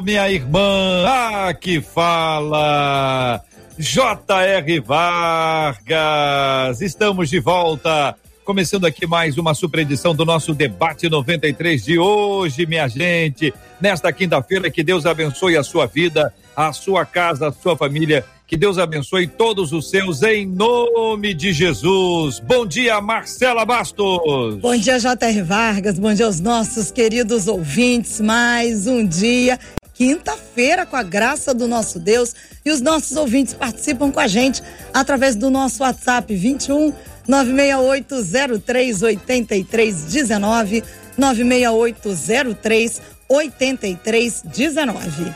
minha 0.00 0.30
irmã. 0.30 1.04
Ah, 1.06 1.54
que 1.54 1.80
fala. 1.80 3.42
J.R. 3.78 4.80
Vargas. 4.80 6.80
Estamos 6.80 7.30
de 7.30 7.40
volta. 7.40 8.16
Começando 8.44 8.84
aqui 8.84 9.06
mais 9.06 9.38
uma 9.38 9.54
super 9.54 9.80
edição 9.80 10.14
do 10.14 10.24
nosso 10.24 10.54
debate 10.54 11.08
93 11.08 11.84
de 11.84 11.98
hoje, 11.98 12.66
minha 12.66 12.88
gente. 12.88 13.54
Nesta 13.80 14.12
quinta-feira, 14.12 14.70
que 14.70 14.82
Deus 14.82 15.06
abençoe 15.06 15.56
a 15.56 15.62
sua 15.62 15.86
vida, 15.86 16.34
a 16.56 16.72
sua 16.72 17.06
casa, 17.06 17.48
a 17.48 17.52
sua 17.52 17.76
família. 17.76 18.24
Que 18.46 18.56
Deus 18.56 18.78
abençoe 18.78 19.28
todos 19.28 19.72
os 19.72 19.88
seus, 19.88 20.24
em 20.24 20.44
nome 20.44 21.32
de 21.32 21.52
Jesus. 21.52 22.40
Bom 22.40 22.66
dia, 22.66 23.00
Marcela 23.00 23.64
Bastos. 23.64 24.56
Bom 24.56 24.76
dia, 24.76 24.98
J.R. 24.98 25.42
Vargas. 25.42 26.00
Bom 26.00 26.12
dia 26.12 26.26
aos 26.26 26.40
nossos 26.40 26.90
queridos 26.90 27.46
ouvintes. 27.46 28.20
Mais 28.20 28.88
um 28.88 29.06
dia 29.06 29.56
quinta-feira, 30.00 30.86
com 30.86 30.96
a 30.96 31.02
graça 31.02 31.52
do 31.52 31.68
nosso 31.68 32.00
Deus. 32.00 32.34
E 32.64 32.70
os 32.70 32.80
nossos 32.80 33.14
ouvintes 33.18 33.52
participam 33.52 34.10
com 34.10 34.18
a 34.18 34.26
gente 34.26 34.62
através 34.94 35.36
do 35.36 35.50
nosso 35.50 35.82
WhatsApp 35.82 36.34
21 36.34 36.94
96803 37.28 39.02
8319 39.02 40.82
96803 41.18 43.02
8319. 43.28 45.34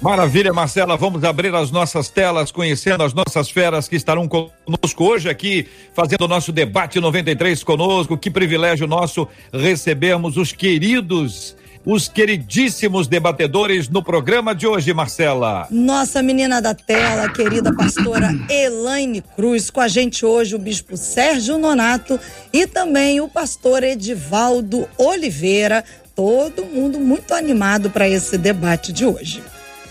Maravilha, 0.00 0.50
Marcela. 0.50 0.96
Vamos 0.96 1.22
abrir 1.22 1.54
as 1.54 1.70
nossas 1.70 2.08
telas, 2.08 2.50
conhecendo 2.50 3.04
as 3.04 3.12
nossas 3.12 3.50
feras 3.50 3.86
que 3.86 3.96
estarão 3.96 4.26
conosco 4.26 5.04
hoje 5.04 5.28
aqui, 5.28 5.68
fazendo 5.92 6.22
o 6.22 6.28
nosso 6.28 6.52
debate 6.52 6.98
93 6.98 7.62
conosco. 7.62 8.16
Que 8.16 8.30
privilégio 8.30 8.86
nosso 8.86 9.28
recebermos 9.52 10.38
os 10.38 10.52
queridos 10.52 11.54
os 11.86 12.08
queridíssimos 12.08 13.06
debatedores 13.06 13.88
no 13.88 14.02
programa 14.02 14.52
de 14.56 14.66
hoje, 14.66 14.92
Marcela. 14.92 15.68
Nossa 15.70 16.20
menina 16.20 16.60
da 16.60 16.74
tela, 16.74 17.28
querida 17.32 17.72
pastora 17.72 18.28
Elaine 18.50 19.22
Cruz, 19.22 19.70
com 19.70 19.80
a 19.80 19.86
gente 19.86 20.26
hoje 20.26 20.56
o 20.56 20.58
bispo 20.58 20.96
Sérgio 20.96 21.56
Nonato 21.56 22.18
e 22.52 22.66
também 22.66 23.20
o 23.20 23.28
pastor 23.28 23.84
Edivaldo 23.84 24.88
Oliveira. 24.98 25.84
Todo 26.16 26.64
mundo 26.64 26.98
muito 26.98 27.32
animado 27.32 27.88
para 27.88 28.08
esse 28.08 28.36
debate 28.36 28.92
de 28.92 29.06
hoje. 29.06 29.40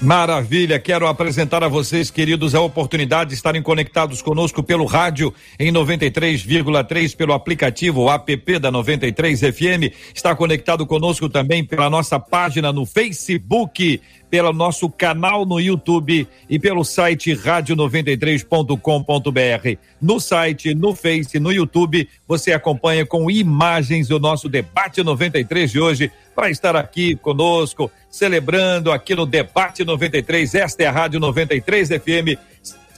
Maravilha, 0.01 0.77
quero 0.77 1.07
apresentar 1.07 1.63
a 1.63 1.69
vocês, 1.69 2.11
queridos, 2.11 2.53
a 2.53 2.59
oportunidade 2.59 3.29
de 3.29 3.35
estarem 3.35 3.61
conectados 3.61 4.21
conosco 4.21 4.61
pelo 4.61 4.85
rádio 4.85 5.33
em 5.57 5.71
93,3, 5.71 7.15
pelo 7.15 7.33
aplicativo 7.33 8.09
app 8.09 8.59
da 8.59 8.69
93 8.69 9.39
FM. 9.39 9.93
Está 10.13 10.35
conectado 10.35 10.85
conosco 10.85 11.29
também 11.29 11.63
pela 11.63 11.89
nossa 11.89 12.19
página 12.19 12.73
no 12.73 12.85
Facebook 12.85 14.01
pelo 14.29 14.53
nosso 14.53 14.89
canal 14.89 15.45
no 15.45 15.59
YouTube 15.59 16.27
e 16.49 16.59
pelo 16.59 16.83
site 16.83 17.33
rádio93.com.br. 17.33 19.79
No 20.01 20.19
site, 20.19 20.73
no 20.73 20.95
Face, 20.95 21.39
no 21.39 21.51
YouTube, 21.51 22.09
você 22.27 22.53
acompanha 22.53 23.05
com 23.05 23.29
imagens 23.29 24.09
o 24.09 24.19
nosso 24.19 24.49
debate 24.49 25.03
93 25.03 25.71
de 25.71 25.79
hoje 25.79 26.11
para 26.35 26.49
estar 26.49 26.75
aqui 26.75 27.15
conosco, 27.15 27.91
celebrando 28.09 28.91
aqui 28.91 29.15
no 29.15 29.25
debate 29.25 29.85
93. 29.85 30.55
Esta 30.55 30.83
é 30.83 30.87
a 30.87 30.91
Rádio 30.91 31.19
93 31.19 31.89
FM 31.89 32.37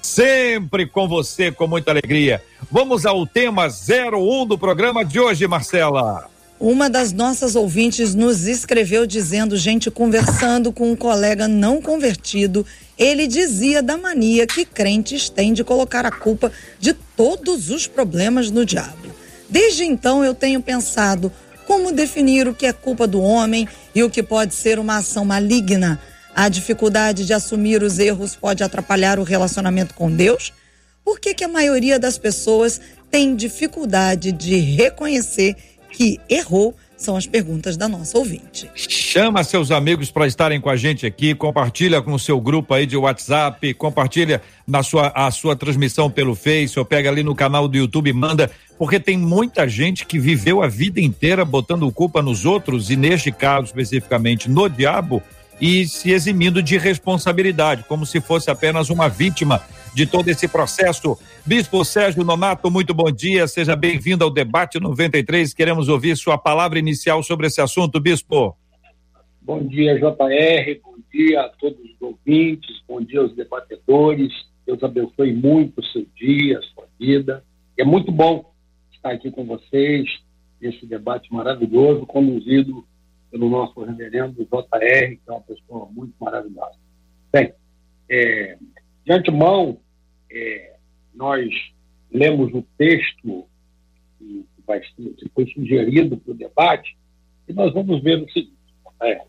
sempre 0.02 0.88
com 0.88 1.07
você 1.07 1.52
com 1.52 1.68
muita 1.68 1.91
alegria. 1.91 2.41
Vamos 2.72 3.06
ao 3.06 3.28
tema 3.28 3.68
01 3.68 4.46
do 4.46 4.57
programa 4.57 5.03
de 5.03 5.19
hoje, 5.19 5.46
Marcela. 5.47 6.29
Uma 6.59 6.90
das 6.90 7.13
nossas 7.13 7.56
ouvintes 7.56 8.16
nos 8.16 8.47
escreveu 8.47 9.06
dizendo, 9.06 9.56
gente, 9.56 9.91
conversando 9.91 10.72
com 10.72 10.91
um 10.91 10.95
colega 10.95 11.47
não 11.47 11.79
convertido, 11.79 12.66
ele 12.97 13.28
dizia 13.28 13.84
da 13.84 13.95
mania 13.95 14.47
que 14.47 14.66
crentes 14.66 15.29
têm 15.29 15.53
de 15.53 15.63
colocar 15.63 16.03
a 16.03 16.12
culpa 16.12 16.51
de 16.79 16.94
todos 16.94 17.69
os 17.69 17.85
problemas 17.85 18.50
no 18.50 18.66
diabo. 18.66 19.13
Desde 19.47 19.85
então 19.85 20.25
eu 20.25 20.34
tenho 20.34 20.59
pensado 20.59 21.31
como 21.67 21.91
definir 21.91 22.47
o 22.47 22.56
que 22.56 22.66
é 22.66 22.73
culpa 22.73 23.06
do 23.06 23.22
homem 23.22 23.67
e 23.94 24.01
o 24.01 24.09
que 24.09 24.23
pode 24.23 24.56
ser 24.56 24.79
uma 24.79 24.97
ação 24.97 25.23
maligna. 25.23 26.01
A 26.34 26.50
dificuldade 26.50 27.23
de 27.23 27.34
assumir 27.34 27.84
os 27.84 28.00
erros 28.00 28.35
pode 28.35 28.63
atrapalhar 28.63 29.19
o 29.19 29.23
relacionamento 29.23 29.94
com 29.94 30.12
Deus? 30.12 30.51
Por 31.06 31.19
que, 31.19 31.35
que 31.35 31.44
a 31.44 31.47
maioria 31.47 32.00
das 32.00 32.17
pessoas 32.17 32.81
tem 33.12 33.35
dificuldade 33.35 34.31
de 34.31 34.57
reconhecer 34.57 35.56
que 35.97 36.22
errou? 36.30 36.75
São 36.96 37.16
as 37.16 37.25
perguntas 37.25 37.75
da 37.75 37.88
nossa 37.88 38.18
ouvinte. 38.18 38.69
Chama 38.75 39.44
seus 39.44 39.72
amigos 39.72 40.12
para 40.12 40.28
estarem 40.28 40.62
com 40.62 40.69
a 40.69 40.75
gente 40.75 41.06
aqui, 41.06 41.34
compartilha 41.34 42.02
com 42.02 42.13
o 42.13 42.19
seu 42.19 42.40
grupo 42.40 42.74
aí 42.74 42.85
de 42.85 42.97
WhatsApp, 42.97 43.74
compartilha 43.75 44.41
na 44.68 44.81
sua, 44.84 45.12
a 45.16 45.30
sua 45.31 45.56
transmissão 45.56 46.09
pelo 46.09 46.35
Face, 46.35 46.78
ou 46.78 46.85
pega 46.85 47.09
ali 47.09 47.24
no 47.24 47.35
canal 47.35 47.68
do 47.68 47.78
YouTube 47.78 48.09
e 48.09 48.13
manda, 48.13 48.50
porque 48.78 49.00
tem 49.00 49.18
muita 49.18 49.68
gente 49.68 50.06
que 50.06 50.19
viveu 50.19 50.62
a 50.62 50.68
vida 50.68 51.00
inteira 51.00 51.44
botando 51.46 51.91
culpa 51.91 52.22
nos 52.22 52.46
outros, 52.46 52.90
e 52.90 52.96
neste 52.96 53.31
caso 53.31 53.68
especificamente 53.68 54.50
no 54.50 54.68
diabo, 54.68 55.22
e 55.62 55.88
se 55.88 56.12
eximindo 56.12 56.62
de 56.62 56.78
responsabilidade, 56.78 57.85
como 57.88 58.06
se 58.06 58.22
fosse 58.22 58.50
apenas 58.50 58.90
uma 58.90 59.08
vítima 59.08 59.62
de 59.97 60.06
todo 60.06 60.30
esse 60.30 60.47
processo. 60.47 61.18
Bispo 61.44 61.84
Sérgio 61.84 62.24
Nonato, 62.24 62.69
muito 62.69 62.94
bom 62.94 63.12
dia, 63.12 63.47
seja 63.47 63.75
bem-vindo 63.75 64.24
ao 64.24 64.30
debate 64.30 64.80
93. 64.80 65.56
Queremos 65.56 65.90
ouvir 65.90 66.16
sua 66.16 66.38
palavra 66.38 66.78
inicial 66.78 67.24
sobre 67.24 67.47
esse 67.47 67.59
assunto, 67.59 68.00
Bispo. 68.00 68.56
Bom 69.41 69.66
dia, 69.66 69.96
JR, 69.96 70.81
bom 70.84 70.97
dia 71.12 71.41
a 71.41 71.50
todos 71.50 71.80
os 71.80 72.00
ouvintes, 72.00 72.80
bom 72.88 73.02
dia 73.02 73.22
aos 73.22 73.34
debatedores. 73.34 74.31
Deus 74.68 74.84
abençoe 74.84 75.34
muito 75.34 75.81
o 75.81 75.85
seu 75.85 76.06
dia, 76.16 76.59
a 76.59 76.62
sua 76.62 76.88
vida. 77.00 77.44
É 77.75 77.84
muito 77.84 78.12
bom 78.12 78.53
estar 78.94 79.09
aqui 79.09 79.31
com 79.31 79.46
vocês 79.46 80.08
nesse 80.62 80.85
debate 80.85 81.34
maravilhoso, 81.34 82.06
conduzido 82.06 82.85
pelo 83.31 83.50
nosso 83.50 83.84
reverendo 83.84 84.46
JR, 84.46 85.16
que 85.16 85.22
é 85.28 85.31
uma 85.31 85.41
pessoa 85.41 85.90
muito 85.91 86.14
maravilhosa. 86.19 86.78
Bem, 87.34 87.52
é, 88.08 88.59
de 89.03 89.12
antemão, 89.12 89.79
é, 90.32 90.76
nós 91.14 91.50
lemos 92.12 92.54
o 92.54 92.62
texto 92.78 93.48
que, 94.18 94.46
vai 94.66 94.80
ser, 94.80 95.14
que 95.16 95.30
foi 95.34 95.48
sugerido 95.48 96.18
para 96.18 96.32
o 96.32 96.38
debate 96.38 96.98
e 97.48 97.54
nós 97.54 97.74
vamos 97.74 98.02
ver 98.02 98.22
o 98.22 98.30
seguinte: 98.32 98.54
é, 99.02 99.22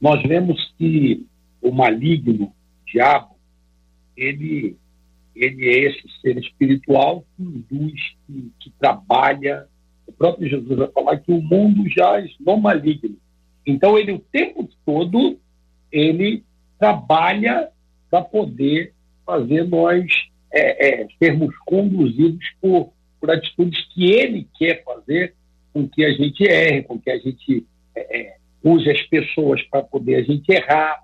nós 0.00 0.22
vemos 0.22 0.72
que 0.78 1.26
o 1.60 1.72
maligno, 1.72 2.46
o 2.46 2.52
diabo, 2.86 3.36
ele, 4.16 4.76
ele 5.34 5.68
é 5.68 5.90
esse 5.90 6.02
ser 6.20 6.38
espiritual 6.38 7.24
que 7.36 7.42
induz, 7.42 8.00
que, 8.26 8.52
que 8.60 8.70
trabalha. 8.78 9.66
O 10.06 10.12
próprio 10.12 10.48
Jesus 10.48 10.78
vai 10.78 10.88
falar 10.92 11.16
que 11.18 11.32
o 11.32 11.42
mundo 11.42 11.88
jaz 11.88 12.30
no 12.38 12.56
maligno. 12.56 13.16
Então, 13.66 13.98
ele 13.98 14.12
o 14.12 14.20
tempo 14.20 14.68
todo, 14.84 15.38
ele 15.90 16.44
trabalha 16.78 17.70
para 18.08 18.22
poder 18.22 18.94
fazer 19.24 19.64
nós 19.64 20.06
é, 20.52 21.02
é, 21.02 21.08
sermos 21.18 21.54
conduzidos 21.66 22.44
por, 22.60 22.92
por 23.20 23.30
atitudes 23.30 23.84
que 23.92 24.12
ele 24.12 24.48
quer 24.58 24.82
fazer 24.84 25.34
com 25.72 25.88
que 25.88 26.04
a 26.04 26.12
gente 26.12 26.42
erre, 26.44 26.82
com 26.82 26.98
que 26.98 27.10
a 27.10 27.18
gente 27.18 27.66
é, 27.94 28.20
é 28.20 28.36
use 28.62 28.90
as 28.90 29.02
pessoas 29.02 29.62
para 29.64 29.82
poder 29.82 30.16
a 30.16 30.22
gente 30.22 30.50
errar. 30.50 31.02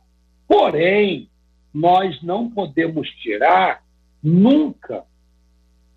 Porém, 0.49 1.29
nós 1.73 2.21
não 2.23 2.51
podemos 2.51 3.09
tirar 3.11 3.83
nunca 4.23 5.05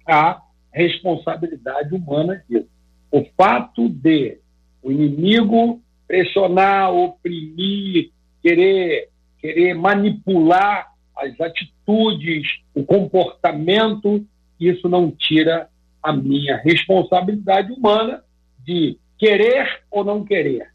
a 0.06 0.42
responsabilidade 0.72 1.94
humana 1.96 2.44
disso. 2.48 2.70
O 3.12 3.26
fato 3.36 3.90
de 3.90 4.40
o 4.84 4.92
inimigo 4.92 5.82
pressionar, 6.08 6.94
oprimir, 6.94 8.12
querer, 8.42 9.10
querer 9.40 9.74
manipular 9.74 10.94
as 11.18 11.40
atitudes, 11.40 12.48
o 12.74 12.84
comportamento, 12.84 14.26
isso 14.60 14.90
não 14.90 15.12
tira 15.12 15.70
a 16.02 16.14
minha 16.14 16.58
responsabilidade 16.58 17.72
humana 17.72 18.24
de 18.64 18.98
querer 19.18 19.82
ou 19.90 20.04
não 20.04 20.24
querer, 20.24 20.70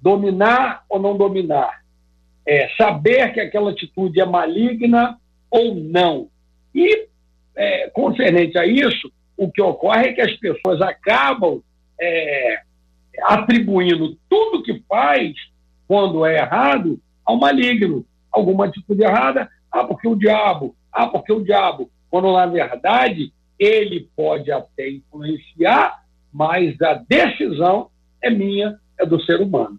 dominar 0.00 0.84
ou 0.88 0.98
não 1.00 1.16
dominar, 1.16 1.82
é, 2.46 2.68
saber 2.76 3.32
que 3.32 3.40
aquela 3.40 3.70
atitude 3.70 4.20
é 4.20 4.24
maligna 4.24 5.18
ou 5.50 5.74
não. 5.74 6.28
E, 6.74 7.08
é, 7.56 7.88
concernente 7.90 8.58
a 8.58 8.66
isso, 8.66 9.12
o 9.36 9.50
que 9.50 9.62
ocorre 9.62 10.08
é 10.08 10.12
que 10.12 10.20
as 10.20 10.32
pessoas 10.36 10.80
acabam 10.80 11.62
é, 12.00 12.60
atribuindo 13.22 14.16
tudo 14.28 14.62
que 14.62 14.82
faz, 14.88 15.32
quando 15.86 16.24
é 16.24 16.38
errado, 16.38 17.00
ao 17.24 17.38
maligno. 17.38 18.04
Alguma 18.30 18.66
atitude 18.66 19.02
errada, 19.02 19.48
ah, 19.74 19.82
porque 19.82 20.06
o 20.06 20.14
diabo, 20.14 20.76
ah, 20.92 21.08
porque 21.08 21.32
o 21.32 21.42
diabo. 21.42 21.90
Quando, 22.08 22.32
na 22.32 22.46
verdade, 22.46 23.32
ele 23.58 24.08
pode 24.14 24.52
até 24.52 24.88
influenciar, 24.88 26.04
mas 26.32 26.80
a 26.80 26.94
decisão 27.08 27.88
é 28.22 28.30
minha, 28.30 28.78
é 29.00 29.04
do 29.04 29.20
ser 29.24 29.40
humano. 29.40 29.76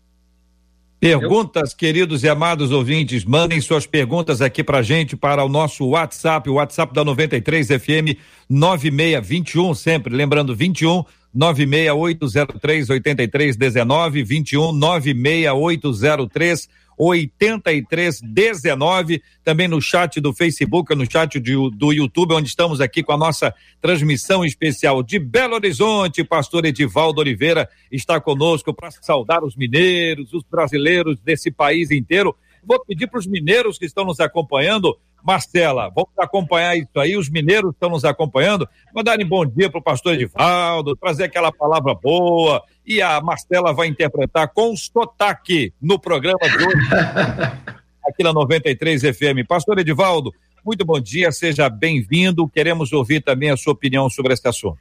Perguntas, 0.99 1.73
queridos 1.73 2.23
e 2.23 2.29
amados 2.29 2.73
ouvintes, 2.73 3.23
mandem 3.23 3.61
suas 3.61 3.87
perguntas 3.87 4.41
aqui 4.41 4.61
pra 4.63 4.81
gente 4.81 5.15
para 5.15 5.45
o 5.45 5.49
nosso 5.49 5.87
WhatsApp, 5.87 6.49
o 6.49 6.55
WhatsApp 6.55 6.93
da 6.93 7.05
93 7.05 7.67
FM 7.67 8.19
9621, 8.49 9.73
sempre 9.75 10.13
lembrando 10.13 10.53
21 10.53 11.05
96803 11.33 12.89
8319 12.89 14.23
21 14.23 14.71
96803 14.73 16.69
8319, 16.97 19.21
também 19.43 19.67
no 19.67 19.81
chat 19.81 20.21
do 20.21 20.33
Facebook, 20.33 20.95
no 20.95 21.05
chat 21.09 21.39
de, 21.39 21.53
do 21.71 21.93
YouTube, 21.93 22.33
onde 22.33 22.49
estamos 22.49 22.81
aqui 22.81 23.03
com 23.03 23.11
a 23.11 23.17
nossa 23.17 23.53
transmissão 23.81 24.43
especial 24.45 25.03
de 25.03 25.19
Belo 25.19 25.53
Horizonte. 25.55 26.23
Pastor 26.23 26.65
Edivaldo 26.65 27.21
Oliveira 27.21 27.69
está 27.91 28.19
conosco 28.19 28.73
para 28.73 28.89
saudar 28.91 29.43
os 29.43 29.55
mineiros, 29.55 30.33
os 30.33 30.43
brasileiros 30.43 31.19
desse 31.19 31.51
país 31.51 31.91
inteiro. 31.91 32.35
Vou 32.63 32.83
pedir 32.83 33.05
para 33.07 33.19
os 33.19 33.27
mineiros 33.27 33.77
que 33.77 33.85
estão 33.85 34.05
nos 34.05 34.19
acompanhando 34.19 34.97
Marcela, 35.25 35.89
vamos 35.89 36.11
acompanhar 36.19 36.77
isso 36.77 36.99
aí. 36.99 37.17
Os 37.17 37.31
mineiros 37.31 37.71
estão 37.71 37.89
nos 37.89 38.05
acompanhando. 38.05 38.69
Mandarem 38.93 39.25
bom 39.25 39.43
dia 39.43 39.71
para 39.71 39.79
o 39.79 39.83
pastor 39.83 40.13
Edivaldo, 40.13 40.95
trazer 40.95 41.23
aquela 41.23 41.51
palavra 41.51 41.95
boa. 41.95 42.63
E 42.85 43.01
a 43.01 43.19
Marcela 43.19 43.73
vai 43.73 43.87
interpretar 43.87 44.49
com 44.49 44.75
sotaque 44.75 45.73
no 45.81 45.99
programa 45.99 46.39
de 46.41 46.57
hoje, 46.57 46.87
aqui 48.07 48.23
na 48.23 48.31
93 48.31 49.01
FM. 49.01 49.47
Pastor 49.47 49.79
Edivaldo, 49.79 50.31
muito 50.63 50.85
bom 50.85 50.99
dia, 50.99 51.31
seja 51.31 51.67
bem-vindo. 51.67 52.47
Queremos 52.47 52.93
ouvir 52.93 53.21
também 53.21 53.49
a 53.49 53.57
sua 53.57 53.73
opinião 53.73 54.07
sobre 54.07 54.33
este 54.33 54.47
assunto. 54.47 54.77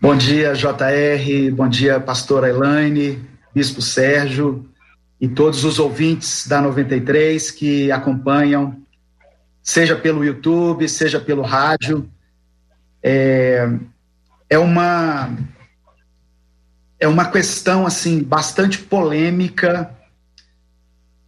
Bom 0.00 0.16
dia, 0.16 0.52
JR. 0.54 1.52
Bom 1.52 1.68
dia, 1.68 1.98
pastora 1.98 2.48
Elaine, 2.48 3.20
Bispo 3.52 3.82
Sérgio 3.82 4.64
e 5.20 5.26
todos 5.26 5.64
os 5.64 5.80
ouvintes 5.80 6.46
da 6.46 6.60
93 6.60 7.50
que 7.50 7.90
acompanham, 7.90 8.80
seja 9.60 9.96
pelo 9.96 10.24
YouTube, 10.24 10.88
seja 10.88 11.18
pelo 11.18 11.42
rádio. 11.42 12.08
É, 13.02 13.68
é 14.48 14.56
uma 14.56 15.36
é 17.00 17.06
uma 17.06 17.30
questão 17.30 17.86
assim 17.86 18.22
bastante 18.22 18.78
polêmica 18.78 19.94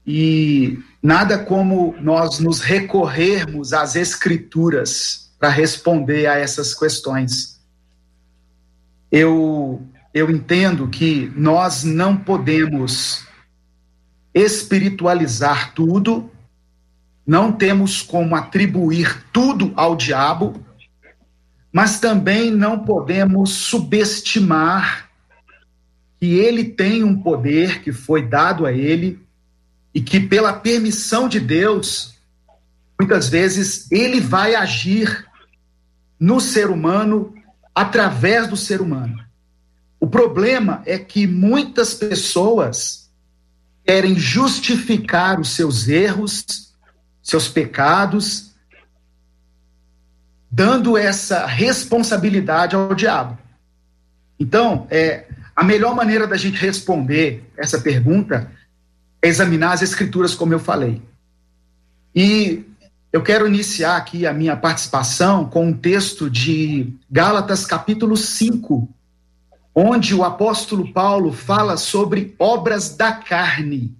e 0.06 0.78
nada 1.02 1.38
como 1.38 1.94
nós 2.00 2.40
nos 2.40 2.60
recorrermos 2.60 3.72
às 3.72 3.94
escrituras 3.94 5.30
para 5.38 5.48
responder 5.48 6.26
a 6.26 6.36
essas 6.36 6.74
questões. 6.74 7.60
Eu 9.10 9.86
eu 10.12 10.28
entendo 10.28 10.88
que 10.88 11.32
nós 11.36 11.84
não 11.84 12.16
podemos 12.16 13.24
espiritualizar 14.34 15.72
tudo, 15.72 16.28
não 17.24 17.52
temos 17.52 18.02
como 18.02 18.34
atribuir 18.34 19.24
tudo 19.32 19.72
ao 19.76 19.94
diabo, 19.94 20.66
mas 21.72 22.00
também 22.00 22.50
não 22.50 22.80
podemos 22.80 23.50
subestimar 23.50 25.09
que 26.20 26.38
ele 26.38 26.64
tem 26.64 27.02
um 27.02 27.18
poder 27.18 27.80
que 27.80 27.92
foi 27.92 28.28
dado 28.28 28.66
a 28.66 28.72
ele 28.72 29.18
e 29.94 30.02
que, 30.02 30.20
pela 30.20 30.52
permissão 30.52 31.26
de 31.26 31.40
Deus, 31.40 32.14
muitas 32.98 33.30
vezes 33.30 33.90
ele 33.90 34.20
vai 34.20 34.54
agir 34.54 35.26
no 36.18 36.38
ser 36.38 36.68
humano 36.68 37.34
através 37.74 38.46
do 38.46 38.56
ser 38.56 38.82
humano. 38.82 39.24
O 39.98 40.06
problema 40.06 40.82
é 40.84 40.98
que 40.98 41.26
muitas 41.26 41.94
pessoas 41.94 43.10
querem 43.82 44.14
justificar 44.14 45.40
os 45.40 45.48
seus 45.50 45.88
erros, 45.88 46.74
seus 47.22 47.48
pecados, 47.48 48.50
dando 50.50 50.98
essa 50.98 51.46
responsabilidade 51.46 52.76
ao 52.76 52.94
diabo. 52.94 53.38
Então, 54.38 54.86
é, 54.90 55.26
a 55.60 55.62
melhor 55.62 55.94
maneira 55.94 56.26
da 56.26 56.38
gente 56.38 56.56
responder 56.56 57.44
essa 57.54 57.78
pergunta 57.78 58.50
é 59.20 59.28
examinar 59.28 59.72
as 59.72 59.82
escrituras, 59.82 60.34
como 60.34 60.54
eu 60.54 60.58
falei. 60.58 61.02
E 62.14 62.64
eu 63.12 63.22
quero 63.22 63.46
iniciar 63.46 63.98
aqui 63.98 64.26
a 64.26 64.32
minha 64.32 64.56
participação 64.56 65.44
com 65.44 65.66
um 65.66 65.72
texto 65.74 66.30
de 66.30 66.94
Gálatas, 67.10 67.66
capítulo 67.66 68.16
5, 68.16 68.88
onde 69.74 70.14
o 70.14 70.24
apóstolo 70.24 70.90
Paulo 70.94 71.30
fala 71.30 71.76
sobre 71.76 72.34
obras 72.38 72.96
da 72.96 73.12
carne. 73.12 73.94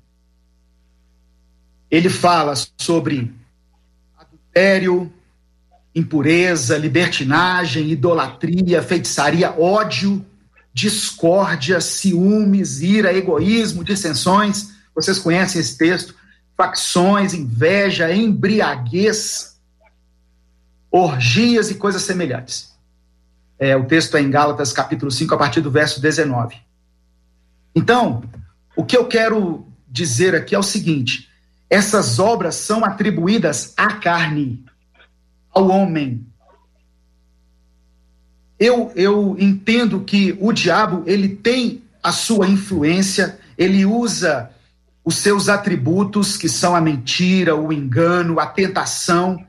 Ele 1.90 2.08
fala 2.08 2.54
sobre 2.78 3.34
adultério, 4.18 5.12
impureza, 5.94 6.78
libertinagem, 6.78 7.90
idolatria, 7.90 8.82
feitiçaria, 8.82 9.50
ódio, 9.60 10.24
discórdia, 10.72 11.80
ciúmes, 11.80 12.80
ira, 12.80 13.12
egoísmo, 13.12 13.84
dissensões. 13.84 14.70
Vocês 14.94 15.18
conhecem 15.18 15.60
esse 15.60 15.76
texto? 15.76 16.14
Facções, 16.56 17.34
inveja, 17.34 18.12
embriaguez, 18.12 19.58
orgias 20.90 21.70
e 21.70 21.74
coisas 21.74 22.02
semelhantes. 22.02 22.70
É, 23.58 23.76
o 23.76 23.84
texto 23.84 24.16
é 24.16 24.20
em 24.20 24.30
Gálatas, 24.30 24.72
capítulo 24.72 25.10
5, 25.10 25.34
a 25.34 25.38
partir 25.38 25.60
do 25.60 25.70
verso 25.70 26.00
19. 26.00 26.56
Então, 27.74 28.22
o 28.74 28.84
que 28.84 28.96
eu 28.96 29.06
quero 29.06 29.66
dizer 29.88 30.34
aqui 30.34 30.54
é 30.54 30.58
o 30.58 30.62
seguinte: 30.62 31.28
essas 31.68 32.18
obras 32.18 32.54
são 32.54 32.84
atribuídas 32.84 33.74
à 33.76 33.94
carne, 33.94 34.64
ao 35.52 35.68
homem. 35.68 36.26
Eu, 38.60 38.92
eu 38.94 39.36
entendo 39.38 40.00
que 40.00 40.36
o 40.38 40.52
diabo 40.52 41.02
ele 41.06 41.30
tem 41.30 41.82
a 42.02 42.12
sua 42.12 42.46
influência, 42.46 43.38
ele 43.56 43.86
usa 43.86 44.50
os 45.02 45.16
seus 45.16 45.48
atributos, 45.48 46.36
que 46.36 46.46
são 46.46 46.76
a 46.76 46.80
mentira, 46.80 47.56
o 47.56 47.72
engano, 47.72 48.38
a 48.38 48.46
tentação, 48.46 49.42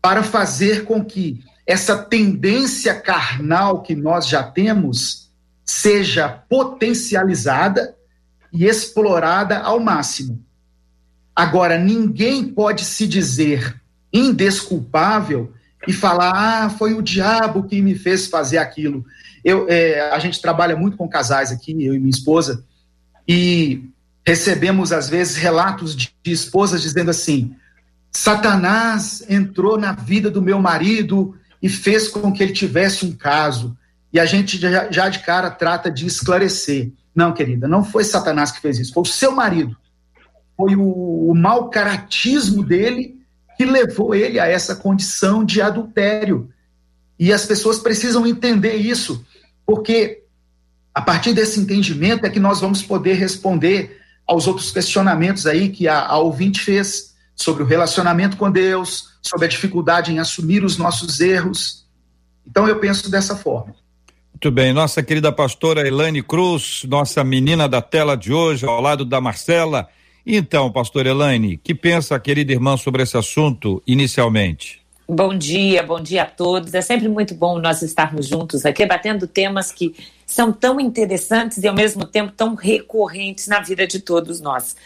para 0.00 0.22
fazer 0.22 0.84
com 0.84 1.04
que 1.04 1.44
essa 1.66 1.98
tendência 1.98 2.94
carnal 2.94 3.82
que 3.82 3.96
nós 3.96 4.28
já 4.28 4.44
temos 4.44 5.28
seja 5.64 6.28
potencializada 6.28 7.96
e 8.52 8.64
explorada 8.66 9.58
ao 9.58 9.80
máximo. 9.80 10.40
Agora, 11.34 11.76
ninguém 11.76 12.44
pode 12.44 12.84
se 12.84 13.06
dizer 13.06 13.80
indesculpável 14.12 15.52
e 15.86 15.92
falar, 15.92 16.32
ah, 16.34 16.70
foi 16.70 16.94
o 16.94 17.02
diabo 17.02 17.64
que 17.64 17.80
me 17.80 17.94
fez 17.94 18.26
fazer 18.26 18.58
aquilo. 18.58 19.04
Eu, 19.44 19.66
é, 19.68 20.10
a 20.10 20.18
gente 20.18 20.40
trabalha 20.40 20.76
muito 20.76 20.96
com 20.96 21.08
casais 21.08 21.52
aqui, 21.52 21.72
eu 21.84 21.94
e 21.94 21.98
minha 21.98 22.10
esposa, 22.10 22.64
e 23.26 23.84
recebemos, 24.26 24.92
às 24.92 25.08
vezes, 25.08 25.36
relatos 25.36 25.94
de, 25.94 26.14
de 26.22 26.32
esposas 26.32 26.82
dizendo 26.82 27.10
assim: 27.10 27.54
Satanás 28.10 29.24
entrou 29.28 29.78
na 29.78 29.92
vida 29.92 30.30
do 30.30 30.42
meu 30.42 30.60
marido 30.60 31.34
e 31.62 31.68
fez 31.68 32.08
com 32.08 32.32
que 32.32 32.42
ele 32.42 32.52
tivesse 32.52 33.04
um 33.06 33.12
caso. 33.12 33.76
E 34.12 34.18
a 34.18 34.24
gente 34.24 34.58
já, 34.58 34.90
já 34.90 35.08
de 35.08 35.20
cara 35.20 35.50
trata 35.50 35.90
de 35.90 36.06
esclarecer. 36.06 36.90
Não, 37.14 37.32
querida, 37.32 37.68
não 37.68 37.84
foi 37.84 38.04
Satanás 38.04 38.50
que 38.50 38.60
fez 38.60 38.78
isso, 38.78 38.92
foi 38.92 39.02
o 39.02 39.06
seu 39.06 39.32
marido. 39.32 39.76
Foi 40.56 40.74
o, 40.74 41.30
o 41.30 41.34
mau 41.34 41.68
caratismo 41.68 42.64
dele 42.64 43.17
que 43.58 43.64
levou 43.64 44.14
ele 44.14 44.38
a 44.38 44.46
essa 44.46 44.76
condição 44.76 45.44
de 45.44 45.60
adultério. 45.60 46.48
E 47.18 47.32
as 47.32 47.44
pessoas 47.44 47.80
precisam 47.80 48.24
entender 48.24 48.76
isso, 48.76 49.26
porque 49.66 50.22
a 50.94 51.02
partir 51.02 51.32
desse 51.32 51.58
entendimento 51.58 52.24
é 52.24 52.30
que 52.30 52.38
nós 52.38 52.60
vamos 52.60 52.82
poder 52.82 53.14
responder 53.14 54.00
aos 54.24 54.46
outros 54.46 54.70
questionamentos 54.70 55.44
aí 55.44 55.70
que 55.70 55.88
a, 55.88 56.06
a 56.06 56.18
ouvinte 56.18 56.60
fez 56.60 57.16
sobre 57.34 57.64
o 57.64 57.66
relacionamento 57.66 58.36
com 58.36 58.48
Deus, 58.48 59.08
sobre 59.20 59.46
a 59.46 59.48
dificuldade 59.48 60.12
em 60.12 60.20
assumir 60.20 60.62
os 60.62 60.78
nossos 60.78 61.18
erros. 61.18 61.84
Então 62.46 62.68
eu 62.68 62.78
penso 62.78 63.10
dessa 63.10 63.34
forma. 63.34 63.74
Muito 64.32 64.52
bem, 64.52 64.72
nossa 64.72 65.02
querida 65.02 65.32
pastora 65.32 65.86
Elaine 65.86 66.22
Cruz, 66.22 66.84
nossa 66.88 67.24
menina 67.24 67.68
da 67.68 67.82
tela 67.82 68.16
de 68.16 68.32
hoje, 68.32 68.64
ao 68.64 68.80
lado 68.80 69.04
da 69.04 69.20
Marcela. 69.20 69.88
Então, 70.30 70.70
pastor 70.70 71.06
Elaine, 71.06 71.56
que 71.56 71.74
pensa 71.74 72.14
a 72.14 72.20
querida 72.20 72.52
irmã 72.52 72.76
sobre 72.76 73.02
esse 73.02 73.16
assunto 73.16 73.82
inicialmente? 73.86 74.82
Bom 75.08 75.34
dia, 75.34 75.82
bom 75.82 75.98
dia 75.98 76.24
a 76.24 76.26
todos. 76.26 76.74
É 76.74 76.82
sempre 76.82 77.08
muito 77.08 77.34
bom 77.34 77.58
nós 77.58 77.80
estarmos 77.80 78.26
juntos 78.26 78.66
aqui, 78.66 78.84
batendo 78.84 79.26
temas 79.26 79.72
que 79.72 79.94
são 80.26 80.52
tão 80.52 80.78
interessantes 80.78 81.56
e 81.56 81.66
ao 81.66 81.74
mesmo 81.74 82.04
tempo 82.04 82.30
tão 82.30 82.54
recorrentes 82.54 83.46
na 83.46 83.60
vida 83.60 83.86
de 83.86 84.00
todos 84.00 84.38
nós. 84.38 84.76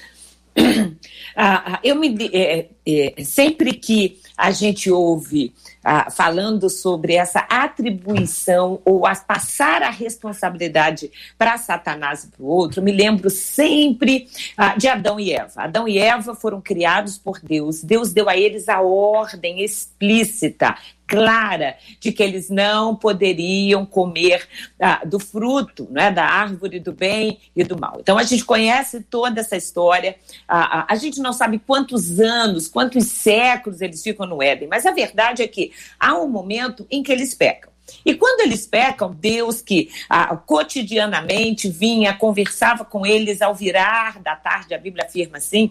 Ah, 1.35 1.75
ah, 1.75 1.81
eu 1.83 1.97
me 1.97 2.15
é, 2.31 2.69
é, 2.87 3.25
sempre 3.25 3.73
que 3.73 4.21
a 4.37 4.51
gente 4.51 4.91
ouve 4.91 5.55
ah, 5.83 6.11
falando 6.11 6.69
sobre 6.69 7.15
essa 7.15 7.41
atribuição 7.49 8.81
ou 8.85 9.07
a 9.07 9.15
passar 9.17 9.83
a 9.83 9.89
responsabilidade 9.89 11.11
para 11.39 11.57
Satanás 11.57 12.25
e 12.25 12.29
para 12.29 12.43
o 12.43 12.47
outro, 12.47 12.83
me 12.83 12.93
lembro 12.93 13.31
sempre 13.31 14.29
ah, 14.59 14.77
de 14.77 14.89
Adão 14.89 15.19
e 15.19 15.33
Eva. 15.33 15.63
Adão 15.63 15.89
e 15.89 15.99
Eva 15.99 16.35
foram 16.35 16.61
criados 16.61 17.17
por 17.17 17.41
Deus. 17.41 17.83
Deus 17.83 18.13
deu 18.13 18.29
a 18.29 18.37
eles 18.37 18.69
a 18.69 18.83
ordem 18.83 19.65
explícita 19.65 20.77
clara 21.13 21.77
de 22.01 22.11
que 22.11 22.23
eles 22.23 22.49
não 22.49 22.97
poderiam 22.97 23.85
comer 23.85 24.49
ah, 24.81 25.03
do 25.05 25.19
fruto, 25.19 25.87
né, 25.91 26.11
da 26.11 26.25
árvore 26.25 26.81
do 26.81 26.91
bem 26.91 27.39
e 27.55 27.63
do 27.63 27.79
mal. 27.79 27.99
Então 28.01 28.17
a 28.17 28.23
gente 28.23 28.47
conhece 28.47 29.03
toda 29.03 29.41
essa 29.41 29.55
história. 29.55 30.17
Ah, 30.49 30.87
a 30.89 30.97
gente 30.97 31.21
não 31.21 31.35
sabe 31.35 31.59
quantos 31.59 32.19
anos, 32.19 32.67
quantos 32.67 33.05
séculos 33.09 33.83
eles 33.83 34.03
ficam 34.03 34.25
no 34.25 34.43
Éden, 34.43 34.69
mas 34.69 34.87
a 34.87 34.91
verdade 34.91 35.43
é 35.43 35.47
que 35.47 35.71
há 36.01 36.15
um 36.15 36.29
momento 36.29 36.87
em 36.91 37.03
que 37.03 37.13
eles 37.13 37.35
pecam. 37.35 37.71
E 38.07 38.15
quando 38.15 38.41
eles 38.41 38.67
pecam, 38.67 39.15
Deus 39.15 39.61
que 39.61 39.91
ah, 40.09 40.35
cotidianamente 40.35 41.69
vinha, 41.69 42.15
conversava 42.15 42.87
com 42.87 43.05
eles 43.05 43.43
ao 43.43 43.55
virar 43.55 44.19
da 44.21 44.35
tarde, 44.35 44.73
a 44.73 44.79
Bíblia 44.79 45.05
afirma 45.05 45.37
assim, 45.37 45.71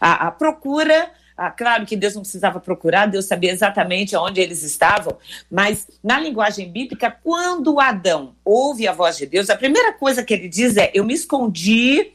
ah, 0.00 0.32
procura 0.32 1.12
ah, 1.42 1.50
claro 1.50 1.86
que 1.86 1.96
Deus 1.96 2.14
não 2.14 2.20
precisava 2.20 2.60
procurar, 2.60 3.06
Deus 3.06 3.24
sabia 3.24 3.50
exatamente 3.50 4.14
onde 4.14 4.42
eles 4.42 4.62
estavam, 4.62 5.16
mas 5.50 5.88
na 6.04 6.20
linguagem 6.20 6.70
bíblica, 6.70 7.10
quando 7.10 7.80
Adão 7.80 8.34
ouve 8.44 8.86
a 8.86 8.92
voz 8.92 9.16
de 9.16 9.24
Deus, 9.24 9.48
a 9.48 9.56
primeira 9.56 9.90
coisa 9.94 10.22
que 10.22 10.34
ele 10.34 10.50
diz 10.50 10.76
é: 10.76 10.90
Eu 10.92 11.02
me 11.02 11.14
escondi 11.14 12.12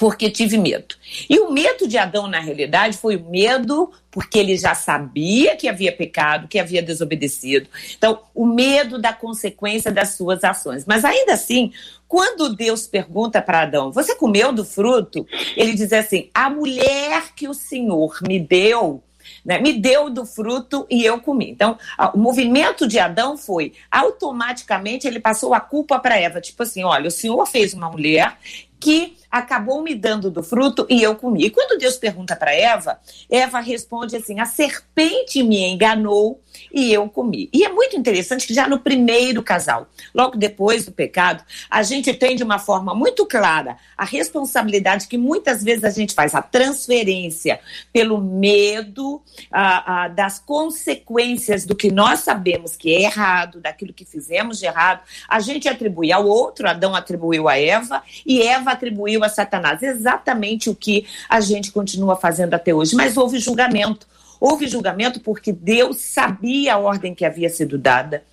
porque 0.00 0.30
tive 0.30 0.56
medo. 0.56 0.94
E 1.28 1.38
o 1.38 1.52
medo 1.52 1.86
de 1.86 1.98
Adão, 1.98 2.26
na 2.26 2.40
realidade, 2.40 2.96
foi 2.96 3.16
o 3.16 3.28
medo 3.28 3.92
porque 4.10 4.38
ele 4.38 4.56
já 4.56 4.74
sabia 4.74 5.54
que 5.56 5.68
havia 5.68 5.92
pecado, 5.92 6.48
que 6.48 6.58
havia 6.58 6.82
desobedecido. 6.82 7.68
Então, 7.98 8.20
o 8.34 8.46
medo 8.46 8.98
da 8.98 9.12
consequência 9.12 9.92
das 9.92 10.14
suas 10.14 10.42
ações. 10.42 10.86
Mas 10.86 11.04
ainda 11.04 11.34
assim, 11.34 11.70
quando 12.08 12.56
Deus 12.56 12.86
pergunta 12.86 13.42
para 13.42 13.60
Adão: 13.60 13.92
Você 13.92 14.14
comeu 14.14 14.54
do 14.54 14.64
fruto? 14.64 15.26
Ele 15.54 15.74
diz 15.74 15.92
assim: 15.92 16.30
A 16.32 16.48
mulher 16.48 17.34
que 17.36 17.46
o 17.46 17.52
Senhor 17.52 18.20
me 18.26 18.40
deu. 18.40 19.02
Né, 19.44 19.58
me 19.58 19.74
deu 19.74 20.10
do 20.10 20.26
fruto 20.26 20.86
e 20.90 21.04
eu 21.04 21.20
comi. 21.20 21.50
Então, 21.50 21.78
o 22.14 22.18
movimento 22.18 22.88
de 22.88 22.98
Adão 22.98 23.36
foi 23.36 23.74
automaticamente 23.90 25.06
ele 25.06 25.20
passou 25.20 25.54
a 25.54 25.60
culpa 25.60 25.98
para 25.98 26.18
Eva, 26.18 26.40
tipo 26.40 26.62
assim, 26.62 26.82
olha, 26.82 27.08
o 27.08 27.12
Senhor 27.12 27.46
fez 27.46 27.72
uma 27.72 27.90
mulher 27.90 28.36
que 28.80 29.16
acabou 29.30 29.82
me 29.82 29.94
dando 29.94 30.30
do 30.30 30.42
fruto 30.42 30.86
e 30.88 31.02
eu 31.02 31.14
comi. 31.14 31.44
E 31.44 31.50
quando 31.50 31.78
Deus 31.78 31.96
pergunta 31.96 32.34
para 32.34 32.52
Eva, 32.52 32.98
Eva 33.30 33.60
responde 33.60 34.16
assim: 34.16 34.40
a 34.40 34.46
serpente 34.46 35.42
me 35.42 35.62
enganou 35.68 36.40
e 36.72 36.92
eu 36.92 37.08
comi. 37.08 37.48
E 37.52 37.64
é 37.64 37.68
muito 37.68 37.96
interessante 37.96 38.46
que 38.46 38.54
já 38.54 38.66
no 38.66 38.80
primeiro 38.80 39.42
casal, 39.42 39.88
logo 40.12 40.36
depois 40.36 40.84
do 40.84 40.92
pecado, 40.92 41.44
a 41.70 41.82
gente 41.82 42.12
tem 42.12 42.34
de 42.34 42.42
uma 42.42 42.58
forma 42.58 42.94
muito 42.94 43.24
clara 43.24 43.76
a 43.96 44.04
responsabilidade 44.04 45.06
que 45.06 45.16
muitas 45.16 45.62
vezes 45.62 45.84
a 45.84 45.90
gente 45.90 46.14
faz, 46.14 46.34
a 46.34 46.42
transferência 46.42 47.60
pelo 47.92 48.20
medo 48.20 49.22
a, 49.50 50.04
a, 50.04 50.08
das 50.08 50.38
consequências 50.38 51.64
do 51.64 51.76
que 51.76 51.90
nós 51.90 52.20
sabemos 52.20 52.76
que 52.76 52.92
é 52.92 53.02
errado, 53.02 53.60
daquilo 53.60 53.92
que 53.92 54.04
fizemos 54.04 54.58
de 54.58 54.66
errado, 54.66 55.02
a 55.28 55.38
gente 55.38 55.68
atribui 55.68 56.12
ao 56.12 56.26
outro, 56.26 56.68
Adão 56.68 56.94
atribuiu 56.94 57.48
a 57.48 57.58
Eva 57.58 58.02
e 58.24 58.42
Eva 58.42 58.69
atribuiu 58.72 59.22
a 59.24 59.28
Satanás. 59.28 59.82
Exatamente 59.82 60.70
o 60.70 60.74
que 60.74 61.06
a 61.28 61.40
gente 61.40 61.72
continua 61.72 62.16
fazendo 62.16 62.54
até 62.54 62.74
hoje. 62.74 62.94
Mas 62.94 63.16
houve 63.16 63.38
julgamento. 63.38 64.06
Houve 64.40 64.66
julgamento 64.66 65.20
porque 65.20 65.52
Deus 65.52 65.98
sabia 65.98 66.74
a 66.74 66.78
ordem 66.78 67.14
que 67.14 67.24
havia 67.24 67.50
sido 67.50 67.76
dada. 67.76 68.24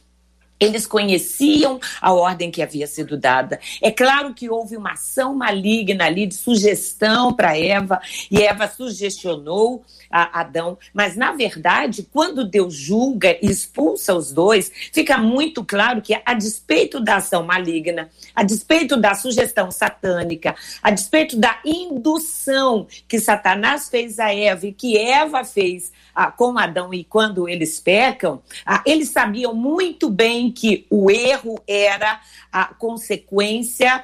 Eles 0.60 0.88
conheciam 0.88 1.80
a 2.02 2.12
ordem 2.14 2.50
que 2.50 2.64
havia 2.64 2.88
sido 2.88 3.16
dada. 3.16 3.60
É 3.82 3.92
claro 3.92 4.34
que 4.34 4.50
houve 4.50 4.76
uma 4.76 4.94
ação 4.94 5.36
maligna 5.36 6.06
ali 6.06 6.26
de 6.26 6.34
sugestão 6.34 7.32
para 7.34 7.58
Eva, 7.58 8.00
e 8.32 8.42
Eva 8.42 8.68
sugestionou 8.68 9.84
a 10.10 10.42
Adão, 10.42 10.78
mas 10.94 11.16
na 11.16 11.32
verdade, 11.32 12.08
quando 12.12 12.48
Deus 12.48 12.74
julga 12.74 13.38
e 13.42 13.50
expulsa 13.50 14.14
os 14.14 14.32
dois, 14.32 14.72
fica 14.92 15.18
muito 15.18 15.64
claro 15.64 16.02
que 16.02 16.20
a 16.26 16.34
despeito 16.34 17.00
da 17.00 17.18
ação 17.18 17.44
maligna, 17.44 18.10
a 18.36 18.44
despeito 18.44 18.98
da 18.98 19.16
sugestão 19.16 19.72
satânica, 19.72 20.56
a 20.82 20.92
despeito 20.92 21.38
da 21.38 21.60
indução 21.66 22.88
que 23.08 23.20
Satanás 23.20 23.90
fez 23.90 24.20
a 24.20 24.34
Eva 24.34 24.68
e 24.68 24.74
que 24.74 24.98
Eva 24.98 25.44
fez 25.44 25.92
ah, 26.16 26.32
com 26.32 26.58
Adão 26.58 26.94
e 26.94 27.04
quando 27.04 27.48
eles 27.48 27.80
pecam, 27.80 28.42
ah, 28.66 28.82
eles 28.86 29.10
sabiam 29.10 29.54
muito 29.54 30.10
bem 30.10 30.52
que 30.52 30.86
o 30.90 31.12
erro 31.12 31.62
era 31.68 32.20
a 32.52 32.66
consequência 32.66 34.04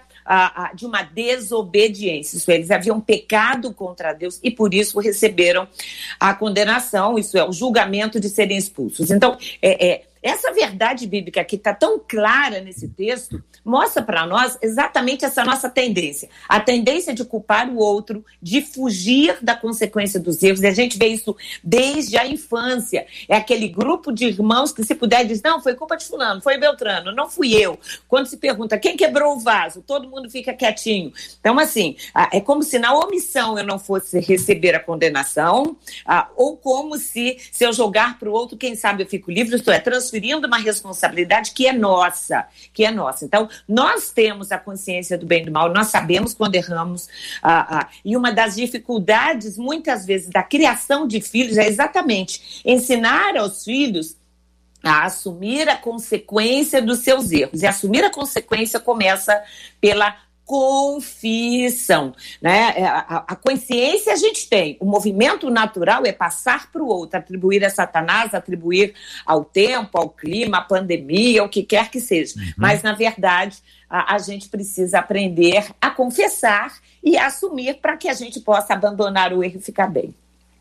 de 0.73 0.85
uma 0.85 1.03
desobediência. 1.03 2.37
Isso, 2.37 2.49
é, 2.49 2.55
eles 2.55 2.71
haviam 2.71 2.99
pecado 2.99 3.73
contra 3.73 4.13
Deus 4.13 4.39
e 4.43 4.49
por 4.49 4.73
isso 4.73 4.99
receberam 4.99 5.67
a 6.19 6.33
condenação, 6.33 7.17
isso 7.17 7.37
é, 7.37 7.47
o 7.47 7.51
julgamento 7.51 8.19
de 8.19 8.29
serem 8.29 8.57
expulsos. 8.57 9.11
Então, 9.11 9.37
é, 9.61 9.87
é 9.87 10.03
essa 10.23 10.53
verdade 10.53 11.05
bíblica 11.05 11.43
que 11.43 11.57
está 11.57 11.73
tão 11.73 11.99
clara 11.99 12.61
nesse 12.61 12.87
texto 12.87 13.43
mostra 13.63 14.01
para 14.01 14.25
nós 14.25 14.57
exatamente 14.61 15.25
essa 15.25 15.43
nossa 15.43 15.69
tendência. 15.69 16.29
A 16.47 16.61
tendência 16.61 17.13
de 17.13 17.25
culpar 17.25 17.69
o 17.69 17.77
outro, 17.77 18.23
de 18.41 18.61
fugir 18.61 19.37
da 19.41 19.53
consequência 19.53 20.19
dos 20.19 20.41
erros. 20.41 20.61
E 20.61 20.67
a 20.67 20.73
gente 20.73 20.97
vê 20.97 21.07
isso 21.07 21.35
desde 21.61 22.17
a 22.17 22.25
infância. 22.25 23.05
É 23.27 23.35
aquele 23.35 23.67
grupo 23.67 24.13
de 24.13 24.25
irmãos 24.25 24.71
que, 24.71 24.83
se 24.85 24.95
puder, 24.95 25.25
diz: 25.25 25.41
não, 25.41 25.61
foi 25.61 25.75
culpa 25.75 25.97
de 25.97 26.05
Fulano, 26.05 26.41
foi 26.41 26.57
Beltrano, 26.57 27.11
não 27.11 27.29
fui 27.29 27.53
eu. 27.53 27.77
Quando 28.07 28.27
se 28.27 28.37
pergunta 28.37 28.77
quem 28.77 28.95
quebrou 28.95 29.35
o 29.35 29.39
vaso, 29.39 29.83
todo 29.85 30.09
mundo 30.09 30.29
fica 30.29 30.53
quietinho. 30.53 31.11
Então, 31.39 31.59
assim, 31.59 31.97
é 32.31 32.39
como 32.39 32.63
se 32.63 32.79
na 32.79 32.97
omissão 32.97 33.57
eu 33.57 33.65
não 33.65 33.77
fosse 33.77 34.19
receber 34.19 34.73
a 34.73 34.79
condenação, 34.79 35.75
ou 36.37 36.55
como 36.55 36.97
se, 36.97 37.37
se 37.51 37.65
eu 37.65 37.73
jogar 37.73 38.17
para 38.17 38.29
o 38.29 38.33
outro, 38.33 38.57
quem 38.57 38.75
sabe 38.75 39.03
eu 39.03 39.07
fico 39.07 39.29
livre, 39.29 39.55
isto 39.55 39.69
é, 39.69 39.79
transformar 39.79 40.12
transferindo 40.13 40.47
uma 40.47 40.57
responsabilidade 40.57 41.51
que 41.51 41.65
é 41.65 41.73
nossa, 41.73 42.45
que 42.71 42.85
é 42.85 42.91
nossa. 42.91 43.25
Então, 43.25 43.49
nós 43.67 44.11
temos 44.11 44.51
a 44.51 44.59
consciência 44.59 45.17
do 45.17 45.25
bem 45.25 45.41
e 45.41 45.45
do 45.45 45.51
mal, 45.51 45.73
nós 45.73 45.87
sabemos 45.87 46.33
quando 46.33 46.55
erramos. 46.55 47.09
Ah, 47.41 47.79
ah, 47.79 47.89
e 48.05 48.15
uma 48.15 48.31
das 48.31 48.55
dificuldades, 48.55 49.57
muitas 49.57 50.05
vezes, 50.05 50.29
da 50.29 50.43
criação 50.43 51.07
de 51.07 51.19
filhos 51.19 51.57
é 51.57 51.67
exatamente 51.67 52.61
ensinar 52.63 53.35
aos 53.35 53.63
filhos 53.63 54.15
a 54.83 55.05
assumir 55.05 55.67
a 55.69 55.77
consequência 55.77 56.81
dos 56.81 56.99
seus 56.99 57.31
erros. 57.31 57.63
E 57.63 57.65
assumir 57.65 58.03
a 58.03 58.11
consequência 58.11 58.79
começa 58.79 59.41
pela 59.81 60.15
confissão, 60.45 62.13
né? 62.41 62.73
É, 62.75 62.85
a, 62.85 63.23
a, 63.27 63.35
consciência 63.35 64.11
a 64.13 64.15
gente 64.15 64.47
tem, 64.49 64.77
o 64.79 64.85
movimento 64.85 65.49
natural 65.49 66.05
é 66.05 66.11
passar 66.11 66.71
para 66.71 66.83
o 66.83 66.87
outro, 66.87 67.17
atribuir 67.17 67.63
a 67.63 67.69
Satanás, 67.69 68.33
atribuir 68.33 68.93
ao 69.25 69.45
tempo, 69.45 69.97
ao 69.97 70.09
clima, 70.09 70.57
à 70.57 70.61
pandemia, 70.61 71.43
o 71.43 71.49
que 71.49 71.63
quer 71.63 71.89
que 71.89 72.01
seja. 72.01 72.35
Uhum. 72.37 72.53
Mas, 72.57 72.83
na 72.83 72.93
verdade, 72.93 73.57
a, 73.89 74.15
a 74.15 74.17
gente 74.17 74.49
precisa 74.49 74.99
aprender 74.99 75.65
a 75.79 75.89
confessar 75.89 76.73
e 77.03 77.17
a 77.17 77.27
assumir 77.27 77.75
para 77.75 77.95
que 77.95 78.09
a 78.09 78.13
gente 78.13 78.39
possa 78.39 78.73
abandonar 78.73 79.33
o 79.33 79.43
erro 79.43 79.57
e 79.57 79.61
ficar 79.61 79.87
bem. 79.87 80.13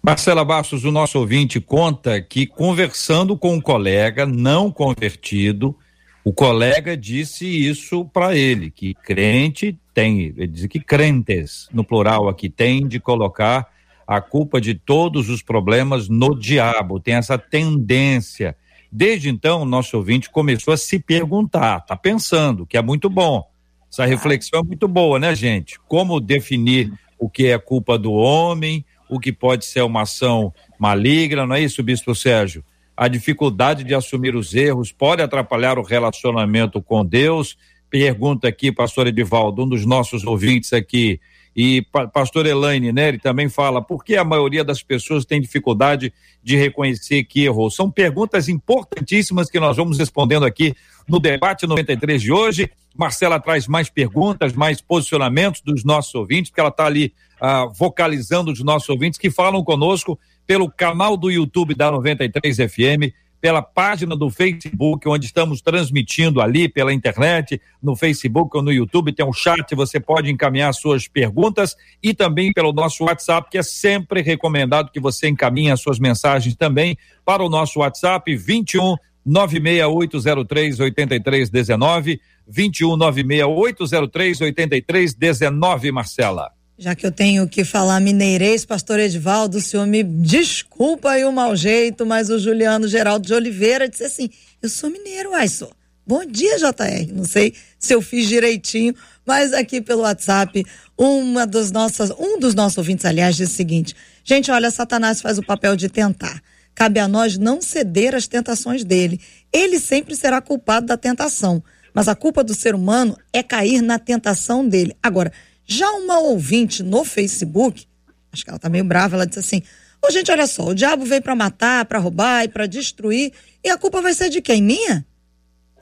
Marcela 0.04 0.44
Bastos, 0.44 0.84
o 0.84 0.90
nosso 0.90 1.18
ouvinte 1.18 1.60
conta 1.60 2.20
que 2.20 2.44
conversando 2.44 3.36
com 3.36 3.54
um 3.54 3.60
colega 3.60 4.26
não 4.26 4.70
convertido, 4.70 5.76
o 6.24 6.32
colega 6.32 6.96
disse 6.96 7.46
isso 7.46 8.04
para 8.04 8.36
ele, 8.36 8.70
que 8.70 8.94
crente 8.94 9.78
tem, 9.92 10.20
ele 10.36 10.46
diz 10.46 10.66
que 10.66 10.80
crentes, 10.80 11.68
no 11.72 11.84
plural 11.84 12.28
aqui, 12.28 12.48
tem 12.48 12.86
de 12.86 12.98
colocar 12.98 13.68
a 14.06 14.20
culpa 14.20 14.60
de 14.60 14.74
todos 14.74 15.28
os 15.28 15.42
problemas 15.42 16.08
no 16.08 16.38
diabo, 16.38 17.00
tem 17.00 17.14
essa 17.14 17.36
tendência. 17.36 18.56
Desde 18.90 19.28
então, 19.28 19.62
o 19.62 19.64
nosso 19.64 19.96
ouvinte 19.96 20.30
começou 20.30 20.72
a 20.72 20.76
se 20.76 20.98
perguntar, 20.98 21.80
tá 21.80 21.96
pensando, 21.96 22.66
que 22.66 22.76
é 22.76 22.82
muito 22.82 23.08
bom. 23.08 23.44
Essa 23.90 24.06
reflexão 24.06 24.60
é 24.60 24.62
muito 24.62 24.88
boa, 24.88 25.18
né, 25.18 25.34
gente? 25.34 25.78
Como 25.88 26.20
definir 26.20 26.92
o 27.18 27.28
que 27.28 27.46
é 27.46 27.58
culpa 27.58 27.98
do 27.98 28.12
homem, 28.12 28.84
o 29.08 29.20
que 29.20 29.32
pode 29.32 29.64
ser 29.64 29.82
uma 29.82 30.02
ação 30.02 30.52
maligna, 30.78 31.46
não 31.46 31.54
é 31.54 31.60
isso, 31.60 31.82
Bispo 31.82 32.14
Sérgio? 32.14 32.64
A 33.02 33.08
dificuldade 33.08 33.82
de 33.82 33.96
assumir 33.96 34.36
os 34.36 34.54
erros 34.54 34.92
pode 34.92 35.22
atrapalhar 35.22 35.76
o 35.76 35.82
relacionamento 35.82 36.80
com 36.80 37.04
Deus. 37.04 37.58
Pergunta 37.90 38.46
aqui, 38.46 38.70
pastor 38.70 39.08
Edivaldo, 39.08 39.64
um 39.64 39.68
dos 39.68 39.84
nossos 39.84 40.24
ouvintes 40.24 40.72
aqui, 40.72 41.20
E 41.54 41.84
pastor 42.14 42.46
Elaine 42.46 42.92
Neri 42.92 43.18
também 43.18 43.48
fala, 43.48 43.82
por 43.82 44.04
que 44.04 44.14
a 44.14 44.22
maioria 44.22 44.62
das 44.62 44.84
pessoas 44.84 45.24
tem 45.24 45.40
dificuldade 45.40 46.12
de 46.44 46.54
reconhecer 46.54 47.24
que 47.24 47.44
errou? 47.44 47.72
São 47.72 47.90
perguntas 47.90 48.48
importantíssimas 48.48 49.50
que 49.50 49.58
nós 49.58 49.76
vamos 49.76 49.98
respondendo 49.98 50.46
aqui 50.46 50.72
no 51.08 51.18
debate 51.18 51.66
93 51.66 52.22
de 52.22 52.30
hoje. 52.30 52.70
Marcela 52.96 53.40
traz 53.40 53.66
mais 53.66 53.90
perguntas, 53.90 54.52
mais 54.52 54.80
posicionamentos 54.80 55.60
dos 55.60 55.82
nossos 55.82 56.14
ouvintes, 56.14 56.50
porque 56.50 56.60
ela 56.60 56.70
está 56.70 56.86
ali 56.86 57.12
ah, 57.40 57.66
vocalizando 57.66 58.52
os 58.52 58.62
nossos 58.62 58.88
ouvintes 58.88 59.18
que 59.18 59.28
falam 59.28 59.64
conosco 59.64 60.16
pelo 60.46 60.70
canal 60.70 61.16
do 61.16 61.30
YouTube 61.30 61.74
da 61.74 61.90
93 61.90 62.56
FM, 62.56 63.12
pela 63.42 63.60
página 63.60 64.14
do 64.14 64.30
Facebook, 64.30 65.08
onde 65.08 65.26
estamos 65.26 65.60
transmitindo 65.60 66.40
ali 66.40 66.68
pela 66.68 66.92
internet, 66.92 67.60
no 67.82 67.96
Facebook 67.96 68.56
ou 68.56 68.62
no 68.62 68.72
YouTube, 68.72 69.12
tem 69.12 69.26
um 69.26 69.32
chat, 69.32 69.74
você 69.74 69.98
pode 69.98 70.30
encaminhar 70.30 70.72
suas 70.72 71.08
perguntas 71.08 71.76
e 72.00 72.14
também 72.14 72.52
pelo 72.52 72.72
nosso 72.72 73.02
WhatsApp, 73.02 73.50
que 73.50 73.58
é 73.58 73.62
sempre 73.64 74.22
recomendado 74.22 74.92
que 74.92 75.00
você 75.00 75.28
encaminhe 75.28 75.72
as 75.72 75.80
suas 75.80 75.98
mensagens 75.98 76.54
também 76.54 76.96
para 77.24 77.42
o 77.42 77.48
nosso 77.48 77.80
WhatsApp 77.80 78.36
21 78.36 78.94
96803 79.26 80.78
8319 80.78 82.20
21 82.46 82.96
96803 82.96 84.40
8319, 84.40 85.90
Marcela. 85.90 86.61
Já 86.78 86.94
que 86.94 87.06
eu 87.06 87.12
tenho 87.12 87.46
que 87.46 87.64
falar 87.64 88.00
mineirês, 88.00 88.64
pastor 88.64 88.98
Edvaldo, 88.98 89.58
o 89.58 89.60
senhor 89.60 89.86
me 89.86 90.02
desculpa 90.02 91.10
aí 91.10 91.24
o 91.24 91.30
mau 91.30 91.54
jeito, 91.54 92.06
mas 92.06 92.30
o 92.30 92.38
Juliano 92.38 92.88
Geraldo 92.88 93.26
de 93.26 93.34
Oliveira 93.34 93.88
disse 93.88 94.04
assim: 94.04 94.30
Eu 94.60 94.68
sou 94.68 94.90
mineiro, 94.90 95.34
ai, 95.34 95.48
sou. 95.48 95.70
Bom 96.04 96.24
dia, 96.24 96.58
JR. 96.58 97.12
Não 97.12 97.24
sei 97.24 97.54
se 97.78 97.94
eu 97.94 98.02
fiz 98.02 98.26
direitinho, 98.26 98.94
mas 99.24 99.52
aqui 99.52 99.80
pelo 99.80 100.02
WhatsApp, 100.02 100.64
uma 100.98 101.46
dos 101.46 101.70
nossas, 101.70 102.10
um 102.10 102.40
dos 102.40 102.54
nossos 102.54 102.78
ouvintes, 102.78 103.04
aliás, 103.04 103.36
disse 103.36 103.52
o 103.52 103.56
seguinte: 103.56 103.94
Gente, 104.24 104.50
olha, 104.50 104.70
Satanás 104.70 105.20
faz 105.20 105.38
o 105.38 105.42
papel 105.42 105.76
de 105.76 105.88
tentar. 105.88 106.42
Cabe 106.74 106.98
a 106.98 107.06
nós 107.06 107.36
não 107.36 107.60
ceder 107.60 108.14
às 108.14 108.26
tentações 108.26 108.82
dele. 108.82 109.20
Ele 109.52 109.78
sempre 109.78 110.16
será 110.16 110.40
culpado 110.40 110.86
da 110.86 110.96
tentação, 110.96 111.62
mas 111.92 112.08
a 112.08 112.14
culpa 112.14 112.42
do 112.42 112.54
ser 112.54 112.74
humano 112.74 113.16
é 113.30 113.42
cair 113.42 113.82
na 113.82 113.98
tentação 113.98 114.66
dele. 114.66 114.96
Agora, 115.02 115.30
já 115.66 115.90
uma 115.92 116.18
ouvinte 116.18 116.82
no 116.82 117.04
Facebook, 117.04 117.86
acho 118.32 118.44
que 118.44 118.50
ela 118.50 118.58
tá 118.58 118.68
meio 118.68 118.84
brava, 118.84 119.16
ela 119.16 119.26
disse 119.26 119.40
assim: 119.40 119.62
Ô, 120.04 120.10
gente, 120.10 120.30
olha 120.30 120.46
só, 120.46 120.66
o 120.66 120.74
diabo 120.74 121.04
veio 121.04 121.22
para 121.22 121.36
matar, 121.36 121.84
para 121.84 121.98
roubar 121.98 122.44
e 122.44 122.48
para 122.48 122.66
destruir, 122.66 123.32
e 123.62 123.70
a 123.70 123.78
culpa 123.78 124.00
vai 124.00 124.12
ser 124.12 124.28
de 124.28 124.40
quem? 124.40 124.60
Minha? 124.60 125.06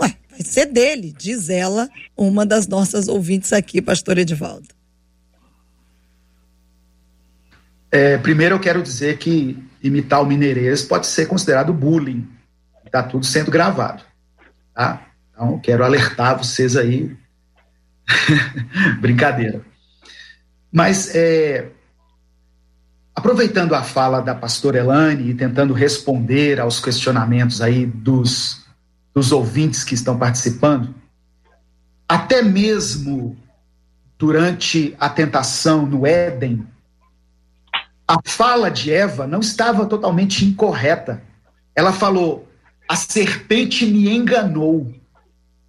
Ué, 0.01 0.15
vai 0.31 0.43
ser 0.43 0.67
dele, 0.67 1.15
diz 1.17 1.49
ela, 1.49 1.89
uma 2.17 2.45
das 2.45 2.67
nossas 2.67 3.09
ouvintes 3.09 3.53
aqui, 3.53 3.81
pastor 3.81 4.19
Edivaldo. 4.19 4.69
É, 7.91 8.19
primeiro 8.19 8.55
eu 8.55 8.61
quero 8.61 8.83
dizer 8.83 9.19
que 9.19 9.59
imitar 9.83 10.23
o 10.23 10.27
mineirês 10.27 10.83
pode 10.83 11.07
ser 11.07 11.27
considerado 11.27 11.73
bullying. 11.73 12.29
Está 12.85 13.03
tudo 13.03 13.25
sendo 13.25 13.51
gravado. 13.51 14.05
Tá? 14.75 15.07
Então, 15.33 15.59
quero 15.59 15.85
alertar 15.85 16.37
vocês 16.37 16.77
aí. 16.77 17.17
Brincadeira. 19.01 19.65
Mas, 20.73 21.15
é, 21.15 21.71
aproveitando 23.15 23.75
a 23.75 23.83
fala 23.83 24.21
da 24.21 24.35
pastora 24.35 24.79
Elane 24.79 25.31
e 25.31 25.35
tentando 25.35 25.75
responder 25.75 26.61
aos 26.61 26.81
questionamentos 26.81 27.61
aí 27.61 27.85
dos, 27.85 28.65
dos 29.15 29.33
ouvintes 29.33 29.83
que 29.83 29.95
estão 29.95 30.17
participando, 30.17 30.95
até 32.09 32.43
mesmo 32.43 33.37
durante 34.19 34.95
a 34.99 35.09
tentação 35.09 35.87
no 35.87 36.07
Éden, 36.07 36.67
a 38.07 38.19
fala 38.25 38.71
de 38.71 38.93
Eva 38.93 39.27
não 39.27 39.41
estava 39.41 39.87
totalmente 39.87 40.45
incorreta. 40.45 41.23
Ela 41.75 41.93
falou: 41.93 42.49
a 42.89 42.97
serpente 42.97 43.87
me 43.87 44.09
enganou 44.11 44.93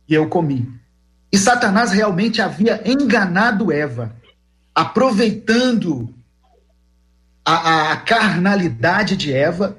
e 0.07 0.13
eu 0.13 0.27
comi. 0.27 0.67
E 1.31 1.37
Satanás 1.37 1.91
realmente 1.91 2.41
havia 2.41 2.81
enganado 2.83 3.71
Eva 3.71 4.15
aproveitando 4.73 6.13
a, 7.45 7.91
a 7.91 7.97
carnalidade 7.97 9.17
de 9.17 9.33
Eva, 9.33 9.77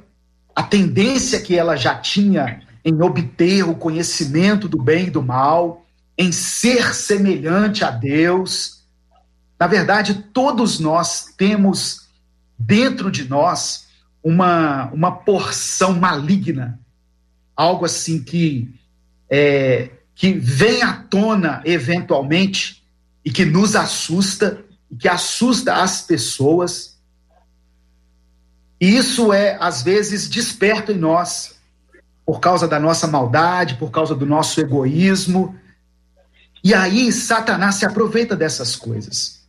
a 0.55 0.62
tendência 0.62 1.40
que 1.40 1.57
ela 1.57 1.76
já 1.76 1.94
tinha 1.94 2.62
em 2.85 3.00
obter 3.00 3.64
o 3.64 3.74
conhecimento 3.74 4.68
do 4.68 4.83
bem 4.83 5.07
e 5.07 5.11
do 5.11 5.22
mal, 5.22 5.87
em 6.18 6.31
ser 6.33 6.94
semelhante 6.94 7.85
a 7.85 7.90
Deus. 7.90 8.83
Na 9.59 9.66
verdade, 9.66 10.26
todos 10.33 10.78
nós 10.78 11.33
temos 11.37 12.09
dentro 12.59 13.11
de 13.11 13.28
nós 13.28 13.87
uma, 14.22 14.90
uma 14.92 15.11
porção 15.11 15.94
maligna, 15.94 16.78
algo 17.57 17.85
assim 17.85 18.22
que, 18.22 18.72
é, 19.31 19.90
que 20.14 20.33
vem 20.33 20.83
à 20.83 20.92
tona 20.92 21.62
eventualmente 21.64 22.83
e 23.24 23.31
que 23.31 23.44
nos 23.44 23.74
assusta 23.74 24.64
que 24.98 25.09
assusta 25.09 25.74
as 25.74 26.02
pessoas. 26.02 26.98
E 28.81 28.96
isso 28.96 29.33
é, 29.33 29.57
às 29.61 29.83
vezes, 29.83 30.28
desperto 30.28 30.92
em 30.92 30.98
nós, 30.98 31.55
por 32.24 32.40
causa 32.40 32.66
da 32.66 32.78
nossa 32.78 33.07
maldade, 33.07 33.76
por 33.76 33.90
causa 33.90 34.14
do 34.14 34.26
nosso 34.26 34.61
egoísmo. 34.61 35.57
E 36.64 36.74
aí 36.74 37.12
Satanás 37.12 37.76
se 37.76 37.87
aproveita 37.87 38.37
dessas 38.37 38.76
coisas. 38.76 39.42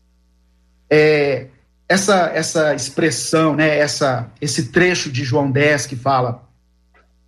É, 0.90 1.48
essa, 1.88 2.32
essa 2.34 2.74
expressão, 2.74 3.56
né, 3.56 3.78
essa, 3.78 4.32
esse 4.42 4.72
trecho 4.72 5.12
de 5.12 5.24
João 5.24 5.52
10 5.52 5.86
que 5.88 5.96
fala: 5.96 6.48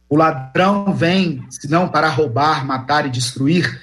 o 0.10 0.16
ladrão 0.16 0.94
vem, 0.94 1.46
senão 1.50 1.88
para 1.88 2.10
roubar, 2.10 2.66
matar 2.66 3.06
e 3.06 3.10
destruir. 3.10 3.82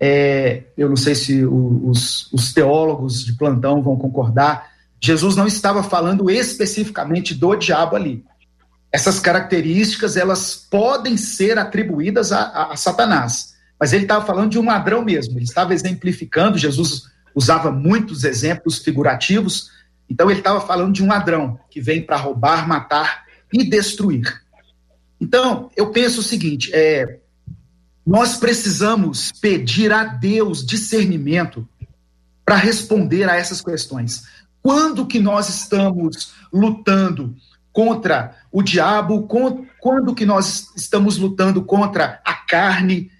É, 0.00 0.64
eu 0.76 0.88
não 0.88 0.96
sei 0.96 1.14
se 1.14 1.44
os, 1.44 2.32
os 2.32 2.52
teólogos 2.52 3.24
de 3.24 3.34
plantão 3.34 3.82
vão 3.82 3.96
concordar. 3.96 4.70
Jesus 5.00 5.36
não 5.36 5.46
estava 5.46 5.82
falando 5.82 6.30
especificamente 6.30 7.34
do 7.34 7.54
diabo 7.56 7.96
ali. 7.96 8.24
Essas 8.92 9.20
características 9.20 10.16
elas 10.16 10.56
podem 10.70 11.16
ser 11.16 11.58
atribuídas 11.58 12.32
a, 12.32 12.40
a, 12.40 12.72
a 12.72 12.76
Satanás, 12.76 13.54
mas 13.78 13.92
ele 13.92 14.04
estava 14.04 14.24
falando 14.24 14.50
de 14.50 14.58
um 14.58 14.66
ladrão 14.66 15.04
mesmo. 15.04 15.36
Ele 15.38 15.44
estava 15.44 15.74
exemplificando. 15.74 16.56
Jesus 16.56 17.04
usava 17.34 17.70
muitos 17.70 18.24
exemplos 18.24 18.78
figurativos. 18.78 19.70
Então 20.08 20.30
ele 20.30 20.40
estava 20.40 20.60
falando 20.60 20.94
de 20.94 21.02
um 21.02 21.08
ladrão 21.08 21.58
que 21.70 21.80
vem 21.80 22.02
para 22.02 22.16
roubar, 22.16 22.66
matar 22.66 23.24
e 23.52 23.68
destruir. 23.68 24.42
Então 25.20 25.70
eu 25.76 25.90
penso 25.90 26.20
o 26.20 26.24
seguinte: 26.24 26.70
é, 26.72 27.18
nós 28.08 28.38
precisamos 28.38 29.30
pedir 29.32 29.92
a 29.92 30.02
Deus 30.02 30.64
discernimento 30.64 31.68
para 32.42 32.56
responder 32.56 33.28
a 33.28 33.36
essas 33.36 33.60
questões. 33.60 34.22
Quando 34.62 35.04
que 35.04 35.20
nós 35.20 35.50
estamos 35.50 36.32
lutando 36.50 37.36
contra 37.70 38.34
o 38.50 38.62
diabo? 38.62 39.28
Quando 39.78 40.14
que 40.14 40.24
nós 40.24 40.72
estamos 40.74 41.18
lutando 41.18 41.62
contra 41.62 42.22
a 42.24 42.32
carne? 42.32 43.10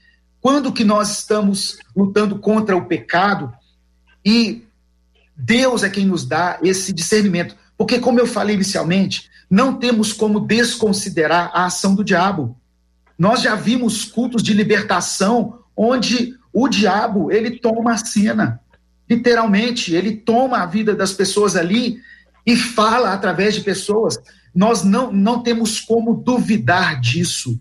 Quando 0.40 0.72
que 0.72 0.84
nós 0.84 1.18
estamos 1.18 1.78
lutando 1.94 2.38
contra 2.38 2.74
o 2.74 2.86
pecado? 2.86 3.52
E 4.24 4.66
Deus 5.36 5.82
é 5.82 5.90
quem 5.90 6.06
nos 6.06 6.24
dá 6.24 6.58
esse 6.62 6.94
discernimento. 6.94 7.54
Porque, 7.76 7.98
como 7.98 8.20
eu 8.20 8.26
falei 8.26 8.54
inicialmente, 8.54 9.28
não 9.50 9.74
temos 9.74 10.14
como 10.14 10.40
desconsiderar 10.40 11.50
a 11.52 11.66
ação 11.66 11.94
do 11.94 12.02
diabo. 12.02 12.57
Nós 13.18 13.42
já 13.42 13.56
vimos 13.56 14.04
cultos 14.04 14.42
de 14.42 14.54
libertação 14.54 15.60
onde 15.76 16.38
o 16.52 16.68
diabo, 16.68 17.30
ele 17.30 17.58
toma 17.58 17.92
a 17.92 17.98
cena. 17.98 18.60
Literalmente, 19.08 19.94
ele 19.94 20.16
toma 20.16 20.58
a 20.58 20.66
vida 20.66 20.94
das 20.94 21.12
pessoas 21.12 21.56
ali 21.56 21.98
e 22.46 22.56
fala 22.56 23.12
através 23.12 23.54
de 23.54 23.62
pessoas. 23.62 24.18
Nós 24.54 24.84
não, 24.84 25.12
não 25.12 25.42
temos 25.42 25.80
como 25.80 26.14
duvidar 26.14 27.00
disso. 27.00 27.60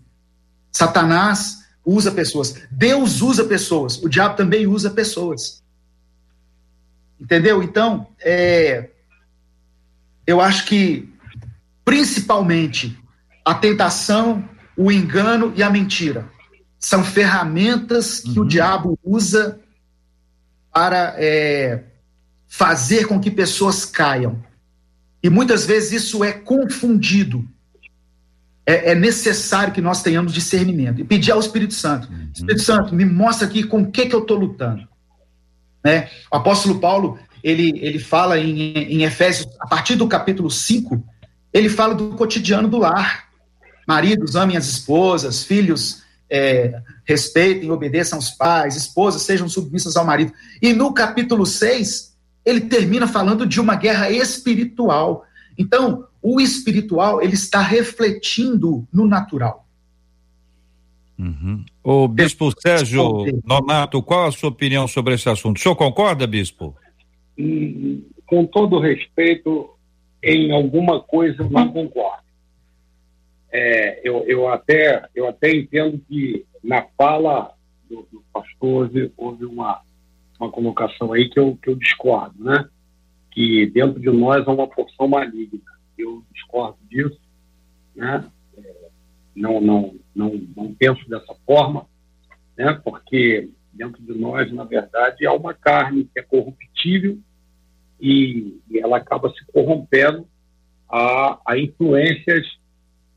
Satanás 0.70 1.58
usa 1.84 2.10
pessoas. 2.12 2.54
Deus 2.70 3.20
usa 3.20 3.44
pessoas. 3.44 4.02
O 4.02 4.08
diabo 4.08 4.36
também 4.36 4.66
usa 4.66 4.90
pessoas. 4.90 5.62
Entendeu? 7.20 7.62
Então, 7.62 8.06
é, 8.20 8.90
eu 10.26 10.40
acho 10.40 10.66
que, 10.66 11.12
principalmente, 11.84 12.98
a 13.44 13.54
tentação 13.54 14.48
o 14.78 14.92
engano 14.92 15.52
e 15.56 15.62
a 15.62 15.68
mentira. 15.68 16.30
São 16.78 17.02
ferramentas 17.02 18.20
que 18.20 18.38
uhum. 18.38 18.44
o 18.44 18.48
diabo 18.48 18.98
usa 19.02 19.58
para 20.72 21.16
é, 21.18 21.82
fazer 22.46 23.08
com 23.08 23.18
que 23.18 23.30
pessoas 23.30 23.84
caiam. 23.84 24.40
E 25.20 25.28
muitas 25.28 25.66
vezes 25.66 26.04
isso 26.04 26.22
é 26.22 26.32
confundido. 26.32 27.44
É, 28.64 28.92
é 28.92 28.94
necessário 28.94 29.74
que 29.74 29.80
nós 29.80 30.00
tenhamos 30.00 30.32
discernimento. 30.32 31.00
E 31.00 31.04
pedir 31.04 31.32
ao 31.32 31.40
Espírito 31.40 31.74
Santo: 31.74 32.08
uhum. 32.08 32.30
Espírito 32.32 32.62
Santo, 32.62 32.94
me 32.94 33.04
mostra 33.04 33.48
aqui 33.48 33.64
com 33.64 33.82
o 33.82 33.90
que, 33.90 34.06
que 34.06 34.14
eu 34.14 34.20
estou 34.20 34.38
lutando. 34.38 34.86
Né? 35.84 36.08
O 36.32 36.36
apóstolo 36.36 36.78
Paulo, 36.78 37.18
ele, 37.42 37.72
ele 37.80 37.98
fala 37.98 38.38
em, 38.38 38.74
em 38.74 39.02
Efésios, 39.02 39.48
a 39.58 39.66
partir 39.66 39.96
do 39.96 40.06
capítulo 40.06 40.48
5, 40.48 41.02
ele 41.52 41.68
fala 41.68 41.96
do 41.96 42.10
cotidiano 42.10 42.68
do 42.68 42.78
lar. 42.78 43.27
Maridos, 43.88 44.36
amem 44.36 44.54
as 44.54 44.68
esposas, 44.68 45.42
filhos, 45.44 46.02
é, 46.28 46.82
respeitem, 47.06 47.70
obedeçam 47.70 48.18
aos 48.18 48.32
pais, 48.32 48.76
esposas 48.76 49.22
sejam 49.22 49.48
submissas 49.48 49.96
ao 49.96 50.04
marido. 50.04 50.30
E 50.60 50.74
no 50.74 50.92
capítulo 50.92 51.46
6, 51.46 52.14
ele 52.44 52.60
termina 52.60 53.08
falando 53.08 53.46
de 53.46 53.58
uma 53.58 53.76
guerra 53.76 54.10
espiritual. 54.10 55.24
Então, 55.56 56.04
o 56.20 56.38
espiritual, 56.38 57.22
ele 57.22 57.32
está 57.32 57.62
refletindo 57.62 58.86
no 58.92 59.06
natural. 59.06 59.66
Uhum. 61.18 61.64
O 61.82 62.06
bispo 62.06 62.52
Sérgio 62.60 63.24
Nonato, 63.42 64.02
qual 64.02 64.26
a 64.26 64.32
sua 64.32 64.50
opinião 64.50 64.86
sobre 64.86 65.14
esse 65.14 65.30
assunto? 65.30 65.56
O 65.56 65.60
senhor 65.60 65.74
concorda, 65.74 66.26
bispo? 66.26 66.76
Com 68.26 68.44
todo 68.44 68.78
respeito, 68.78 69.70
em 70.22 70.52
alguma 70.52 71.00
coisa 71.00 71.42
não 71.48 71.72
concordo. 71.72 72.27
É, 73.50 74.00
eu, 74.06 74.24
eu, 74.26 74.48
até, 74.48 75.08
eu 75.14 75.26
até 75.26 75.50
entendo 75.50 75.98
que 76.08 76.44
na 76.62 76.82
fala 76.96 77.54
do, 77.88 78.06
do 78.12 78.22
pastor 78.32 78.90
houve 79.16 79.44
uma, 79.44 79.80
uma 80.38 80.50
colocação 80.50 81.12
aí 81.12 81.28
que 81.30 81.38
eu, 81.38 81.58
que 81.62 81.70
eu 81.70 81.76
discordo, 81.76 82.42
né? 82.42 82.68
Que 83.30 83.66
dentro 83.66 84.00
de 84.00 84.10
nós 84.10 84.46
há 84.46 84.52
uma 84.52 84.68
porção 84.68 85.08
maligna. 85.08 85.60
Eu 85.96 86.22
discordo 86.32 86.78
disso, 86.88 87.20
né? 87.94 88.30
não, 89.38 89.60
não, 89.60 89.94
não, 90.14 90.40
não 90.56 90.74
penso 90.74 91.08
dessa 91.08 91.34
forma, 91.46 91.86
né? 92.56 92.78
porque 92.84 93.48
dentro 93.72 94.02
de 94.02 94.12
nós, 94.12 94.52
na 94.52 94.64
verdade, 94.64 95.24
há 95.24 95.32
uma 95.32 95.54
carne 95.54 96.04
que 96.04 96.18
é 96.18 96.22
corruptível 96.22 97.18
e, 98.00 98.60
e 98.68 98.78
ela 98.80 98.96
acaba 98.96 99.30
se 99.30 99.44
corrompendo 99.52 100.26
a, 100.88 101.38
a 101.46 101.58
influências 101.58 102.46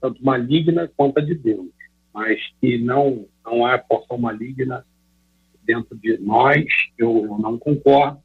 tanto 0.01 0.23
malignas 0.23 0.89
quanto 0.97 1.19
a 1.19 1.21
de 1.21 1.35
Deus, 1.35 1.67
mas 2.13 2.39
que 2.59 2.77
não, 2.77 3.27
não 3.45 3.65
há 3.65 3.77
porção 3.77 4.17
maligna 4.17 4.85
dentro 5.63 5.95
de 5.95 6.17
nós, 6.17 6.65
eu, 6.97 7.25
eu 7.25 7.37
não 7.37 7.57
concordo, 7.57 8.19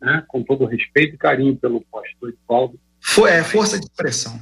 né? 0.00 0.24
com 0.28 0.42
todo 0.42 0.64
respeito 0.64 1.16
e 1.16 1.18
carinho 1.18 1.56
pelo 1.56 1.80
pastor 1.90 2.32
Paulo. 2.46 2.78
É 3.28 3.42
força 3.42 3.78
de 3.78 3.86
expressão. 3.86 4.40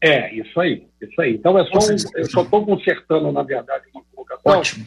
É, 0.00 0.34
isso 0.34 0.60
aí, 0.60 0.86
isso 1.00 1.18
aí. 1.20 1.34
Então 1.34 1.58
é 1.58 1.64
só 1.64 1.78
um, 1.78 1.96
eu 2.16 2.30
só 2.30 2.42
estou 2.42 2.66
consertando, 2.66 3.32
na 3.32 3.42
verdade, 3.42 3.86
uma 3.94 4.04
colocação. 4.12 4.58
Ótimo. 4.58 4.86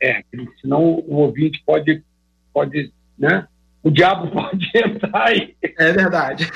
É, 0.00 0.18
é, 0.18 0.24
senão 0.60 0.82
o 0.82 1.16
ouvinte 1.16 1.62
pode, 1.64 2.02
pode, 2.52 2.92
né? 3.16 3.46
O 3.82 3.90
diabo 3.90 4.28
pode 4.32 4.70
entrar 4.74 5.28
aí. 5.28 5.54
É 5.62 5.92
verdade. 5.92 6.50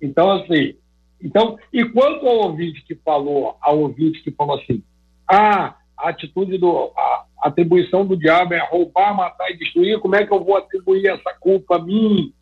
então, 0.00 0.32
assim, 0.32 0.76
então, 1.24 1.58
e 1.72 1.82
quanto 1.86 2.28
ao 2.28 2.36
ouvinte 2.50 2.84
que 2.84 2.94
falou, 2.96 3.56
ao 3.62 3.78
ouvinte 3.78 4.22
que 4.22 4.30
falou 4.30 4.60
assim, 4.60 4.82
ah, 5.26 5.74
a 5.96 6.10
atitude 6.10 6.58
do, 6.58 6.92
a 6.94 7.26
atribuição 7.38 8.06
do 8.06 8.14
diabo 8.14 8.52
é 8.52 8.58
roubar, 8.58 9.16
matar 9.16 9.50
e 9.50 9.56
destruir, 9.56 9.98
como 10.00 10.14
é 10.16 10.26
que 10.26 10.32
eu 10.32 10.44
vou 10.44 10.58
atribuir 10.58 11.06
essa 11.06 11.32
culpa 11.40 11.76
a 11.76 11.82
mim? 11.82 12.34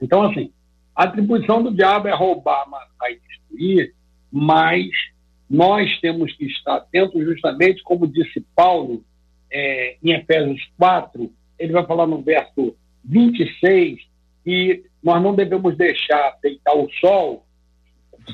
Então, 0.00 0.22
assim, 0.22 0.50
a 0.96 1.04
atribuição 1.04 1.62
do 1.62 1.74
diabo 1.74 2.08
é 2.08 2.14
roubar, 2.14 2.66
matar 2.70 3.10
e 3.10 3.20
destruir, 3.20 3.94
mas 4.32 4.88
nós 5.48 6.00
temos 6.00 6.32
que 6.32 6.46
estar 6.46 6.76
atentos, 6.76 7.22
justamente 7.22 7.82
como 7.82 8.06
disse 8.06 8.40
Paulo 8.56 9.04
é, 9.52 9.98
em 10.02 10.12
Efésios 10.12 10.62
4, 10.78 11.30
ele 11.58 11.72
vai 11.74 11.84
falar 11.84 12.06
no 12.06 12.22
verso 12.22 12.74
26 13.04 14.00
que 14.42 14.84
nós 15.02 15.22
não 15.22 15.34
devemos 15.34 15.76
deixar 15.76 16.38
deitar 16.42 16.74
o 16.74 16.88
sol 16.92 17.44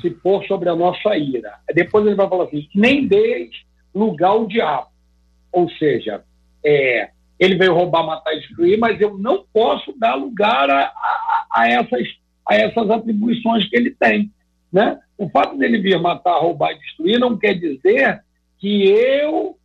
se 0.01 0.09
pôr 0.09 0.45
sobre 0.45 0.69
a 0.69 0.75
nossa 0.75 1.17
ira. 1.17 1.53
Depois 1.73 2.05
ele 2.05 2.15
vai 2.15 2.27
falar 2.27 2.45
assim: 2.45 2.67
nem 2.75 3.07
deis 3.07 3.51
lugar 3.93 4.29
ao 4.29 4.47
diabo. 4.47 4.87
Ou 5.51 5.69
seja, 5.71 6.23
é, 6.63 7.09
ele 7.39 7.55
veio 7.55 7.73
roubar, 7.73 8.05
matar 8.05 8.33
e 8.33 8.39
destruir, 8.39 8.77
mas 8.77 8.99
eu 8.99 9.17
não 9.17 9.45
posso 9.53 9.97
dar 9.97 10.15
lugar 10.15 10.69
a, 10.69 10.85
a, 10.85 11.47
a 11.51 11.69
essas 11.69 12.07
a 12.47 12.55
essas 12.55 12.89
atribuições 12.89 13.69
que 13.69 13.75
ele 13.75 13.91
tem. 13.91 14.31
Né? 14.71 14.97
O 15.17 15.29
fato 15.29 15.57
dele 15.57 15.79
vir 15.79 15.99
matar, 15.99 16.39
roubar 16.39 16.71
e 16.71 16.79
destruir 16.79 17.19
não 17.19 17.37
quer 17.37 17.55
dizer 17.55 18.21
que 18.57 18.89
eu 18.89 19.57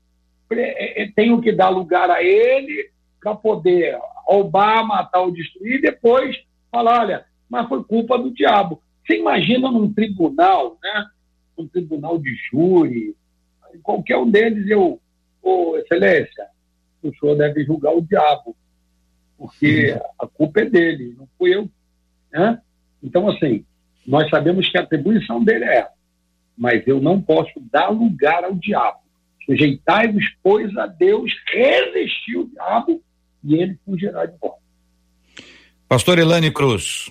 é, 0.51 1.03
é, 1.03 1.13
tenho 1.15 1.41
que 1.41 1.53
dar 1.53 1.69
lugar 1.69 2.11
a 2.11 2.23
ele 2.23 2.91
para 3.21 3.35
poder 3.35 3.97
roubar, 4.27 4.85
matar 4.85 5.21
ou 5.21 5.31
destruir 5.31 5.77
e 5.77 5.83
depois 5.83 6.37
falar, 6.71 7.03
olha, 7.03 7.25
mas 7.49 7.69
foi 7.69 7.85
culpa 7.85 8.19
do 8.19 8.33
diabo. 8.33 8.83
Você 9.05 9.19
imagina 9.19 9.71
num 9.71 9.93
tribunal, 9.93 10.79
né? 10.83 11.07
Um 11.59 11.67
tribunal 11.67 12.19
de 12.19 12.35
júri, 12.51 13.15
qualquer 13.83 14.17
um 14.17 14.31
deles, 14.31 14.69
eu, 14.69 15.01
ô, 15.43 15.77
excelência, 15.77 16.47
o 17.03 17.13
senhor 17.15 17.37
deve 17.37 17.65
julgar 17.65 17.95
o 17.95 18.01
diabo, 18.03 18.57
porque 19.37 19.99
a 20.19 20.27
culpa 20.27 20.61
é 20.61 20.65
dele, 20.65 21.15
não 21.19 21.29
fui 21.39 21.55
eu. 21.55 21.69
Né? 22.33 22.61
Então, 23.03 23.29
assim, 23.29 23.65
nós 24.07 24.29
sabemos 24.31 24.69
que 24.71 24.79
a 24.79 24.83
atribuição 24.83 25.43
dele 25.43 25.65
é 25.65 25.89
mas 26.57 26.87
eu 26.87 27.01
não 27.01 27.21
posso 27.21 27.53
dar 27.73 27.89
lugar 27.89 28.45
ao 28.45 28.55
diabo. 28.55 28.99
Sujeitai-vos, 29.45 30.25
pois, 30.43 30.77
a 30.77 30.87
Deus, 30.87 31.33
resistir 31.47 32.37
o 32.37 32.49
diabo 32.49 33.03
e 33.43 33.57
ele 33.57 33.79
fugirá 33.85 34.27
de 34.27 34.37
vós. 34.39 34.55
Pastor 35.89 36.19
Elane 36.19 36.53
Cruz. 36.53 37.11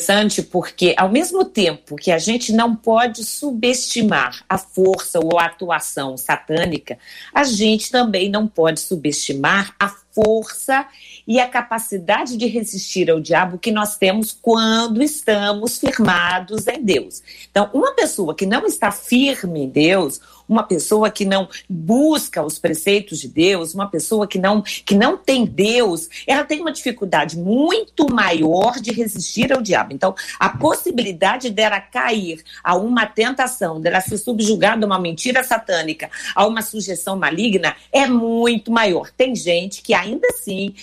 Interessante 0.00 0.44
porque, 0.44 0.94
ao 0.96 1.08
mesmo 1.08 1.44
tempo 1.44 1.96
que 1.96 2.12
a 2.12 2.18
gente 2.18 2.52
não 2.52 2.76
pode 2.76 3.24
subestimar 3.24 4.44
a 4.48 4.56
força 4.56 5.18
ou 5.18 5.40
a 5.40 5.46
atuação 5.46 6.16
satânica, 6.16 6.96
a 7.34 7.42
gente 7.42 7.90
também 7.90 8.30
não 8.30 8.46
pode 8.46 8.78
subestimar 8.78 9.74
a 9.76 9.88
força 10.24 10.86
e 11.26 11.38
a 11.38 11.46
capacidade 11.46 12.36
de 12.36 12.46
resistir 12.46 13.08
ao 13.10 13.20
diabo 13.20 13.58
que 13.58 13.70
nós 13.70 13.96
temos 13.96 14.32
quando 14.32 15.00
estamos 15.00 15.78
firmados 15.78 16.66
em 16.66 16.82
Deus. 16.82 17.22
Então, 17.50 17.70
uma 17.72 17.92
pessoa 17.92 18.34
que 18.34 18.46
não 18.46 18.66
está 18.66 18.90
firme 18.90 19.60
em 19.60 19.68
Deus, 19.68 20.20
uma 20.48 20.62
pessoa 20.62 21.10
que 21.10 21.24
não 21.24 21.48
busca 21.68 22.42
os 22.42 22.58
preceitos 22.58 23.20
de 23.20 23.28
Deus, 23.28 23.74
uma 23.74 23.86
pessoa 23.88 24.26
que 24.26 24.38
não, 24.38 24.62
que 24.62 24.94
não 24.94 25.18
tem 25.18 25.44
Deus, 25.44 26.08
ela 26.26 26.44
tem 26.44 26.60
uma 26.60 26.72
dificuldade 26.72 27.36
muito 27.36 28.10
maior 28.12 28.80
de 28.80 28.90
resistir 28.90 29.52
ao 29.52 29.60
diabo. 29.60 29.92
Então, 29.92 30.14
a 30.40 30.48
possibilidade 30.48 31.50
dela 31.50 31.80
cair 31.80 32.42
a 32.64 32.74
uma 32.74 33.06
tentação, 33.06 33.80
dela 33.80 34.00
ser 34.00 34.16
subjugada 34.16 34.86
a 34.86 34.88
uma 34.88 34.98
mentira 34.98 35.44
satânica, 35.44 36.10
a 36.34 36.46
uma 36.46 36.62
sugestão 36.62 37.16
maligna, 37.16 37.76
é 37.92 38.06
muito 38.06 38.72
maior. 38.72 39.10
Tem 39.10 39.36
gente 39.36 39.82
que 39.82 39.92
ainda 39.92 40.07
assim 40.30 40.74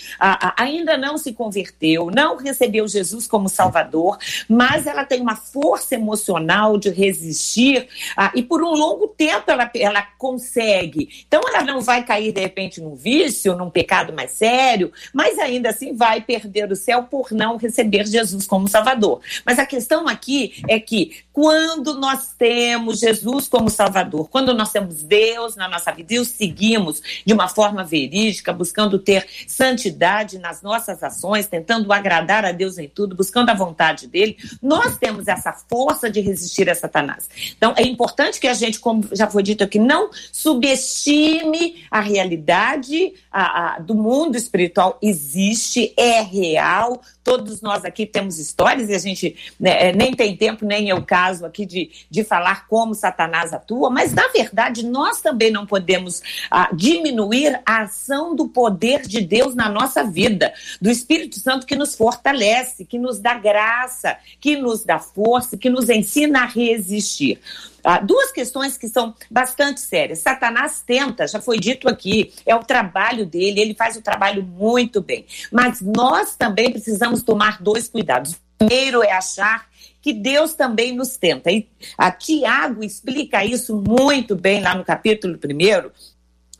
ainda 0.57 0.97
não 0.97 1.17
se 1.17 1.33
converteu, 1.33 2.09
não 2.11 2.37
recebeu 2.37 2.87
Jesus 2.87 3.27
como 3.27 3.49
Salvador, 3.49 4.17
mas 4.47 4.85
ela 4.87 5.05
tem 5.05 5.21
uma 5.21 5.35
força 5.35 5.95
emocional 5.95 6.77
de 6.77 6.89
resistir 6.89 7.87
e 8.33 8.43
por 8.43 8.63
um 8.63 8.71
longo 8.71 9.07
tempo 9.07 9.49
ela, 9.49 9.69
ela 9.75 10.01
consegue. 10.17 11.25
Então 11.27 11.41
ela 11.47 11.63
não 11.63 11.81
vai 11.81 12.03
cair 12.03 12.31
de 12.31 12.41
repente 12.41 12.81
num 12.81 12.95
vício, 12.95 13.55
num 13.55 13.69
pecado 13.69 14.13
mais 14.13 14.31
sério, 14.31 14.91
mas 15.13 15.39
ainda 15.39 15.69
assim 15.69 15.95
vai 15.95 16.21
perder 16.21 16.71
o 16.71 16.75
céu 16.75 17.03
por 17.03 17.31
não 17.31 17.57
receber 17.57 18.05
Jesus 18.05 18.45
como 18.45 18.67
Salvador. 18.67 19.21
Mas 19.45 19.59
a 19.59 19.65
questão 19.65 20.07
aqui 20.07 20.63
é 20.67 20.79
que 20.79 21.23
quando 21.31 21.99
nós 21.99 22.33
temos 22.37 22.99
Jesus 22.99 23.47
como 23.47 23.69
Salvador, 23.69 24.29
quando 24.29 24.53
nós 24.53 24.71
temos 24.71 25.03
Deus 25.03 25.55
na 25.55 25.67
nossa 25.67 25.91
vida 25.91 26.13
e 26.13 26.19
o 26.19 26.25
seguimos 26.25 27.01
de 27.25 27.33
uma 27.33 27.47
forma 27.47 27.83
verídica, 27.83 28.53
buscando 28.53 28.97
ter 28.99 29.14
santidade 29.47 30.39
nas 30.39 30.61
nossas 30.61 31.03
ações, 31.03 31.47
tentando 31.47 31.91
agradar 31.91 32.45
a 32.45 32.51
Deus 32.51 32.77
em 32.77 32.87
tudo, 32.87 33.15
buscando 33.15 33.49
a 33.49 33.53
vontade 33.53 34.07
dele, 34.07 34.37
nós 34.61 34.97
temos 34.97 35.27
essa 35.27 35.53
força 35.53 36.09
de 36.09 36.21
resistir 36.21 36.69
a 36.69 36.75
Satanás. 36.75 37.29
Então, 37.57 37.73
é 37.77 37.83
importante 37.83 38.39
que 38.39 38.47
a 38.47 38.53
gente, 38.53 38.79
como 38.79 39.07
já 39.11 39.27
foi 39.27 39.43
dito 39.43 39.63
aqui, 39.63 39.79
não 39.79 40.09
subestime 40.31 41.85
a 41.89 41.99
realidade 41.99 43.13
a, 43.31 43.75
a, 43.75 43.79
do 43.79 43.93
mundo 43.93 44.35
espiritual. 44.35 44.97
Existe, 45.01 45.93
é 45.97 46.21
real, 46.21 47.01
todos 47.25 47.59
nós 47.59 47.83
aqui 47.83 48.05
temos 48.05 48.37
histórias 48.37 48.87
e 48.87 48.93
a 48.93 48.99
gente 48.99 49.35
né, 49.59 49.89
é, 49.89 49.91
nem 49.91 50.13
tem 50.13 50.37
tempo, 50.37 50.63
nem 50.63 50.91
é 50.91 50.95
o 50.95 51.03
caso 51.03 51.43
aqui 51.43 51.65
de, 51.65 51.89
de 52.07 52.23
falar 52.23 52.67
como 52.67 52.93
Satanás 52.93 53.51
atua, 53.51 53.89
mas 53.89 54.13
na 54.13 54.27
verdade 54.27 54.85
nós 54.85 55.21
também 55.21 55.49
não 55.49 55.65
podemos 55.65 56.21
ah, 56.51 56.69
diminuir 56.71 57.59
a 57.65 57.81
ação 57.81 58.35
do 58.35 58.47
poder 58.47 59.01
de 59.01 59.21
Deus 59.21 59.55
na 59.55 59.67
nossa 59.67 60.03
vida, 60.03 60.53
do 60.79 60.91
Espírito 60.91 61.39
Santo 61.39 61.65
que 61.65 61.75
nos 61.75 61.95
fortalece, 61.95 62.85
que 62.85 62.99
nos 62.99 63.17
dá 63.17 63.33
graça, 63.33 64.15
que 64.39 64.55
nos 64.55 64.83
dá 64.83 64.99
força, 64.99 65.57
que 65.57 65.69
nos 65.69 65.89
ensina 65.89 66.43
a 66.43 66.45
resistir. 66.45 67.39
Ah, 67.85 67.99
duas 67.99 68.31
questões 68.31 68.77
que 68.77 68.87
são 68.87 69.13
bastante 69.29 69.79
sérias. 69.79 70.19
Satanás 70.19 70.81
tenta, 70.85 71.27
já 71.27 71.39
foi 71.39 71.59
dito 71.59 71.87
aqui, 71.87 72.33
é 72.43 72.55
o 72.55 72.63
trabalho 72.63 73.27
dele, 73.27 73.61
ele 73.61 73.75
faz 73.75 73.95
o 73.95 74.01
trabalho 74.01 74.41
muito 74.43 75.01
bem. 75.01 75.25
Mas 75.51 75.81
nós 75.81 76.35
também 76.35 76.71
precisamos 76.71 77.21
tomar 77.21 77.61
dois 77.61 77.87
cuidados. 77.87 78.33
O 78.33 78.37
primeiro 78.57 79.03
é 79.03 79.11
achar 79.11 79.69
que 80.01 80.13
Deus 80.13 80.55
também 80.55 80.95
nos 80.95 81.15
tenta. 81.15 81.51
E 81.51 81.67
a 81.95 82.11
Tiago 82.11 82.83
explica 82.83 83.45
isso 83.45 83.75
muito 83.75 84.35
bem 84.35 84.61
lá 84.61 84.73
no 84.73 84.83
capítulo 84.83 85.35
1, 85.35 85.89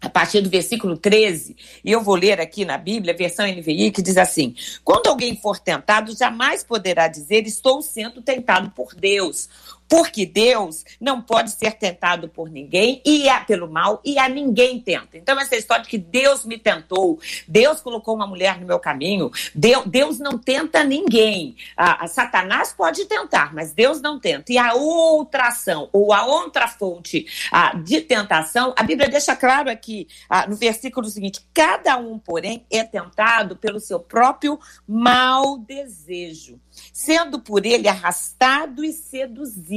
a 0.02 0.10
partir 0.10 0.42
do 0.42 0.50
versículo 0.50 0.98
13, 0.98 1.56
e 1.84 1.92
eu 1.92 2.02
vou 2.02 2.16
ler 2.16 2.40
aqui 2.40 2.64
na 2.64 2.78
Bíblia, 2.78 3.16
versão 3.16 3.48
NVI, 3.48 3.92
que 3.92 4.02
diz 4.02 4.18
assim: 4.18 4.54
Quando 4.84 5.08
alguém 5.08 5.36
for 5.36 5.58
tentado, 5.58 6.16
jamais 6.16 6.64
poderá 6.64 7.08
dizer, 7.08 7.48
estou 7.48 7.82
sendo 7.82 8.22
tentado 8.22 8.70
por 8.72 8.94
Deus 8.94 9.50
porque 9.88 10.26
Deus 10.26 10.84
não 11.00 11.21
pode 11.21 11.52
ser 11.52 11.74
tentado 11.74 12.28
por 12.28 12.50
ninguém 12.50 13.02
e 13.06 13.28
é 13.30 13.39
pelo 13.41 13.69
mal 13.69 14.02
e 14.04 14.17
a 14.17 14.28
ninguém 14.28 14.80
tenta. 14.80 15.17
Então 15.17 15.39
essa 15.39 15.56
história 15.56 15.84
de 15.84 15.89
que 15.89 15.98
Deus 15.98 16.45
me 16.45 16.58
tentou, 16.58 17.19
Deus 17.48 17.82
colocou 17.82 18.15
uma 18.15 18.28
mulher 18.28 18.60
no 18.60 18.65
meu 18.65 18.80
caminho, 18.80 19.32
Deus, 19.54 19.86
Deus 19.86 20.19
não 20.19 20.38
tenta 20.38 20.84
ninguém. 20.84 21.56
A, 21.78 22.06
a, 22.06 22.08
Satanás 22.08 22.74
pode 22.74 23.06
tentar, 23.06 23.54
mas 23.54 23.74
Deus 23.74 24.02
não 24.02 24.19
tenta. 24.19 24.52
E 24.52 24.58
a 24.58 24.74
outra 24.74 25.48
ação 25.48 25.89
ou 25.91 26.13
a 26.13 26.26
outra 26.26 26.67
fonte 26.67 27.26
a, 27.52 27.76
de 27.76 28.02
tentação, 28.02 28.74
a 28.78 28.84
Bíblia 28.84 29.10
deixa 29.10 29.36
claro 29.36 29.69
aqui 29.69 30.08
no 30.48 30.56
versículo 30.56 31.08
seguinte: 31.08 31.41
cada 31.54 31.98
um, 31.98 32.17
porém, 32.17 32.65
é 32.71 32.84
tentado 32.84 33.56
pelo 33.56 33.80
seu 33.80 34.00
próprio 34.00 34.60
mau 34.88 35.58
desejo 35.58 36.60
sendo 36.91 37.39
por 37.39 37.65
ele 37.65 37.88
arrastado 37.88 38.84
e 38.84 38.91
seduzido. 38.91 39.75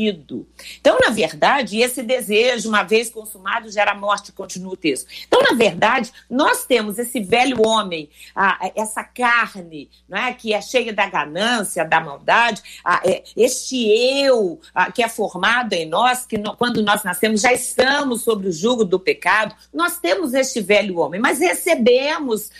Então, 0.81 0.99
na 1.01 1.11
verdade, 1.11 1.81
esse 1.81 2.03
desejo, 2.03 2.69
uma 2.69 2.83
vez 2.83 3.11
consumado, 3.11 3.71
gera 3.71 3.95
morte, 3.95 4.33
continua 4.33 4.75
o 4.75 4.77
texto. 4.77 5.09
Então, 5.27 5.43
na 5.43 5.57
verdade, 5.57 6.13
nós 6.29 6.65
temos 6.65 6.99
esse 6.99 7.21
velho 7.21 7.67
homem, 7.67 8.09
essa 8.77 9.03
carne, 9.03 9.89
não 10.09 10.19
é, 10.19 10.33
que 10.33 10.53
é 10.53 10.61
cheia 10.61 10.93
da 10.93 11.09
ganância, 11.09 11.85
da 11.85 12.01
maldade, 12.01 12.63
é, 13.05 13.23
este 13.37 13.89
eu 13.89 14.61
que 14.95 15.03
é 15.03 15.09
formado 15.09 15.73
em 15.73 15.87
nós, 15.87 16.27
que 16.27 16.39
quando 16.57 16.83
nós 16.83 17.03
nascemos 17.03 17.41
já 17.41 17.53
estamos 17.53 18.23
sobre 18.23 18.49
o 18.49 18.53
jugo 18.53 18.85
do 18.85 18.99
pecado, 18.99 19.55
nós 19.73 19.99
temos 19.99 20.35
este 20.35 20.61
velho 20.61 20.99
homem, 20.99 21.21
mas 21.21 21.39
recebemos, 21.39 22.51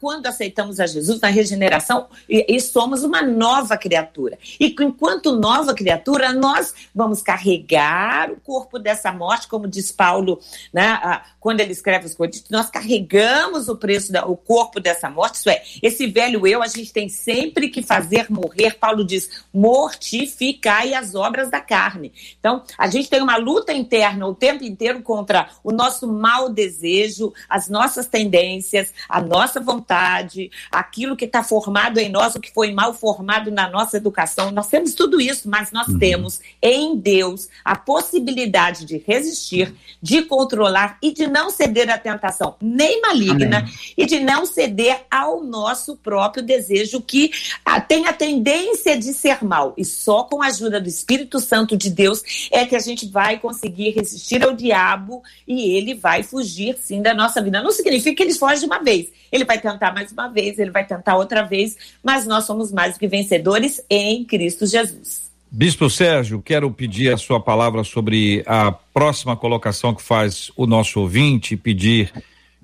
quando 0.00 0.26
aceitamos 0.26 0.78
a 0.80 0.86
Jesus 0.86 1.20
na 1.20 1.28
regeneração, 1.28 2.08
e, 2.28 2.46
e 2.48 2.60
somos 2.60 3.02
uma 3.02 3.22
nova 3.22 3.76
criatura. 3.76 4.38
E 4.60 4.74
enquanto 4.80 5.32
nova 5.32 5.74
criatura, 5.74 6.32
nós 6.32 6.61
vamos 6.94 7.22
carregar 7.22 8.30
o 8.30 8.36
corpo 8.36 8.78
dessa 8.78 9.10
morte, 9.12 9.48
como 9.48 9.66
diz 9.66 9.90
Paulo, 9.90 10.40
né, 10.72 11.22
quando 11.40 11.60
ele 11.60 11.72
escreve 11.72 12.06
os 12.06 12.14
Coríntios, 12.14 12.44
nós 12.50 12.70
carregamos 12.70 13.68
o 13.68 13.76
preço, 13.76 14.12
da, 14.12 14.26
o 14.26 14.36
corpo 14.36 14.78
dessa 14.78 15.08
morte, 15.08 15.36
isso 15.36 15.50
é, 15.50 15.62
esse 15.82 16.06
velho 16.06 16.46
eu, 16.46 16.62
a 16.62 16.66
gente 16.66 16.92
tem 16.92 17.08
sempre 17.08 17.68
que 17.68 17.82
fazer 17.82 18.26
morrer. 18.30 18.76
Paulo 18.78 19.04
diz: 19.04 19.44
mortificai 19.52 20.94
as 20.94 21.14
obras 21.14 21.50
da 21.50 21.60
carne. 21.60 22.12
Então, 22.38 22.62
a 22.76 22.86
gente 22.88 23.08
tem 23.08 23.22
uma 23.22 23.36
luta 23.36 23.72
interna 23.72 24.26
o 24.26 24.34
tempo 24.34 24.64
inteiro 24.64 25.02
contra 25.02 25.48
o 25.64 25.72
nosso 25.72 26.10
mau 26.10 26.48
desejo, 26.48 27.32
as 27.48 27.68
nossas 27.68 28.06
tendências, 28.06 28.92
a 29.08 29.20
nossa 29.20 29.60
vontade, 29.60 30.50
aquilo 30.70 31.16
que 31.16 31.24
está 31.24 31.42
formado 31.42 31.98
em 31.98 32.08
nós, 32.08 32.34
o 32.34 32.40
que 32.40 32.52
foi 32.52 32.72
mal 32.72 32.94
formado 32.94 33.50
na 33.50 33.68
nossa 33.68 33.96
educação, 33.96 34.50
nós 34.50 34.68
temos 34.68 34.94
tudo 34.94 35.20
isso, 35.20 35.48
mas 35.48 35.72
nós 35.72 35.88
uhum. 35.88 35.98
temos 35.98 36.40
em 36.62 36.96
Deus 36.96 37.48
a 37.64 37.74
possibilidade 37.74 38.84
de 38.84 39.02
resistir, 39.04 39.74
de 40.00 40.22
controlar 40.22 40.96
e 41.02 41.12
de 41.12 41.26
não 41.26 41.50
ceder 41.50 41.90
à 41.90 41.98
tentação 41.98 42.54
nem 42.60 43.00
maligna 43.00 43.58
Amém. 43.58 43.74
e 43.96 44.06
de 44.06 44.20
não 44.20 44.46
ceder 44.46 45.02
ao 45.10 45.42
nosso 45.42 45.96
próprio 45.96 46.42
desejo 46.42 47.00
que 47.00 47.30
ah, 47.64 47.80
tem 47.80 48.06
a 48.06 48.12
tendência 48.12 48.96
de 48.96 49.12
ser 49.12 49.44
mal. 49.44 49.74
E 49.76 49.84
só 49.84 50.24
com 50.24 50.42
a 50.42 50.46
ajuda 50.46 50.80
do 50.80 50.88
Espírito 50.88 51.40
Santo 51.40 51.76
de 51.76 51.90
Deus 51.90 52.22
é 52.50 52.64
que 52.64 52.76
a 52.76 52.80
gente 52.80 53.06
vai 53.06 53.38
conseguir 53.38 53.90
resistir 53.90 54.44
ao 54.44 54.54
diabo 54.54 55.22
e 55.46 55.76
ele 55.76 55.94
vai 55.94 56.22
fugir 56.22 56.78
sim 56.80 57.02
da 57.02 57.12
nossa 57.12 57.42
vida. 57.42 57.62
Não 57.62 57.72
significa 57.72 58.16
que 58.16 58.22
ele 58.22 58.34
foge 58.34 58.60
de 58.60 58.66
uma 58.66 58.82
vez. 58.82 59.08
Ele 59.30 59.44
vai 59.44 59.58
tentar 59.58 59.92
mais 59.92 60.12
uma 60.12 60.28
vez, 60.28 60.58
ele 60.58 60.70
vai 60.70 60.86
tentar 60.86 61.16
outra 61.16 61.42
vez, 61.42 61.76
mas 62.02 62.26
nós 62.26 62.44
somos 62.44 62.70
mais 62.70 62.94
do 62.94 63.00
que 63.00 63.08
vencedores 63.08 63.82
em 63.88 64.24
Cristo 64.24 64.66
Jesus. 64.66 65.31
Bispo 65.54 65.90
Sérgio, 65.90 66.40
quero 66.40 66.70
pedir 66.70 67.12
a 67.12 67.18
sua 67.18 67.38
palavra 67.38 67.84
sobre 67.84 68.42
a 68.46 68.72
próxima 68.72 69.36
colocação 69.36 69.94
que 69.94 70.02
faz 70.02 70.50
o 70.56 70.66
nosso 70.66 70.98
ouvinte, 70.98 71.58
pedir 71.58 72.10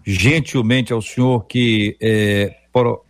gentilmente 0.06 0.90
ao 0.90 1.02
senhor 1.02 1.44
que 1.44 1.98
é, 2.00 2.56
pro, 2.72 3.04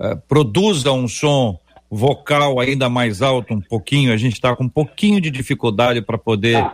é, 0.00 0.16
produza 0.16 0.90
um 0.90 1.06
som 1.06 1.56
vocal 1.88 2.58
ainda 2.58 2.88
mais 2.88 3.22
alto, 3.22 3.54
um 3.54 3.60
pouquinho. 3.60 4.12
A 4.12 4.16
gente 4.16 4.32
está 4.32 4.56
com 4.56 4.64
um 4.64 4.68
pouquinho 4.68 5.20
de 5.20 5.30
dificuldade 5.30 6.02
para 6.02 6.18
poder 6.18 6.68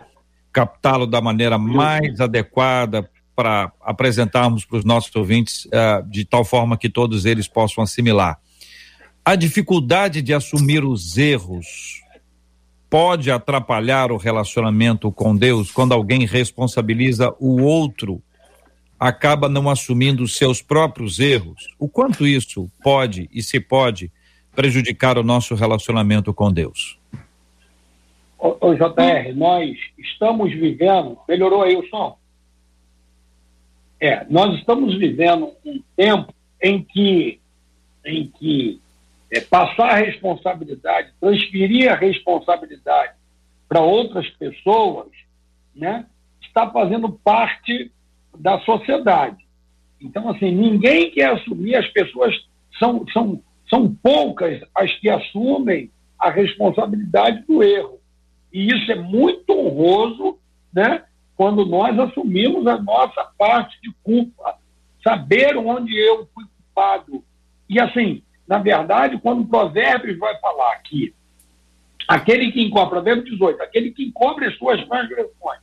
captá-lo 0.51 1.05
da 1.05 1.21
maneira 1.21 1.59
mais 1.59 2.19
adequada 2.19 3.07
para 3.35 3.71
apresentarmos 3.81 4.65
para 4.65 4.79
os 4.79 4.83
nossos 4.83 5.15
ouvintes 5.15 5.65
uh, 5.65 6.09
de 6.09 6.25
tal 6.25 6.43
forma 6.43 6.75
que 6.75 6.89
todos 6.89 7.23
eles 7.23 7.47
possam 7.47 7.83
assimilar. 7.83 8.39
A 9.23 9.35
dificuldade 9.35 10.23
de 10.23 10.33
assumir 10.33 10.83
os 10.83 11.19
erros 11.19 12.00
pode 12.91 13.31
atrapalhar 13.31 14.11
o 14.11 14.17
relacionamento 14.17 15.09
com 15.13 15.33
Deus 15.33 15.71
quando 15.71 15.93
alguém 15.93 16.25
responsabiliza 16.25 17.33
o 17.39 17.61
outro, 17.61 18.21
acaba 18.99 19.47
não 19.47 19.69
assumindo 19.69 20.27
seus 20.27 20.61
próprios 20.61 21.17
erros. 21.17 21.73
O 21.79 21.87
quanto 21.87 22.27
isso 22.27 22.69
pode 22.83 23.29
e 23.31 23.41
se 23.41 23.61
pode 23.61 24.11
prejudicar 24.53 25.17
o 25.17 25.23
nosso 25.23 25.55
relacionamento 25.55 26.33
com 26.33 26.51
Deus? 26.51 26.99
Ô, 28.37 28.57
ô 28.59 28.75
JR, 28.75 29.33
nós 29.35 29.73
estamos 29.97 30.51
vivendo. 30.51 31.17
Melhorou 31.29 31.63
aí 31.63 31.77
o 31.77 31.87
som? 31.87 32.17
É, 34.01 34.25
nós 34.29 34.59
estamos 34.59 34.99
vivendo 34.99 35.53
um 35.65 35.81
tempo 35.95 36.33
em 36.61 36.83
que, 36.83 37.39
em 38.05 38.27
que 38.37 38.80
é, 39.31 39.39
passar 39.39 39.91
a 39.91 39.95
responsabilidade, 39.95 41.13
transferir 41.19 41.91
a 41.91 41.95
responsabilidade 41.95 43.13
para 43.67 43.81
outras 43.81 44.29
pessoas, 44.31 45.07
né, 45.73 46.05
está 46.41 46.69
fazendo 46.69 47.09
parte 47.09 47.89
da 48.37 48.59
sociedade. 48.61 49.47
Então, 50.01 50.29
assim, 50.29 50.51
ninguém 50.51 51.09
quer 51.11 51.31
assumir, 51.31 51.75
as 51.75 51.87
pessoas 51.87 52.35
são, 52.77 53.05
são, 53.13 53.41
são 53.69 53.95
poucas 53.95 54.61
as 54.75 54.91
que 54.99 55.09
assumem 55.09 55.89
a 56.19 56.29
responsabilidade 56.29 57.45
do 57.47 57.63
erro. 57.63 57.99
E 58.51 58.67
isso 58.67 58.91
é 58.91 58.95
muito 58.95 59.51
honroso, 59.51 60.37
né, 60.73 61.05
quando 61.37 61.65
nós 61.65 61.97
assumimos 61.97 62.67
a 62.67 62.77
nossa 62.77 63.23
parte 63.37 63.79
de 63.81 63.91
culpa, 64.03 64.57
saber 65.01 65.55
onde 65.55 65.97
eu 65.97 66.27
fui 66.33 66.43
culpado. 66.43 67.23
E 67.69 67.79
assim, 67.79 68.21
na 68.47 68.57
verdade, 68.59 69.19
quando 69.19 69.41
o 69.41 69.47
Provérbios 69.47 70.17
vai 70.17 70.37
falar 70.39 70.75
que 70.83 71.13
aquele 72.07 72.51
que 72.51 72.61
encobre, 72.61 72.89
Provérbio 72.89 73.23
18, 73.23 73.61
aquele 73.61 73.91
que 73.91 74.03
encobre 74.03 74.45
as 74.45 74.57
suas 74.57 74.85
transgressões 74.87 75.59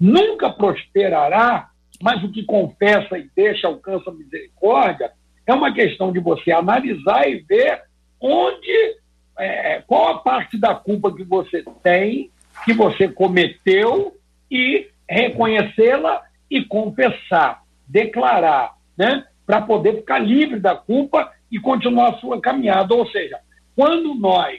nunca 0.00 0.50
prosperará, 0.50 1.70
mas 2.00 2.22
o 2.24 2.32
que 2.32 2.42
confessa 2.42 3.16
e 3.16 3.30
deixa 3.36 3.68
alcança 3.68 4.10
misericórdia, 4.10 5.12
é 5.46 5.54
uma 5.54 5.72
questão 5.72 6.12
de 6.12 6.18
você 6.18 6.50
analisar 6.50 7.28
e 7.28 7.38
ver 7.40 7.82
onde, 8.20 8.96
é, 9.38 9.82
qual 9.86 10.08
a 10.08 10.18
parte 10.18 10.58
da 10.58 10.74
culpa 10.74 11.14
que 11.14 11.22
você 11.22 11.64
tem, 11.82 12.30
que 12.64 12.72
você 12.72 13.08
cometeu, 13.08 14.16
e 14.52 14.90
reconhecê-la 15.08 16.22
e 16.50 16.62
confessar, 16.62 17.62
declarar, 17.88 18.74
né? 18.96 19.24
Para 19.46 19.62
poder 19.62 19.96
ficar 19.96 20.18
livre 20.18 20.60
da 20.60 20.76
culpa 20.76 21.32
e 21.52 21.60
continuar 21.60 22.14
a 22.14 22.18
sua 22.18 22.40
caminhada. 22.40 22.94
Ou 22.94 23.06
seja, 23.10 23.38
quando 23.76 24.14
nós 24.14 24.58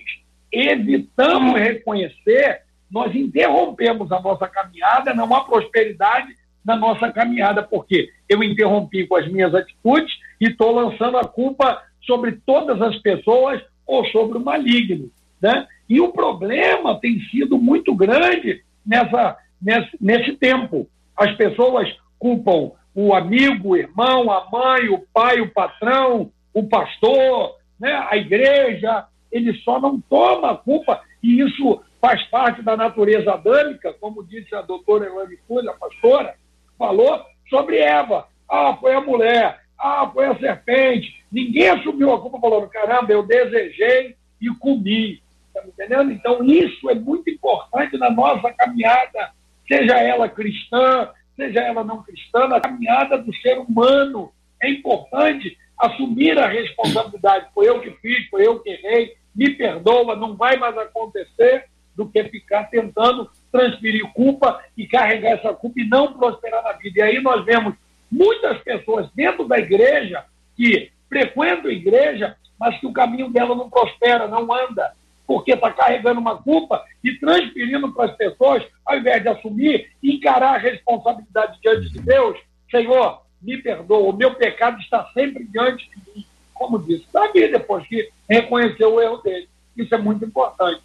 evitamos 0.51 1.59
reconhecer, 1.59 2.61
nós 2.89 3.13
interrompemos 3.15 4.11
a 4.11 4.21
nossa 4.21 4.47
caminhada, 4.47 5.15
não 5.15 5.33
há 5.33 5.43
prosperidade 5.43 6.35
na 6.63 6.75
nossa 6.75 7.11
caminhada, 7.11 7.63
porque 7.63 8.09
eu 8.29 8.43
interrompi 8.43 9.07
com 9.07 9.15
as 9.15 9.27
minhas 9.27 9.53
atitudes 9.53 10.13
e 10.39 10.45
estou 10.45 10.71
lançando 10.71 11.17
a 11.17 11.25
culpa 11.25 11.81
sobre 12.01 12.33
todas 12.45 12.79
as 12.81 12.95
pessoas 12.99 13.61
ou 13.85 14.05
sobre 14.05 14.37
o 14.37 14.41
maligno. 14.41 15.09
Né? 15.41 15.67
E 15.89 15.99
o 15.99 16.13
problema 16.13 16.99
tem 16.99 17.19
sido 17.31 17.57
muito 17.57 17.93
grande 17.95 18.63
nessa, 18.85 19.37
nesse, 19.61 19.97
nesse 19.99 20.33
tempo. 20.33 20.87
As 21.17 21.35
pessoas 21.35 21.93
culpam 22.17 22.71
o 22.95 23.13
amigo, 23.13 23.69
o 23.69 23.75
irmão, 23.75 24.31
a 24.31 24.47
mãe, 24.49 24.87
o 24.89 24.99
pai, 25.13 25.41
o 25.41 25.51
patrão, 25.51 26.31
o 26.53 26.63
pastor, 26.67 27.57
né, 27.79 27.91
a 28.09 28.15
igreja, 28.15 29.05
ele 29.31 29.53
só 29.61 29.79
não 29.79 29.99
toma 29.99 30.51
a 30.51 30.57
culpa, 30.57 31.01
e 31.21 31.41
isso 31.41 31.81
faz 31.99 32.21
parte 32.27 32.61
da 32.61 32.75
natureza 32.75 33.33
adâmica, 33.33 33.93
como 33.93 34.23
disse 34.23 34.53
a 34.53 34.61
doutora 34.61 35.05
Elane 35.05 35.37
Cunha, 35.47 35.71
a 35.71 35.73
pastora, 35.73 36.35
falou 36.77 37.25
sobre 37.49 37.77
Eva. 37.77 38.27
Ah, 38.49 38.75
foi 38.79 38.93
a 38.93 39.01
mulher, 39.01 39.61
ah, 39.79 40.09
foi 40.13 40.25
a 40.25 40.37
serpente. 40.37 41.23
Ninguém 41.31 41.69
assumiu 41.69 42.13
a 42.13 42.19
culpa 42.19 42.39
falando, 42.39 42.67
caramba, 42.69 43.11
eu 43.11 43.23
desejei 43.23 44.15
e 44.41 44.49
comi. 44.59 45.21
Está 45.47 45.61
me 45.61 45.69
entendendo? 45.69 46.11
Então, 46.11 46.43
isso 46.43 46.89
é 46.89 46.95
muito 46.95 47.29
importante 47.29 47.97
na 47.97 48.09
nossa 48.09 48.51
caminhada, 48.53 49.31
seja 49.67 49.97
ela 49.97 50.27
cristã, 50.27 51.09
seja 51.35 51.61
ela 51.61 51.83
não 51.83 52.03
cristã, 52.03 52.47
na 52.47 52.59
caminhada 52.59 53.17
do 53.17 53.33
ser 53.35 53.57
humano. 53.59 54.31
É 54.61 54.69
importante 54.69 55.57
assumir 55.77 56.37
a 56.37 56.47
responsabilidade. 56.47 57.47
Foi 57.53 57.67
eu 57.67 57.81
que 57.81 57.91
fiz, 57.91 58.27
foi 58.29 58.45
eu 58.45 58.59
que 58.59 58.69
errei, 58.69 59.15
me 59.35 59.49
perdoa, 59.51 60.15
não 60.15 60.35
vai 60.35 60.57
mais 60.57 60.77
acontecer, 60.77 61.65
do 61.95 62.07
que 62.07 62.23
ficar 62.25 62.65
tentando 62.65 63.29
transferir 63.51 64.11
culpa 64.13 64.63
e 64.75 64.87
carregar 64.87 65.31
essa 65.31 65.53
culpa 65.53 65.79
e 65.79 65.87
não 65.87 66.13
prosperar 66.13 66.63
na 66.63 66.73
vida. 66.73 66.99
E 66.99 67.01
aí 67.03 67.21
nós 67.21 67.45
vemos 67.45 67.75
muitas 68.11 68.61
pessoas 68.63 69.09
dentro 69.13 69.47
da 69.47 69.57
igreja 69.57 70.25
que 70.55 70.91
frequentam 71.07 71.69
a 71.69 71.73
igreja, 71.73 72.35
mas 72.59 72.79
que 72.79 72.87
o 72.87 72.93
caminho 72.93 73.29
dela 73.29 73.55
não 73.55 73.69
prospera, 73.69 74.27
não 74.27 74.51
anda, 74.51 74.93
porque 75.27 75.53
está 75.53 75.71
carregando 75.71 76.19
uma 76.19 76.41
culpa 76.41 76.83
e 77.03 77.13
transferindo 77.19 77.91
para 77.93 78.05
as 78.05 78.17
pessoas, 78.17 78.63
ao 78.85 78.97
invés 78.97 79.21
de 79.21 79.29
assumir, 79.29 79.91
encarar 80.01 80.55
a 80.55 80.59
responsabilidade 80.59 81.59
diante 81.61 81.89
de 81.91 81.99
Deus. 81.99 82.39
Senhor, 82.69 83.22
me 83.43 83.57
perdoa, 83.57 84.09
o 84.09 84.15
meu 84.15 84.33
pecado 84.35 84.79
está 84.79 85.09
sempre 85.13 85.43
diante 85.45 85.89
de 85.89 86.11
mim. 86.15 86.25
Como 86.53 86.79
disse 86.79 87.05
Davi, 87.11 87.51
depois 87.51 87.85
que 87.87 88.09
reconheceu 88.29 88.93
o 88.93 89.01
erro 89.01 89.17
dele. 89.17 89.47
Isso 89.75 89.93
é 89.93 89.97
muito 89.97 90.23
importante. 90.23 90.81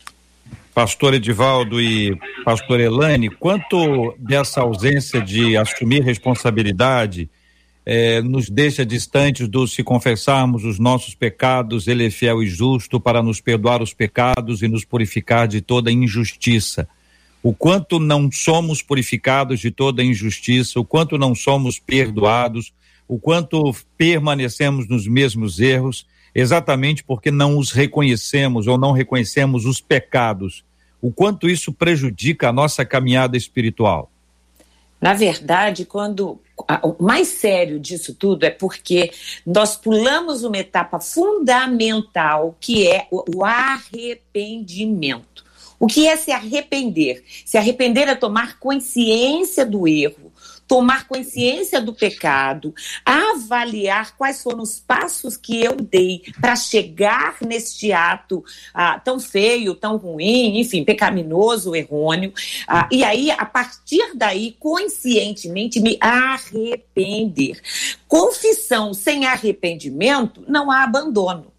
Pastor 0.75 1.15
Edivaldo 1.15 1.81
e 1.81 2.19
Pastor 2.45 2.81
Elane, 2.81 3.29
quanto 3.29 4.15
dessa 4.19 4.61
ausência 4.61 5.21
de 5.21 5.57
assumir 5.57 6.03
responsabilidade 6.03 7.29
eh, 7.85 8.23
nos 8.23 8.49
deixa 8.49 8.85
distantes 8.85 9.49
do 9.49 9.67
se 9.67 9.83
confessarmos 9.83 10.65
os 10.65 10.79
nossos 10.79 11.15
pecados, 11.15 11.89
Ele 11.89 12.07
é 12.07 12.11
fiel 12.11 12.43
e 12.43 12.47
justo 12.47 13.01
para 13.01 13.23
nos 13.23 13.41
perdoar 13.41 13.83
os 13.83 13.93
pecados 13.93 14.63
e 14.63 14.69
nos 14.69 14.85
purificar 14.85 15.49
de 15.49 15.61
toda 15.61 15.91
injustiça. 15.91 16.89
O 17.43 17.55
quanto 17.55 17.99
não 17.99 18.31
somos 18.31 18.83
purificados 18.83 19.61
de 19.61 19.71
toda 19.71 20.03
injustiça, 20.03 20.81
o 20.81 20.85
quanto 20.85 21.17
não 21.17 21.35
somos 21.35 21.79
perdoados, 21.79 22.73
o 23.07 23.19
quanto 23.19 23.75
permanecemos 23.97 24.89
nos 24.89 25.07
mesmos 25.07 25.61
erros, 25.61 26.07
exatamente 26.35 27.05
porque 27.05 27.31
não 27.31 27.57
os 27.57 27.71
reconhecemos 27.71 28.67
ou 28.67 28.77
não 28.77 28.93
reconhecemos 28.93 29.65
os 29.65 29.81
pecados 29.81 30.65
o 31.01 31.13
quanto 31.13 31.49
isso 31.49 31.73
prejudica 31.73 32.49
a 32.49 32.53
nossa 32.53 32.85
caminhada 32.85 33.37
espiritual? 33.37 34.11
Na 35.01 35.15
verdade, 35.15 35.85
quando 35.85 36.41
o 36.83 37.01
mais 37.01 37.29
sério 37.29 37.79
disso 37.79 38.13
tudo 38.15 38.43
é 38.43 38.51
porque 38.51 39.13
nós 39.47 39.77
pulamos 39.77 40.43
uma 40.43 40.59
etapa 40.59 40.99
fundamental 40.99 42.57
que 42.59 42.89
é 42.89 43.07
o 43.11 43.45
arrependimento. 43.45 45.47
O 45.81 45.87
que 45.87 46.09
é 46.09 46.17
se 46.17 46.33
arrepender? 46.33 47.23
Se 47.45 47.57
arrepender 47.57 48.09
é 48.09 48.15
tomar 48.15 48.59
consciência 48.59 49.65
do 49.65 49.87
erro, 49.87 50.33
tomar 50.67 51.07
consciência 51.07 51.81
do 51.81 51.95
pecado, 51.95 52.75
avaliar 53.05 54.17
quais 54.17 54.43
foram 54.43 54.63
os 54.63 54.81
passos 54.81 55.37
que 55.37 55.63
eu 55.63 55.77
dei 55.77 56.23
para 56.41 56.57
chegar 56.57 57.37
neste 57.41 57.93
ato 57.93 58.45
ah, 58.75 58.99
tão 58.99 59.21
feio, 59.21 59.75
tão 59.75 59.97
ruim, 59.97 60.59
enfim, 60.59 60.85
pecaminoso, 60.85 61.75
errôneo. 61.75 62.33
Ah, 62.67 62.89
e 62.91 63.05
aí, 63.05 63.31
a 63.31 63.47
partir 63.47 64.17
daí, 64.17 64.57
conscientemente 64.59 65.81
me 65.81 65.97
arrepender. 66.01 67.61
Confissão 68.07 68.93
sem 68.93 69.27
arrependimento 69.27 70.45
não 70.49 70.71
há 70.71 70.83
abandono 70.83 71.58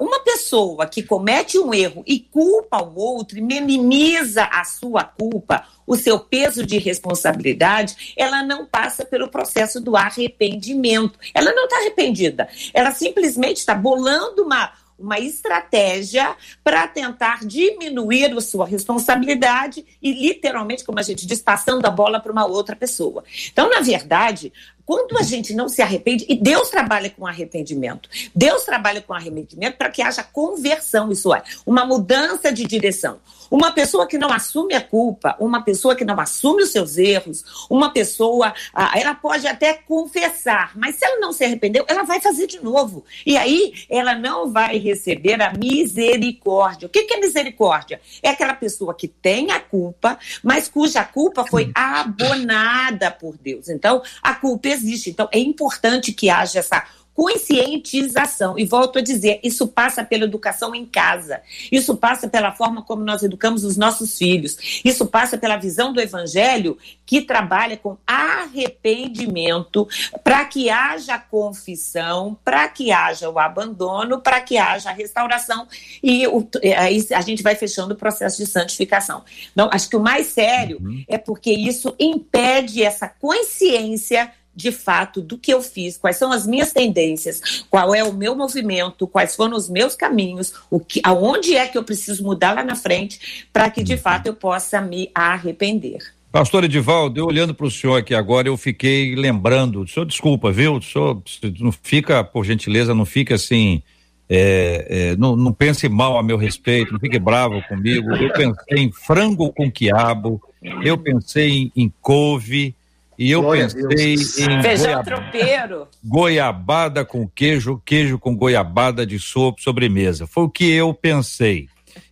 uma 0.00 0.20
pessoa 0.20 0.86
que 0.86 1.02
comete 1.02 1.58
um 1.58 1.72
erro 1.72 2.02
e 2.06 2.18
culpa 2.18 2.82
o 2.82 2.98
outro 2.98 3.42
minimiza 3.42 4.44
a 4.44 4.64
sua 4.64 5.04
culpa, 5.04 5.66
o 5.86 5.96
seu 5.96 6.18
peso 6.18 6.64
de 6.64 6.78
responsabilidade, 6.78 8.14
ela 8.16 8.42
não 8.42 8.66
passa 8.66 9.04
pelo 9.04 9.28
processo 9.28 9.80
do 9.80 9.96
arrependimento. 9.96 11.18
Ela 11.34 11.52
não 11.52 11.64
está 11.64 11.78
arrependida. 11.78 12.48
Ela 12.72 12.90
simplesmente 12.92 13.58
está 13.58 13.74
bolando 13.74 14.42
uma 14.42 14.72
uma 14.98 15.18
estratégia 15.18 16.36
para 16.62 16.86
tentar 16.86 17.44
diminuir 17.44 18.32
a 18.32 18.40
sua 18.40 18.66
responsabilidade 18.66 19.84
e, 20.00 20.12
literalmente, 20.12 20.84
como 20.84 21.00
a 21.00 21.02
gente 21.02 21.26
diz, 21.26 21.42
passando 21.42 21.84
a 21.84 21.90
bola 21.90 22.20
para 22.20 22.32
uma 22.32 22.46
outra 22.46 22.76
pessoa. 22.76 23.24
Então, 23.52 23.68
na 23.68 23.80
verdade, 23.80 24.52
quando 24.86 25.16
a 25.18 25.22
gente 25.22 25.54
não 25.54 25.68
se 25.68 25.82
arrepende, 25.82 26.26
e 26.28 26.36
Deus 26.36 26.68
trabalha 26.68 27.10
com 27.10 27.26
arrependimento, 27.26 28.08
Deus 28.34 28.64
trabalha 28.64 29.00
com 29.00 29.12
arrependimento 29.12 29.76
para 29.76 29.90
que 29.90 30.02
haja 30.02 30.22
conversão, 30.22 31.10
isso 31.10 31.34
é, 31.34 31.42
uma 31.66 31.84
mudança 31.84 32.52
de 32.52 32.64
direção. 32.64 33.20
Uma 33.50 33.72
pessoa 33.72 34.06
que 34.06 34.18
não 34.18 34.32
assume 34.32 34.74
a 34.74 34.80
culpa, 34.80 35.36
uma 35.38 35.62
pessoa 35.62 35.94
que 35.94 36.04
não 36.04 36.18
assume 36.18 36.62
os 36.62 36.70
seus 36.70 36.96
erros, 36.96 37.66
uma 37.70 37.92
pessoa, 37.92 38.52
ela 38.94 39.14
pode 39.14 39.46
até 39.46 39.74
confessar, 39.74 40.72
mas 40.74 40.96
se 40.96 41.04
ela 41.04 41.20
não 41.20 41.32
se 41.32 41.44
arrependeu, 41.44 41.84
ela 41.86 42.02
vai 42.02 42.20
fazer 42.20 42.46
de 42.46 42.60
novo. 42.60 43.04
E 43.24 43.36
aí 43.36 43.72
ela 43.88 44.14
não 44.14 44.50
vai 44.50 44.78
receber 44.78 45.40
a 45.40 45.52
misericórdia. 45.52 46.86
O 46.86 46.90
que 46.90 47.12
é 47.12 47.20
misericórdia? 47.20 48.00
É 48.22 48.30
aquela 48.30 48.54
pessoa 48.54 48.94
que 48.94 49.06
tem 49.06 49.52
a 49.52 49.60
culpa, 49.60 50.18
mas 50.42 50.66
cuja 50.66 51.04
culpa 51.04 51.44
foi 51.46 51.70
abonada 51.74 53.10
por 53.10 53.36
Deus. 53.36 53.68
Então, 53.68 54.02
a 54.22 54.34
culpa 54.34 54.68
existe. 54.74 55.10
Então, 55.10 55.28
é 55.32 55.38
importante 55.38 56.12
que 56.12 56.28
haja 56.28 56.58
essa 56.58 56.84
conscientização. 57.14 58.58
E 58.58 58.64
volto 58.64 58.98
a 58.98 59.02
dizer, 59.02 59.38
isso 59.42 59.68
passa 59.68 60.04
pela 60.04 60.24
educação 60.24 60.74
em 60.74 60.84
casa. 60.84 61.40
Isso 61.70 61.96
passa 61.96 62.28
pela 62.28 62.52
forma 62.52 62.82
como 62.82 63.04
nós 63.04 63.22
educamos 63.22 63.64
os 63.64 63.76
nossos 63.76 64.18
filhos. 64.18 64.80
Isso 64.84 65.06
passa 65.06 65.38
pela 65.38 65.56
visão 65.56 65.92
do 65.92 66.00
evangelho 66.00 66.76
que 67.06 67.22
trabalha 67.22 67.76
com 67.76 67.96
arrependimento 68.06 69.86
para 70.24 70.44
que 70.44 70.68
haja 70.68 71.18
confissão, 71.18 72.36
para 72.44 72.66
que 72.68 72.90
haja 72.90 73.30
o 73.30 73.38
abandono, 73.38 74.20
para 74.20 74.40
que 74.40 74.58
haja 74.58 74.90
a 74.90 74.92
restauração 74.92 75.68
e 76.02 76.26
o, 76.26 76.48
aí 76.76 77.06
a 77.14 77.20
gente 77.20 77.42
vai 77.42 77.54
fechando 77.54 77.94
o 77.94 77.96
processo 77.96 78.38
de 78.38 78.46
santificação. 78.46 79.22
Então, 79.52 79.68
acho 79.72 79.88
que 79.88 79.96
o 79.96 80.00
mais 80.00 80.28
sério 80.28 80.78
uhum. 80.80 81.04
é 81.06 81.18
porque 81.18 81.52
isso 81.52 81.94
impede 81.98 82.82
essa 82.82 83.06
consciência 83.06 84.32
de 84.54 84.70
fato 84.70 85.20
do 85.20 85.36
que 85.36 85.52
eu 85.52 85.60
fiz, 85.62 85.96
quais 85.96 86.16
são 86.16 86.32
as 86.32 86.46
minhas 86.46 86.72
tendências, 86.72 87.64
qual 87.68 87.94
é 87.94 88.04
o 88.04 88.12
meu 88.12 88.34
movimento, 88.34 89.06
quais 89.06 89.34
foram 89.34 89.56
os 89.56 89.68
meus 89.68 89.94
caminhos, 89.94 90.52
o 90.70 90.78
que, 90.78 91.00
aonde 91.04 91.56
é 91.56 91.66
que 91.66 91.76
eu 91.76 91.84
preciso 91.84 92.22
mudar 92.22 92.54
lá 92.54 92.62
na 92.62 92.76
frente 92.76 93.46
para 93.52 93.70
que 93.70 93.82
de 93.82 93.96
fato 93.96 94.26
eu 94.26 94.34
possa 94.34 94.80
me 94.80 95.10
arrepender. 95.14 95.98
Pastor 96.30 96.64
Edivaldo, 96.64 97.20
eu 97.20 97.26
olhando 97.26 97.54
para 97.54 97.66
o 97.66 97.70
senhor 97.70 97.96
aqui 97.96 98.12
agora, 98.12 98.48
eu 98.48 98.56
fiquei 98.56 99.14
lembrando, 99.14 99.82
o 99.82 99.86
senhor 99.86 100.04
desculpa, 100.04 100.50
viu? 100.50 100.74
O 100.74 100.82
senhor 100.82 101.22
não 101.60 101.70
fica, 101.70 102.24
por 102.24 102.44
gentileza, 102.44 102.92
não 102.92 103.04
fica 103.04 103.36
assim, 103.36 103.80
é, 104.28 104.86
é, 104.88 105.16
não, 105.16 105.36
não 105.36 105.52
pense 105.52 105.88
mal 105.88 106.18
a 106.18 106.22
meu 106.24 106.36
respeito, 106.36 106.92
não 106.92 106.98
fique 106.98 107.20
bravo 107.20 107.62
comigo. 107.68 108.10
Eu 108.16 108.32
pensei 108.32 108.78
em 108.78 108.90
frango 108.90 109.52
com 109.52 109.70
quiabo, 109.70 110.42
eu 110.82 110.98
pensei 110.98 111.50
em, 111.50 111.72
em 111.76 111.92
couve, 112.00 112.74
e 113.18 113.30
eu 113.30 113.42
Glória 113.42 113.68
pensei 113.68 114.14
em 114.14 114.62
feijão 114.62 115.02
tropeiro. 115.02 115.88
Goiabada 116.02 117.04
com 117.04 117.28
queijo, 117.28 117.80
queijo 117.84 118.18
com 118.18 118.36
goiabada 118.36 119.06
de 119.06 119.18
sopa, 119.18 119.62
sobremesa. 119.62 120.26
Foi 120.26 120.44
o 120.44 120.48
que 120.48 120.70
eu 120.70 120.92
pensei. 120.92 121.68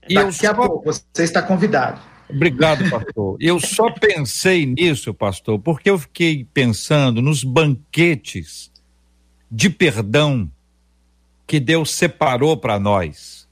E 0.09 0.15
Daqui 0.15 0.47
eu 0.47 0.51
a 0.51 0.55
pouco 0.55 0.85
você 0.85 1.25
está 1.25 1.43
convidado. 1.43 2.01
Obrigado, 2.29 2.88
pastor. 2.88 3.37
Eu 3.41 3.61
só 3.61 3.91
pensei 3.91 4.65
nisso, 4.65 5.12
pastor, 5.12 5.59
porque 5.59 5.91
eu 5.91 5.99
fiquei 5.99 6.47
pensando 6.53 7.21
nos 7.21 7.45
banquetes 7.45 8.71
de 9.51 9.69
perdão 9.69 10.51
que 11.47 11.61
Deus 11.61 11.91
separou 11.91 12.57
para 12.57 12.79
nós. 12.79 13.47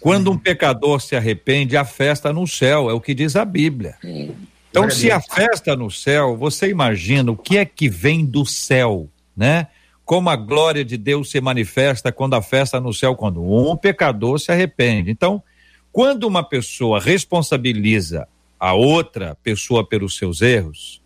Quando 0.00 0.30
um 0.30 0.38
pecador 0.38 1.00
se 1.00 1.16
arrepende, 1.16 1.76
a 1.76 1.84
festa 1.84 2.32
no 2.32 2.46
céu, 2.46 2.90
é 2.90 2.92
o 2.92 3.00
que 3.00 3.14
diz 3.14 3.34
a 3.34 3.44
Bíblia. 3.44 3.96
Então, 4.74 4.90
se 4.90 5.08
a 5.08 5.20
festa 5.20 5.76
no 5.76 5.88
céu, 5.88 6.36
você 6.36 6.68
imagina 6.68 7.30
o 7.30 7.36
que 7.36 7.56
é 7.56 7.64
que 7.64 7.88
vem 7.88 8.26
do 8.26 8.44
céu, 8.44 9.08
né? 9.36 9.68
Como 10.04 10.28
a 10.28 10.34
glória 10.34 10.84
de 10.84 10.96
Deus 10.96 11.30
se 11.30 11.40
manifesta 11.40 12.10
quando 12.10 12.34
a 12.34 12.42
festa 12.42 12.80
no 12.80 12.92
céu, 12.92 13.14
quando 13.14 13.40
um 13.40 13.76
pecador 13.76 14.36
se 14.40 14.50
arrepende. 14.50 15.12
Então, 15.12 15.40
quando 15.92 16.24
uma 16.24 16.42
pessoa 16.42 16.98
responsabiliza 16.98 18.26
a 18.58 18.74
outra 18.74 19.38
pessoa 19.44 19.86
pelos 19.86 20.16
seus 20.16 20.42
erros, 20.42 21.00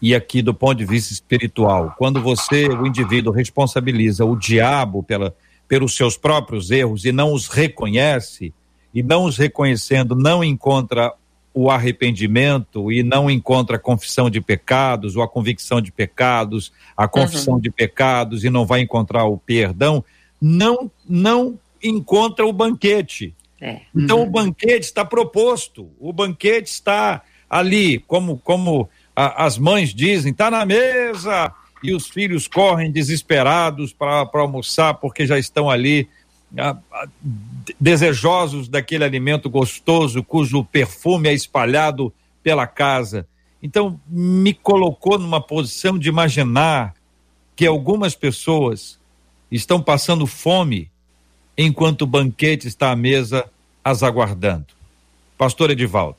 e 0.00 0.14
aqui 0.14 0.40
do 0.40 0.54
ponto 0.54 0.78
de 0.78 0.86
vista 0.86 1.12
espiritual, 1.12 1.94
quando 1.98 2.22
você, 2.22 2.68
o 2.68 2.86
indivíduo, 2.86 3.34
responsabiliza 3.34 4.24
o 4.24 4.34
diabo 4.34 5.02
pela, 5.02 5.36
pelos 5.68 5.94
seus 5.94 6.16
próprios 6.16 6.70
erros 6.70 7.04
e 7.04 7.12
não 7.12 7.34
os 7.34 7.48
reconhece, 7.48 8.54
e 8.94 9.02
não 9.02 9.24
os 9.24 9.36
reconhecendo, 9.36 10.16
não 10.16 10.42
encontra 10.42 11.12
o 11.52 11.70
arrependimento 11.70 12.92
e 12.92 13.02
não 13.02 13.30
encontra 13.30 13.76
a 13.76 13.78
confissão 13.78 14.30
de 14.30 14.40
pecados 14.40 15.16
ou 15.16 15.22
a 15.22 15.28
convicção 15.28 15.80
de 15.80 15.90
pecados, 15.90 16.72
a 16.96 17.08
confissão 17.08 17.54
uhum. 17.54 17.60
de 17.60 17.70
pecados 17.70 18.44
e 18.44 18.50
não 18.50 18.64
vai 18.64 18.80
encontrar 18.80 19.24
o 19.24 19.36
perdão, 19.36 20.04
não 20.40 20.90
não 21.08 21.58
encontra 21.82 22.46
o 22.46 22.52
banquete. 22.52 23.34
É. 23.60 23.80
Então 23.94 24.20
uhum. 24.20 24.26
o 24.26 24.30
banquete 24.30 24.86
está 24.86 25.04
proposto, 25.04 25.90
o 25.98 26.12
banquete 26.12 26.70
está 26.70 27.22
ali, 27.48 27.98
como 27.98 28.38
como 28.38 28.88
a, 29.14 29.44
as 29.44 29.58
mães 29.58 29.92
dizem, 29.92 30.30
está 30.30 30.50
na 30.50 30.64
mesa 30.64 31.52
e 31.82 31.92
os 31.92 32.08
filhos 32.08 32.46
correm 32.46 32.92
desesperados 32.92 33.92
para 33.92 34.28
almoçar 34.34 34.94
porque 34.94 35.26
já 35.26 35.38
estão 35.38 35.68
ali 35.68 36.08
desejosos 37.78 38.68
daquele 38.68 39.04
alimento 39.04 39.48
gostoso 39.48 40.22
cujo 40.22 40.64
perfume 40.64 41.28
é 41.28 41.32
espalhado 41.32 42.12
pela 42.42 42.66
casa. 42.66 43.26
Então, 43.62 44.00
me 44.08 44.54
colocou 44.54 45.18
numa 45.18 45.40
posição 45.40 45.98
de 45.98 46.08
imaginar 46.08 46.94
que 47.54 47.66
algumas 47.66 48.14
pessoas 48.14 48.98
estão 49.50 49.82
passando 49.82 50.26
fome 50.26 50.90
enquanto 51.56 52.02
o 52.02 52.06
banquete 52.06 52.66
está 52.66 52.90
à 52.90 52.96
mesa 52.96 53.44
as 53.84 54.02
aguardando. 54.02 54.66
Pastor 55.36 55.70
Edivaldo. 55.70 56.18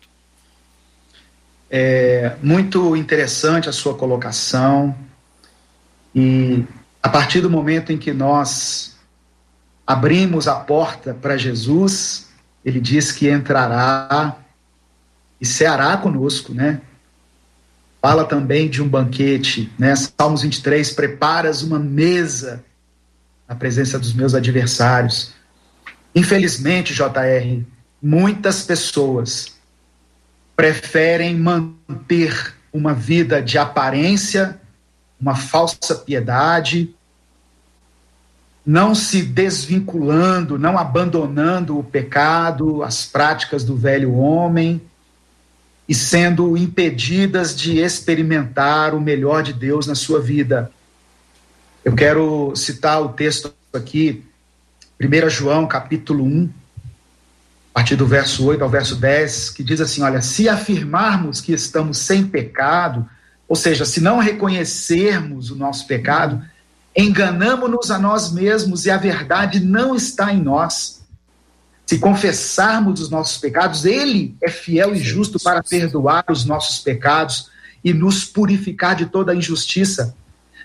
É 1.69 2.35
muito 2.43 2.95
interessante 2.95 3.69
a 3.69 3.71
sua 3.71 3.95
colocação. 3.95 4.95
E 6.13 6.63
a 7.01 7.09
partir 7.09 7.41
do 7.41 7.49
momento 7.49 7.91
em 7.91 7.97
que 7.97 8.11
nós 8.11 8.90
abrimos 9.85 10.47
a 10.47 10.55
porta 10.55 11.13
para 11.13 11.37
Jesus, 11.37 12.29
ele 12.63 12.79
diz 12.79 13.11
que 13.11 13.29
entrará 13.29 14.37
e 15.39 15.45
ceará 15.45 15.97
conosco, 15.97 16.53
né? 16.53 16.81
Fala 18.01 18.25
também 18.25 18.69
de 18.69 18.81
um 18.81 18.87
banquete, 18.87 19.71
né? 19.77 19.93
Salmos 19.95 20.41
23, 20.41 20.91
preparas 20.91 21.61
uma 21.61 21.79
mesa 21.79 22.63
na 23.47 23.55
presença 23.55 23.99
dos 23.99 24.13
meus 24.13 24.33
adversários. 24.33 25.33
Infelizmente, 26.15 26.93
JR, 26.93 27.63
muitas 28.01 28.63
pessoas 28.63 29.59
preferem 30.55 31.37
manter 31.37 32.55
uma 32.71 32.93
vida 32.93 33.41
de 33.41 33.57
aparência, 33.57 34.59
uma 35.19 35.35
falsa 35.35 35.95
piedade, 35.95 36.95
não 38.65 38.93
se 38.93 39.23
desvinculando, 39.23 40.57
não 40.57 40.77
abandonando 40.77 41.77
o 41.77 41.83
pecado, 41.83 42.83
as 42.83 43.05
práticas 43.05 43.63
do 43.63 43.75
velho 43.75 44.13
homem 44.15 44.81
e 45.87 45.95
sendo 45.95 46.55
impedidas 46.55 47.55
de 47.55 47.79
experimentar 47.79 48.93
o 48.93 49.01
melhor 49.01 49.43
de 49.43 49.51
Deus 49.51 49.87
na 49.87 49.95
sua 49.95 50.21
vida. 50.21 50.71
Eu 51.83 51.93
quero 51.95 52.55
citar 52.55 53.01
o 53.01 53.09
texto 53.09 53.53
aqui, 53.73 54.23
1 54.99 55.29
João, 55.29 55.67
capítulo 55.67 56.23
1, 56.23 56.49
a 57.71 57.73
partir 57.73 57.95
do 57.95 58.05
verso 58.05 58.45
8 58.45 58.63
ao 58.63 58.69
verso 58.69 58.95
10, 58.95 59.49
que 59.49 59.63
diz 59.63 59.81
assim: 59.81 60.03
Olha, 60.03 60.21
se 60.21 60.47
afirmarmos 60.47 61.41
que 61.41 61.51
estamos 61.51 61.97
sem 61.97 62.27
pecado, 62.27 63.09
ou 63.47 63.55
seja, 63.55 63.83
se 63.83 63.99
não 63.99 64.19
reconhecermos 64.19 65.49
o 65.49 65.55
nosso 65.55 65.87
pecado, 65.87 66.45
enganamos-nos 66.95 67.89
a 67.89 67.97
nós 67.97 68.31
mesmos 68.31 68.85
e 68.85 68.91
a 68.91 68.97
verdade 68.97 69.59
não 69.59 69.95
está 69.95 70.33
em 70.33 70.41
nós. 70.41 71.01
Se 71.85 71.99
confessarmos 71.99 73.01
os 73.01 73.09
nossos 73.09 73.37
pecados, 73.37 73.85
Ele 73.85 74.35
é 74.41 74.49
fiel 74.49 74.95
e 74.95 74.99
justo 74.99 75.39
para 75.39 75.61
perdoar 75.61 76.25
os 76.29 76.45
nossos 76.45 76.79
pecados 76.79 77.49
e 77.83 77.93
nos 77.93 78.23
purificar 78.23 78.95
de 78.95 79.07
toda 79.07 79.35
injustiça. 79.35 80.15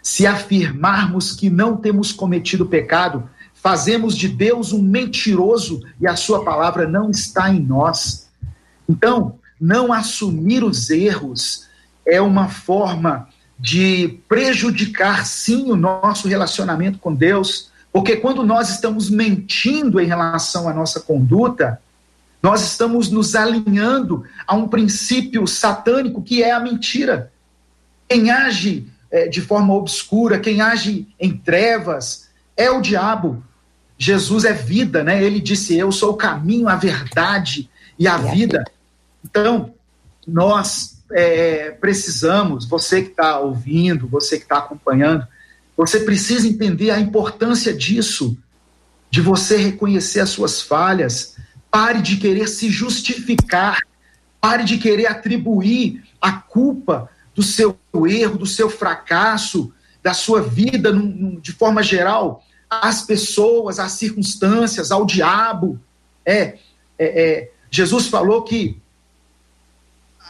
Se 0.03 0.27
afirmarmos 0.27 1.33
que 1.33 1.51
não 1.51 1.77
temos 1.77 2.13
cometido 2.13 2.67
pecado, 2.67 3.29
fazemos 3.55 4.17
de 4.17 4.29
Deus 4.29 4.73
um 4.73 4.81
mentiroso 4.81 5.83
e 6.01 6.07
a 6.07 6.15
Sua 6.15 6.45
palavra 6.45 6.87
não 6.87 7.11
está 7.11 7.53
em 7.53 7.59
nós. 7.59 8.29
Então, 8.89 9.39
não 9.61 9.93
assumir 9.93 10.63
os 10.63 10.91
erros 10.91 11.67
é 12.07 12.21
uma 12.21 12.49
forma 12.49 13.29
de 13.59 14.21
prejudicar 14.29 15.27
sim 15.27 15.71
o 15.71 15.77
nosso 15.77 16.29
relacionamento 16.29 16.99
com 16.99 17.15
Deus, 17.15 17.71
porque 17.93 18.17
quando 18.17 18.45
nós 18.45 18.69
estamos 18.69 19.09
mentindo 19.09 19.99
em 19.99 20.07
relação 20.07 20.69
à 20.69 20.75
nossa 20.75 21.01
conduta, 21.01 21.81
nós 22.43 22.63
estamos 22.63 23.11
nos 23.11 23.35
alinhando 23.35 24.25
a 24.47 24.55
um 24.55 24.69
princípio 24.69 25.47
satânico 25.47 26.23
que 26.23 26.43
é 26.43 26.53
a 26.53 26.61
mentira. 26.61 27.33
Quem 28.09 28.31
age 28.31 28.87
é, 29.11 29.29
de 29.29 29.41
forma 29.41 29.75
obscura, 29.75 30.39
quem 30.39 30.61
age 30.61 31.09
em 31.19 31.37
trevas, 31.37 32.29
é 32.57 32.71
o 32.71 32.81
diabo. 32.81 33.43
Jesus 33.99 34.45
é 34.45 34.53
vida, 34.53 35.03
né? 35.03 35.23
Ele 35.23 35.41
disse: 35.41 35.77
Eu 35.77 35.91
sou 35.91 36.13
o 36.13 36.17
caminho, 36.17 36.69
a 36.69 36.77
verdade 36.77 37.71
e 37.99 38.07
a 38.07 38.19
vida. 38.19 38.65
Então, 39.25 39.73
nós 40.27 40.96
é, 41.13 41.71
precisamos, 41.71 42.67
você 42.67 43.03
que 43.03 43.11
está 43.11 43.39
ouvindo, 43.39 44.09
você 44.09 44.37
que 44.37 44.45
está 44.45 44.59
acompanhando, 44.59 45.27
você 45.77 46.01
precisa 46.01 46.49
entender 46.49 46.91
a 46.91 46.99
importância 46.99 47.73
disso, 47.73 48.37
de 49.11 49.21
você 49.21 49.57
reconhecer 49.57 50.21
as 50.21 50.31
suas 50.31 50.61
falhas, 50.61 51.37
pare 51.71 52.01
de 52.01 52.17
querer 52.17 52.49
se 52.49 52.71
justificar, 52.71 53.79
pare 54.41 54.65
de 54.65 54.79
querer 54.79 55.07
atribuir 55.07 56.03
a 56.21 56.33
culpa 56.33 57.11
do 57.35 57.43
seu 57.43 57.79
erro, 58.09 58.39
do 58.39 58.47
seu 58.47 58.71
fracasso, 58.71 59.73
da 60.03 60.15
sua 60.15 60.41
vida 60.41 60.93
num, 60.93 61.07
num, 61.07 61.41
de 61.41 61.53
forma 61.53 61.83
geral 61.83 62.43
às 62.69 63.03
pessoas, 63.03 63.79
às 63.79 63.93
circunstâncias, 63.93 64.91
ao 64.91 65.05
diabo. 65.05 65.79
É, 66.25 66.59
é, 66.99 67.23
é 67.23 67.53
Jesus 67.71 68.09
falou 68.09 68.43
que 68.43 68.81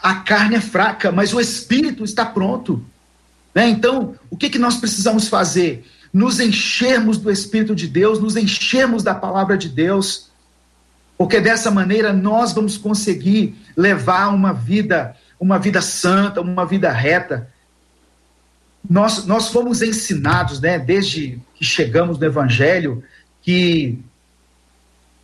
a 0.07 0.15
carne 0.21 0.55
é 0.55 0.61
fraca, 0.61 1.11
mas 1.11 1.35
o 1.35 1.41
espírito 1.41 2.05
está 2.05 2.25
pronto. 2.25 2.81
Né? 3.53 3.69
Então, 3.69 4.15
o 4.31 4.37
que, 4.37 4.49
que 4.49 4.59
nós 4.59 4.77
precisamos 4.77 5.27
fazer? 5.27 5.85
Nos 6.13 6.39
enchermos 6.39 7.19
do 7.19 7.29
Espírito 7.29 7.75
de 7.75 7.89
Deus, 7.89 8.21
nos 8.21 8.37
enchermos 8.37 9.03
da 9.03 9.17
palavra 9.17 9.59
de 9.59 9.69
Deus, 9.69 10.31
porque 11.19 11.41
dessa 11.41 11.73
maneira 11.73 12.13
nós 12.13 12.53
vamos 12.53 12.79
conseguir 12.79 13.57
levar 13.77 14.29
uma 14.29 14.53
vida, 14.53 15.17
uma 15.41 15.59
vida 15.59 15.83
santa, 15.83 16.41
uma 16.41 16.65
vida 16.65 16.93
reta. 16.93 17.51
Nós, 18.89 19.27
nós 19.27 19.49
fomos 19.49 19.83
ensinados, 19.83 20.61
né, 20.61 20.79
desde 20.79 21.41
que 21.57 21.65
chegamos 21.65 22.17
no 22.17 22.25
Evangelho, 22.27 23.03
que 23.43 23.99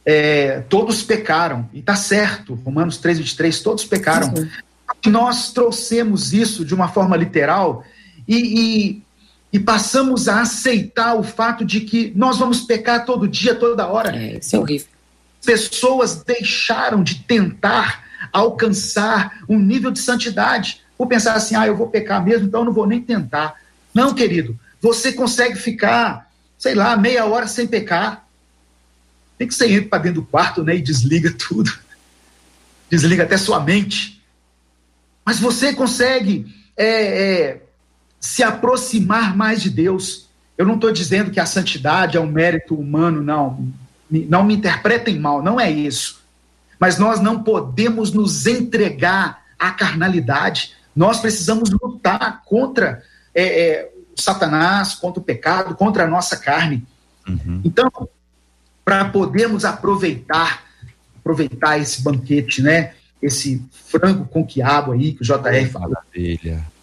é, 0.04 0.58
todos 0.62 1.04
pecaram, 1.04 1.70
e 1.72 1.78
está 1.78 1.94
certo, 1.94 2.54
Romanos 2.64 2.98
3, 2.98 3.18
23, 3.18 3.60
todos 3.60 3.84
pecaram. 3.84 4.34
Sim 4.34 4.50
nós 5.10 5.52
trouxemos 5.52 6.32
isso 6.32 6.64
de 6.64 6.74
uma 6.74 6.88
forma 6.88 7.16
literal 7.16 7.84
e, 8.26 8.36
e, 8.36 9.02
e, 9.52 9.58
passamos 9.58 10.28
a 10.28 10.42
aceitar 10.42 11.14
o 11.14 11.24
fato 11.24 11.64
de 11.64 11.80
que 11.80 12.12
nós 12.14 12.38
vamos 12.38 12.60
pecar 12.60 13.04
todo 13.04 13.26
dia, 13.26 13.54
toda 13.54 13.88
hora. 13.88 14.16
É, 14.16 14.38
isso 14.38 14.54
é 14.54 14.58
horrível. 14.58 14.86
Pessoas 15.44 16.22
deixaram 16.22 17.02
de 17.02 17.16
tentar 17.16 18.04
alcançar 18.32 19.40
um 19.48 19.58
nível 19.58 19.90
de 19.90 19.98
santidade 19.98 20.82
por 20.96 21.08
pensar 21.08 21.34
assim, 21.34 21.56
ah, 21.56 21.66
eu 21.66 21.76
vou 21.76 21.88
pecar 21.88 22.24
mesmo, 22.24 22.46
então 22.46 22.60
eu 22.60 22.66
não 22.66 22.72
vou 22.72 22.86
nem 22.86 23.00
tentar. 23.00 23.56
Não, 23.92 24.14
querido, 24.14 24.56
você 24.80 25.12
consegue 25.12 25.56
ficar, 25.56 26.30
sei 26.56 26.76
lá, 26.76 26.96
meia 26.96 27.26
hora 27.26 27.48
sem 27.48 27.66
pecar. 27.66 28.24
Tem 29.36 29.48
que 29.48 29.54
você 29.54 29.66
entra 29.66 29.88
para 29.88 30.02
dentro 30.04 30.20
do 30.20 30.26
quarto 30.26 30.62
né, 30.62 30.76
e 30.76 30.80
desliga 30.80 31.32
tudo. 31.32 31.76
Desliga 32.88 33.24
até 33.24 33.36
sua 33.36 33.58
mente 33.58 34.21
mas 35.24 35.38
você 35.38 35.72
consegue 35.72 36.46
é, 36.76 36.86
é, 36.86 37.62
se 38.20 38.42
aproximar 38.42 39.36
mais 39.36 39.62
de 39.62 39.70
Deus. 39.70 40.28
Eu 40.56 40.66
não 40.66 40.74
estou 40.74 40.92
dizendo 40.92 41.30
que 41.30 41.40
a 41.40 41.46
santidade 41.46 42.16
é 42.16 42.20
um 42.20 42.30
mérito 42.30 42.74
humano, 42.74 43.22
não. 43.22 43.68
Não 44.10 44.44
me 44.44 44.54
interpretem 44.54 45.18
mal, 45.18 45.42
não 45.42 45.58
é 45.58 45.70
isso. 45.70 46.22
Mas 46.78 46.98
nós 46.98 47.20
não 47.20 47.42
podemos 47.42 48.12
nos 48.12 48.46
entregar 48.46 49.42
à 49.58 49.70
carnalidade. 49.70 50.74
Nós 50.94 51.20
precisamos 51.20 51.70
lutar 51.70 52.42
contra 52.44 53.02
é, 53.34 53.44
é, 53.44 53.92
Satanás, 54.16 54.94
contra 54.94 55.20
o 55.20 55.24
pecado, 55.24 55.74
contra 55.74 56.04
a 56.04 56.08
nossa 56.08 56.36
carne. 56.36 56.86
Uhum. 57.26 57.62
Então, 57.64 57.90
para 58.84 59.06
podermos 59.06 59.64
aproveitar, 59.64 60.64
aproveitar 61.18 61.78
esse 61.78 62.02
banquete, 62.02 62.62
né? 62.62 62.94
Esse 63.22 63.62
frango 63.70 64.24
com 64.24 64.44
quiabo 64.44 64.92
aí 64.92 65.12
que 65.12 65.22
o 65.22 65.24
JR 65.24 65.70
fala. 65.70 66.02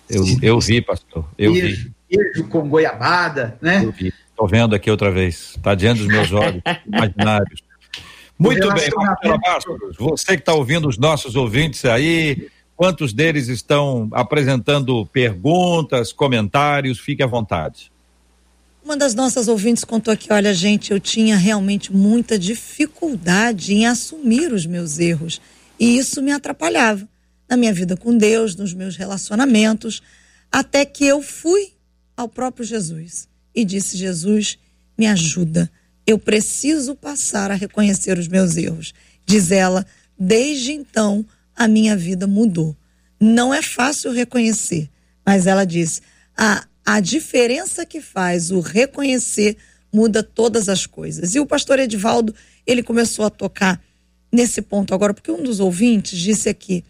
Eu, 0.10 0.26
eu 0.42 0.60
vi, 0.60 0.82
pastor. 0.82 1.26
Eu 1.38 1.54
queijo, 1.54 1.84
vi. 1.86 2.18
Queijo 2.18 2.48
com 2.48 2.68
goiabada, 2.68 3.58
né? 3.62 3.84
Eu 3.84 3.92
vi. 3.92 4.14
Estou 4.30 4.48
vendo 4.48 4.74
aqui 4.74 4.90
outra 4.90 5.12
vez. 5.12 5.54
Está 5.58 5.76
diante 5.76 6.00
dos 6.00 6.08
meus 6.08 6.32
olhos 6.32 6.62
imaginários. 6.88 7.62
Muito 8.38 8.74
bem, 8.74 8.90
Marcelo 8.96 9.38
você 10.00 10.38
que 10.38 10.42
está 10.42 10.54
ouvindo 10.54 10.88
os 10.88 10.98
nossos 10.98 11.36
ouvintes 11.36 11.84
aí, 11.84 12.48
quantos 12.74 13.12
deles 13.12 13.50
estão 13.50 14.08
apresentando 14.14 15.06
perguntas, 15.08 16.14
comentários? 16.14 17.00
Fique 17.00 17.22
à 17.22 17.28
vontade. 17.28 17.92
Uma 18.82 18.96
das 18.96 19.14
nossas 19.14 19.50
ouvintes 19.50 19.84
contou 19.84 20.14
aqui: 20.14 20.32
olha, 20.32 20.54
gente, 20.54 20.92
eu 20.92 21.02
tinha 21.02 21.36
realmente 21.36 21.94
muita 21.94 22.40
dificuldade 22.40 23.74
em 23.74 23.86
assumir 23.86 24.54
os 24.54 24.66
meus 24.66 25.00
erros 25.00 25.42
e 25.80 25.98
isso 25.98 26.22
me 26.22 26.32
atrapalhava 26.32 27.08
na 27.48 27.56
minha 27.56 27.74
vida 27.74 27.96
com 27.96 28.16
Deus, 28.16 28.56
nos 28.56 28.74
meus 28.74 28.96
relacionamentos, 28.96 30.02
até 30.52 30.86
que 30.86 31.06
eu 31.06 31.22
fui 31.22 31.74
ao 32.16 32.28
próprio 32.28 32.66
Jesus 32.66 33.28
e 33.56 33.64
disse: 33.64 33.98
Jesus, 33.98 34.60
me 34.98 35.08
ajuda 35.08 35.72
eu 36.10 36.18
preciso 36.18 36.96
passar 36.96 37.52
a 37.52 37.54
reconhecer 37.54 38.18
os 38.18 38.28
meus 38.28 38.58
erros. 38.58 38.96
Diz 39.28 39.52
ela, 39.52 39.86
desde 40.18 40.72
então 40.72 41.24
a 41.56 41.68
minha 41.68 41.96
vida 41.96 42.26
mudou. 42.26 42.76
Não 43.20 43.54
é 43.54 43.62
fácil 43.62 44.12
reconhecer, 44.12 44.90
mas 45.24 45.46
ela 45.46 45.66
diz: 45.66 46.02
a, 46.36 46.66
a 46.84 47.00
diferença 47.00 47.86
que 47.86 48.02
faz 48.02 48.50
o 48.50 48.60
reconhecer 48.60 49.56
muda 49.94 50.24
todas 50.24 50.68
as 50.68 50.88
coisas. 50.88 51.36
E 51.36 51.40
o 51.40 51.46
pastor 51.46 51.78
Edivaldo, 51.78 52.34
ele 52.66 52.82
começou 52.82 53.24
a 53.24 53.30
tocar 53.30 53.80
nesse 54.32 54.62
ponto 54.62 54.94
agora, 54.94 55.14
porque 55.14 55.32
um 55.32 55.44
dos 55.44 55.60
ouvintes 55.60 56.18
disse 56.20 56.50
aqui: 56.50 56.84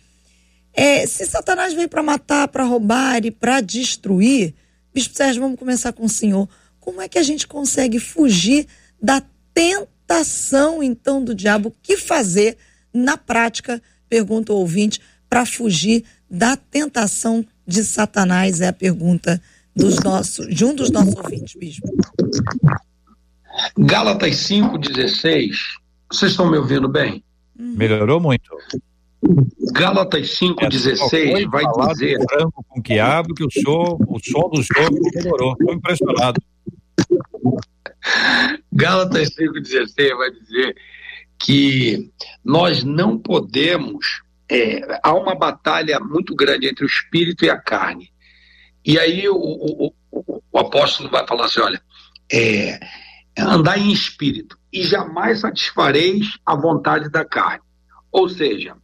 é, 0.73 1.05
se 1.05 1.25
Satanás 1.25 1.73
veio 1.73 1.89
para 1.89 2.03
matar, 2.03 2.47
para 2.47 2.63
roubar 2.63 3.25
e 3.25 3.31
para 3.31 3.61
destruir, 3.61 4.53
Bispo 4.93 5.15
Sérgio, 5.15 5.41
vamos 5.41 5.59
começar 5.59 5.93
com 5.93 6.05
o 6.05 6.09
senhor. 6.09 6.49
Como 6.79 7.01
é 7.01 7.07
que 7.07 7.19
a 7.19 7.23
gente 7.23 7.47
consegue 7.47 7.99
fugir 7.99 8.67
da 9.01 9.21
tentação, 9.53 10.81
então, 10.81 11.23
do 11.23 11.35
diabo. 11.35 11.69
O 11.69 11.75
que 11.81 11.97
fazer 11.97 12.57
na 12.93 13.17
prática, 13.17 13.81
pergunta 14.09 14.51
o 14.51 14.57
ouvinte, 14.57 14.99
para 15.29 15.45
fugir 15.45 16.03
da 16.29 16.55
tentação 16.55 17.45
de 17.67 17.83
Satanás? 17.83 18.61
É 18.61 18.67
a 18.67 18.73
pergunta 18.73 19.41
dos 19.75 19.99
nossos, 19.99 20.53
de 20.53 20.65
um 20.65 20.73
dos 20.73 20.89
nossos 20.89 21.15
ouvintes, 21.15 21.55
bispo. 21.55 21.87
Gálatas 23.77 24.35
5,16. 24.35 25.51
Vocês 26.11 26.31
estão 26.31 26.49
me 26.49 26.57
ouvindo 26.57 26.89
bem? 26.89 27.23
Uhum. 27.59 27.75
Melhorou 27.75 28.21
muito. 28.21 28.49
Gálatas 29.73 30.39
5,16 30.39 31.43
é, 31.43 31.47
vai 31.47 31.63
dizer. 31.89 32.17
Branco 32.25 32.65
com 32.67 32.81
quiabo 32.81 33.35
que 33.35 33.43
o, 33.43 33.49
show, 33.51 33.99
o 34.07 34.19
som 34.19 34.49
do 34.49 34.63
show 34.63 34.87
melhorou. 35.13 35.51
Estou 35.59 35.75
impressionado. 35.75 36.41
Gálatas 38.71 39.29
5,16 39.35 40.17
vai 40.17 40.31
dizer 40.31 40.75
que 41.37 42.09
nós 42.43 42.83
não 42.83 43.17
podemos. 43.17 44.21
É, 44.51 44.99
há 45.03 45.13
uma 45.13 45.35
batalha 45.35 45.99
muito 45.99 46.33
grande 46.33 46.67
entre 46.67 46.83
o 46.85 46.87
espírito 46.87 47.45
e 47.45 47.49
a 47.49 47.57
carne. 47.57 48.09
E 48.83 48.97
aí 48.97 49.27
o, 49.27 49.35
o, 49.35 49.93
o, 50.11 50.41
o 50.51 50.57
apóstolo 50.57 51.09
vai 51.09 51.27
falar 51.27 51.45
assim: 51.45 51.59
olha, 51.59 51.81
é, 52.31 52.79
andar 53.37 53.77
em 53.77 53.91
espírito 53.91 54.58
e 54.71 54.83
jamais 54.83 55.39
satisfareis 55.39 56.37
a 56.45 56.55
vontade 56.55 57.09
da 57.09 57.25
carne. 57.25 57.63
Ou 58.11 58.29
seja, 58.29 58.75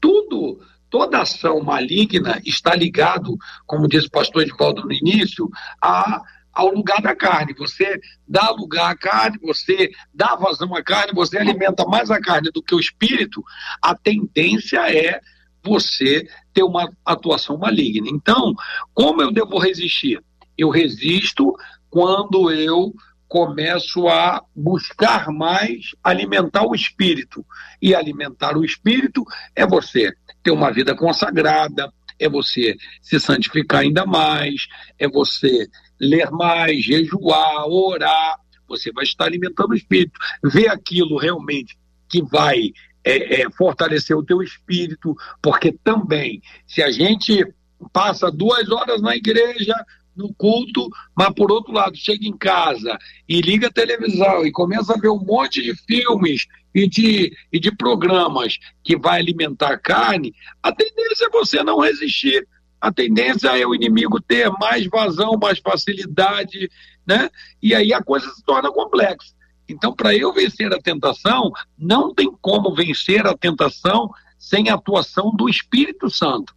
tudo, 0.00 0.60
toda 0.88 1.20
ação 1.20 1.62
maligna 1.62 2.40
está 2.44 2.74
ligado, 2.74 3.36
como 3.66 3.88
disse 3.88 4.06
o 4.06 4.10
pastor 4.10 4.42
Edvaldo 4.42 4.82
no 4.82 4.92
início, 4.92 5.48
a 5.82 6.22
ao 6.52 6.74
lugar 6.74 7.00
da 7.00 7.14
carne. 7.14 7.54
Você 7.54 8.00
dá 8.26 8.50
lugar 8.50 8.90
à 8.90 8.96
carne, 8.96 9.38
você 9.40 9.90
dá 10.12 10.34
vazão 10.36 10.74
à 10.74 10.82
carne, 10.82 11.12
você 11.14 11.38
alimenta 11.38 11.84
mais 11.86 12.10
a 12.10 12.20
carne 12.20 12.50
do 12.52 12.62
que 12.62 12.74
o 12.74 12.80
espírito, 12.80 13.42
a 13.80 13.94
tendência 13.94 14.80
é 14.92 15.20
você 15.62 16.26
ter 16.52 16.62
uma 16.62 16.90
atuação 17.04 17.56
maligna. 17.58 18.08
Então, 18.10 18.54
como 18.94 19.22
eu 19.22 19.30
devo 19.30 19.58
resistir? 19.58 20.22
Eu 20.56 20.70
resisto 20.70 21.54
quando 21.88 22.50
eu 22.50 22.92
começo 23.30 24.08
a 24.08 24.42
buscar 24.56 25.28
mais 25.28 25.94
alimentar 26.02 26.66
o 26.66 26.74
espírito. 26.74 27.46
E 27.80 27.94
alimentar 27.94 28.58
o 28.58 28.64
espírito 28.64 29.24
é 29.54 29.64
você 29.64 30.12
ter 30.42 30.50
uma 30.50 30.72
vida 30.72 30.96
consagrada, 30.96 31.92
é 32.18 32.28
você 32.28 32.76
se 33.00 33.20
santificar 33.20 33.82
ainda 33.82 34.04
mais, 34.04 34.66
é 34.98 35.08
você 35.08 35.68
ler 36.00 36.28
mais, 36.32 36.82
jejuar, 36.84 37.68
orar, 37.68 38.36
você 38.66 38.90
vai 38.90 39.04
estar 39.04 39.26
alimentando 39.26 39.70
o 39.70 39.76
espírito. 39.76 40.18
Ver 40.42 40.68
aquilo 40.68 41.16
realmente 41.16 41.78
que 42.08 42.20
vai 42.20 42.72
é, 43.04 43.42
é, 43.42 43.50
fortalecer 43.52 44.16
o 44.16 44.24
teu 44.24 44.42
espírito, 44.42 45.14
porque 45.40 45.70
também, 45.84 46.42
se 46.66 46.82
a 46.82 46.90
gente 46.90 47.46
passa 47.92 48.28
duas 48.28 48.68
horas 48.70 49.00
na 49.00 49.14
igreja, 49.14 49.74
no 50.20 50.32
culto, 50.34 50.88
mas 51.16 51.32
por 51.34 51.50
outro 51.50 51.72
lado, 51.72 51.96
chega 51.96 52.26
em 52.26 52.36
casa 52.36 52.96
e 53.28 53.40
liga 53.40 53.66
a 53.66 53.72
televisão 53.72 54.46
e 54.46 54.52
começa 54.52 54.94
a 54.94 54.98
ver 54.98 55.08
um 55.08 55.24
monte 55.24 55.62
de 55.62 55.74
filmes 55.74 56.46
e 56.74 56.86
de, 56.86 57.36
e 57.52 57.58
de 57.58 57.74
programas 57.74 58.58
que 58.84 58.96
vai 58.96 59.18
alimentar 59.18 59.72
a 59.72 59.78
carne, 59.78 60.32
a 60.62 60.70
tendência 60.70 61.26
é 61.26 61.30
você 61.30 61.64
não 61.64 61.80
resistir 61.80 62.46
a 62.80 62.90
tendência 62.90 63.58
é 63.58 63.66
o 63.66 63.74
inimigo 63.74 64.20
ter 64.20 64.50
mais 64.52 64.86
vazão, 64.86 65.36
mais 65.36 65.58
facilidade, 65.58 66.70
né? 67.06 67.28
E 67.62 67.74
aí 67.74 67.92
a 67.92 68.02
coisa 68.02 68.26
se 68.30 68.42
torna 68.42 68.72
complexa. 68.72 69.34
Então, 69.68 69.94
para 69.94 70.16
eu 70.16 70.32
vencer 70.32 70.72
a 70.72 70.80
tentação, 70.80 71.52
não 71.78 72.14
tem 72.14 72.32
como 72.40 72.74
vencer 72.74 73.26
a 73.26 73.36
tentação 73.36 74.10
sem 74.38 74.70
a 74.70 74.74
atuação 74.74 75.30
do 75.36 75.48
Espírito 75.48 76.08
Santo. 76.08 76.54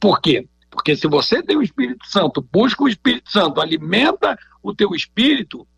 Por 0.00 0.20
quê? 0.20 0.48
Porque 0.72 0.96
se 0.96 1.06
você 1.06 1.42
tem 1.42 1.56
o 1.56 1.62
Espírito 1.62 2.06
Santo, 2.06 2.40
busca 2.40 2.82
o 2.82 2.88
Espírito 2.88 3.30
Santo, 3.30 3.60
alimenta 3.60 4.38
o 4.62 4.74
teu 4.74 4.94
espírito, 4.94 5.68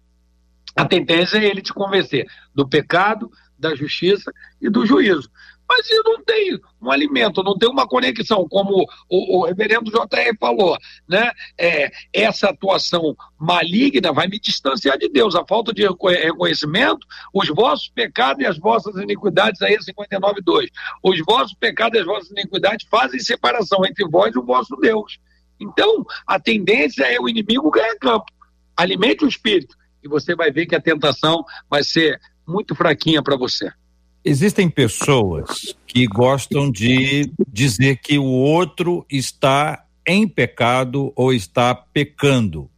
a 0.76 0.84
tendência 0.84 1.38
é 1.38 1.44
ele 1.44 1.60
te 1.60 1.74
convencer 1.74 2.26
do 2.54 2.66
pecado, 2.66 3.28
da 3.58 3.74
justiça 3.74 4.32
e 4.60 4.70
do 4.70 4.86
juízo. 4.86 5.28
Mas 5.68 5.90
eu 5.90 6.02
não 6.04 6.22
tenho 6.22 6.60
um 6.80 6.90
alimento, 6.90 7.42
não 7.42 7.56
tem 7.56 7.68
uma 7.68 7.86
conexão, 7.86 8.46
como 8.48 8.84
o, 9.08 9.38
o 9.38 9.44
reverendo 9.46 9.90
JR 9.90 10.36
falou, 10.38 10.76
né? 11.08 11.30
É, 11.58 11.90
essa 12.12 12.50
atuação 12.50 13.16
maligna 13.38 14.12
vai 14.12 14.28
me 14.28 14.38
distanciar 14.38 14.98
de 14.98 15.08
Deus. 15.08 15.34
A 15.34 15.44
falta 15.46 15.72
de 15.72 15.82
reconhecimento, 15.82 17.06
os 17.32 17.48
vossos 17.48 17.88
pecados 17.88 18.42
e 18.42 18.46
as 18.46 18.58
vossas 18.58 18.94
iniquidades, 18.96 19.62
aí 19.62 19.76
59,2. 19.76 20.68
Os 21.02 21.18
vossos 21.24 21.54
pecados 21.54 21.98
e 21.98 22.00
as 22.00 22.06
vossas 22.06 22.30
iniquidades 22.30 22.86
fazem 22.90 23.20
separação 23.20 23.84
entre 23.84 24.06
vós 24.08 24.34
e 24.34 24.38
o 24.38 24.44
vosso 24.44 24.76
Deus. 24.76 25.18
Então, 25.58 26.04
a 26.26 26.38
tendência 26.38 27.04
é 27.04 27.18
o 27.18 27.28
inimigo 27.28 27.70
ganhar 27.70 27.96
campo. 27.96 28.26
Alimente 28.76 29.24
o 29.24 29.28
espírito 29.28 29.76
e 30.02 30.08
você 30.08 30.34
vai 30.34 30.50
ver 30.50 30.66
que 30.66 30.74
a 30.74 30.80
tentação 30.80 31.44
vai 31.70 31.82
ser 31.82 32.20
muito 32.46 32.74
fraquinha 32.74 33.22
para 33.22 33.36
você. 33.36 33.72
Existem 34.24 34.70
pessoas 34.70 35.76
que 35.86 36.06
gostam 36.06 36.70
de 36.70 37.30
dizer 37.46 37.98
que 37.98 38.18
o 38.18 38.24
outro 38.24 39.04
está 39.10 39.84
em 40.06 40.26
pecado 40.26 41.12
ou 41.14 41.32
está 41.32 41.74
pecando. 41.74 42.70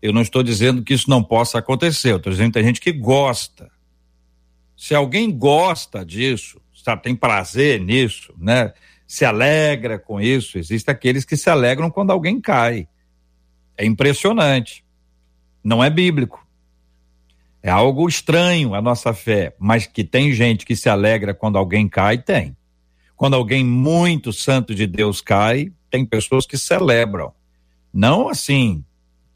Eu 0.00 0.12
não 0.12 0.22
estou 0.22 0.42
dizendo 0.42 0.82
que 0.82 0.94
isso 0.94 1.10
não 1.10 1.24
possa 1.24 1.58
acontecer, 1.58 2.12
eu 2.12 2.16
estou 2.18 2.32
dizendo 2.32 2.48
que 2.48 2.54
tem 2.54 2.64
gente 2.64 2.80
que 2.80 2.92
gosta. 2.92 3.70
Se 4.76 4.94
alguém 4.94 5.30
gosta 5.30 6.04
disso, 6.04 6.60
sabe, 6.72 7.02
tem 7.02 7.16
prazer 7.16 7.80
nisso, 7.80 8.32
né? 8.38 8.72
Se 9.06 9.24
alegra 9.24 9.98
com 9.98 10.20
isso, 10.20 10.56
existem 10.56 10.92
aqueles 10.92 11.24
que 11.24 11.36
se 11.36 11.50
alegram 11.50 11.90
quando 11.90 12.12
alguém 12.12 12.40
cai. 12.40 12.88
É 13.76 13.84
impressionante. 13.84 14.84
Não 15.62 15.82
é 15.82 15.90
bíblico. 15.90 16.46
É 17.62 17.70
algo 17.70 18.08
estranho 18.08 18.74
a 18.74 18.80
nossa 18.80 19.12
fé, 19.12 19.54
mas 19.58 19.86
que 19.86 20.02
tem 20.02 20.32
gente 20.32 20.64
que 20.64 20.74
se 20.74 20.88
alegra 20.88 21.34
quando 21.34 21.58
alguém 21.58 21.88
cai, 21.88 22.16
tem. 22.18 22.56
Quando 23.14 23.34
alguém 23.34 23.62
muito 23.62 24.32
santo 24.32 24.74
de 24.74 24.86
Deus 24.86 25.20
cai, 25.20 25.70
tem 25.90 26.06
pessoas 26.06 26.46
que 26.46 26.56
celebram. 26.56 27.32
Não 27.92 28.28
assim, 28.30 28.82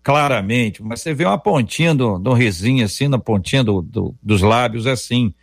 claramente, 0.02 0.82
mas 0.82 1.02
você 1.02 1.12
vê 1.12 1.26
uma 1.26 1.36
pontinha 1.36 1.94
do, 1.94 2.18
do 2.18 2.32
risinho 2.32 2.84
assim, 2.84 3.08
na 3.08 3.18
pontinha 3.18 3.62
do, 3.62 3.82
do, 3.82 4.14
dos 4.22 4.40
lábios, 4.40 4.86
assim. 4.86 5.34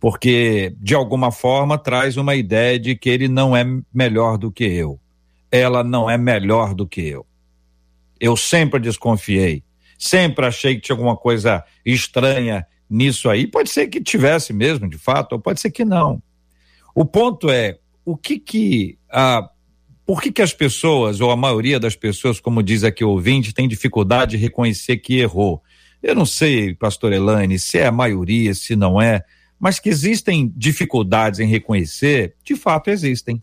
Porque, 0.00 0.74
de 0.80 0.94
alguma 0.94 1.30
forma, 1.30 1.78
traz 1.78 2.16
uma 2.16 2.34
ideia 2.34 2.78
de 2.78 2.96
que 2.96 3.08
ele 3.08 3.28
não 3.28 3.54
é 3.54 3.64
melhor 3.92 4.36
do 4.36 4.50
que 4.50 4.64
eu. 4.64 4.98
Ela 5.52 5.84
não 5.84 6.10
é 6.10 6.18
melhor 6.18 6.74
do 6.74 6.86
que 6.88 7.02
eu. 7.02 7.24
Eu 8.18 8.36
sempre 8.36 8.80
desconfiei 8.80 9.62
Sempre 10.00 10.46
achei 10.46 10.76
que 10.76 10.80
tinha 10.80 10.94
alguma 10.94 11.14
coisa 11.14 11.62
estranha 11.84 12.66
nisso 12.88 13.28
aí. 13.28 13.46
Pode 13.46 13.68
ser 13.68 13.86
que 13.88 14.00
tivesse 14.00 14.50
mesmo, 14.50 14.88
de 14.88 14.96
fato, 14.96 15.34
ou 15.34 15.38
pode 15.38 15.60
ser 15.60 15.70
que 15.70 15.84
não. 15.84 16.22
O 16.94 17.04
ponto 17.04 17.50
é, 17.50 17.78
o 18.02 18.16
que 18.16 18.38
que. 18.38 18.98
Ah, 19.10 19.50
Por 20.06 20.22
que, 20.22 20.32
que 20.32 20.42
as 20.42 20.54
pessoas, 20.54 21.20
ou 21.20 21.30
a 21.30 21.36
maioria 21.36 21.78
das 21.78 21.94
pessoas, 21.94 22.40
como 22.40 22.62
diz 22.62 22.82
aqui 22.82 23.04
o 23.04 23.10
ouvinte, 23.10 23.52
tem 23.52 23.68
dificuldade 23.68 24.32
de 24.32 24.38
reconhecer 24.38 24.96
que 24.96 25.18
errou? 25.20 25.62
Eu 26.02 26.14
não 26.14 26.24
sei, 26.24 26.74
pastor 26.74 27.12
Elaine, 27.12 27.58
se 27.58 27.76
é 27.78 27.86
a 27.86 27.92
maioria, 27.92 28.54
se 28.54 28.74
não 28.74 29.00
é, 29.00 29.22
mas 29.58 29.78
que 29.78 29.90
existem 29.90 30.50
dificuldades 30.56 31.38
em 31.40 31.46
reconhecer, 31.46 32.34
de 32.42 32.56
fato 32.56 32.88
existem. 32.88 33.40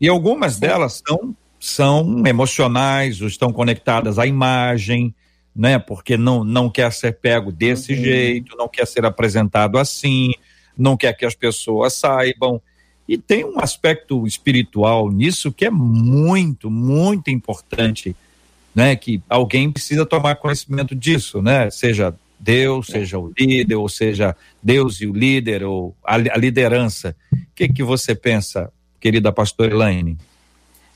E 0.00 0.08
algumas 0.08 0.58
delas 0.58 1.02
são, 1.04 1.36
são 1.58 2.22
emocionais, 2.24 3.20
ou 3.20 3.26
estão 3.26 3.52
conectadas 3.52 4.18
à 4.18 4.26
imagem, 4.26 5.12
né? 5.56 5.78
Porque 5.78 6.16
não, 6.16 6.44
não 6.44 6.68
quer 6.68 6.92
ser 6.92 7.12
pego 7.12 7.50
desse 7.50 7.94
uhum. 7.94 8.04
jeito, 8.04 8.56
não 8.56 8.68
quer 8.68 8.86
ser 8.86 9.06
apresentado 9.06 9.78
assim, 9.78 10.32
não 10.76 10.96
quer 10.96 11.16
que 11.16 11.24
as 11.24 11.34
pessoas 11.34 11.94
saibam. 11.94 12.60
E 13.08 13.16
tem 13.16 13.44
um 13.44 13.58
aspecto 13.58 14.26
espiritual 14.26 15.10
nisso 15.10 15.50
que 15.52 15.64
é 15.64 15.70
muito, 15.70 16.70
muito 16.70 17.30
importante, 17.30 18.14
né? 18.74 18.94
Que 18.94 19.22
alguém 19.28 19.72
precisa 19.72 20.04
tomar 20.04 20.36
conhecimento 20.36 20.94
disso, 20.94 21.40
né? 21.40 21.70
Seja 21.70 22.14
Deus, 22.38 22.88
é. 22.90 22.92
seja 22.92 23.18
o 23.18 23.32
líder, 23.38 23.76
ou 23.76 23.88
seja 23.88 24.36
Deus 24.62 25.00
e 25.00 25.06
o 25.06 25.12
líder, 25.12 25.64
ou 25.64 25.96
a, 26.04 26.16
a 26.16 26.36
liderança. 26.36 27.16
O 27.32 27.36
que, 27.54 27.68
que 27.68 27.82
você 27.82 28.14
pensa, 28.14 28.70
querida 29.00 29.32
pastora 29.32 29.72
Elaine? 29.72 30.18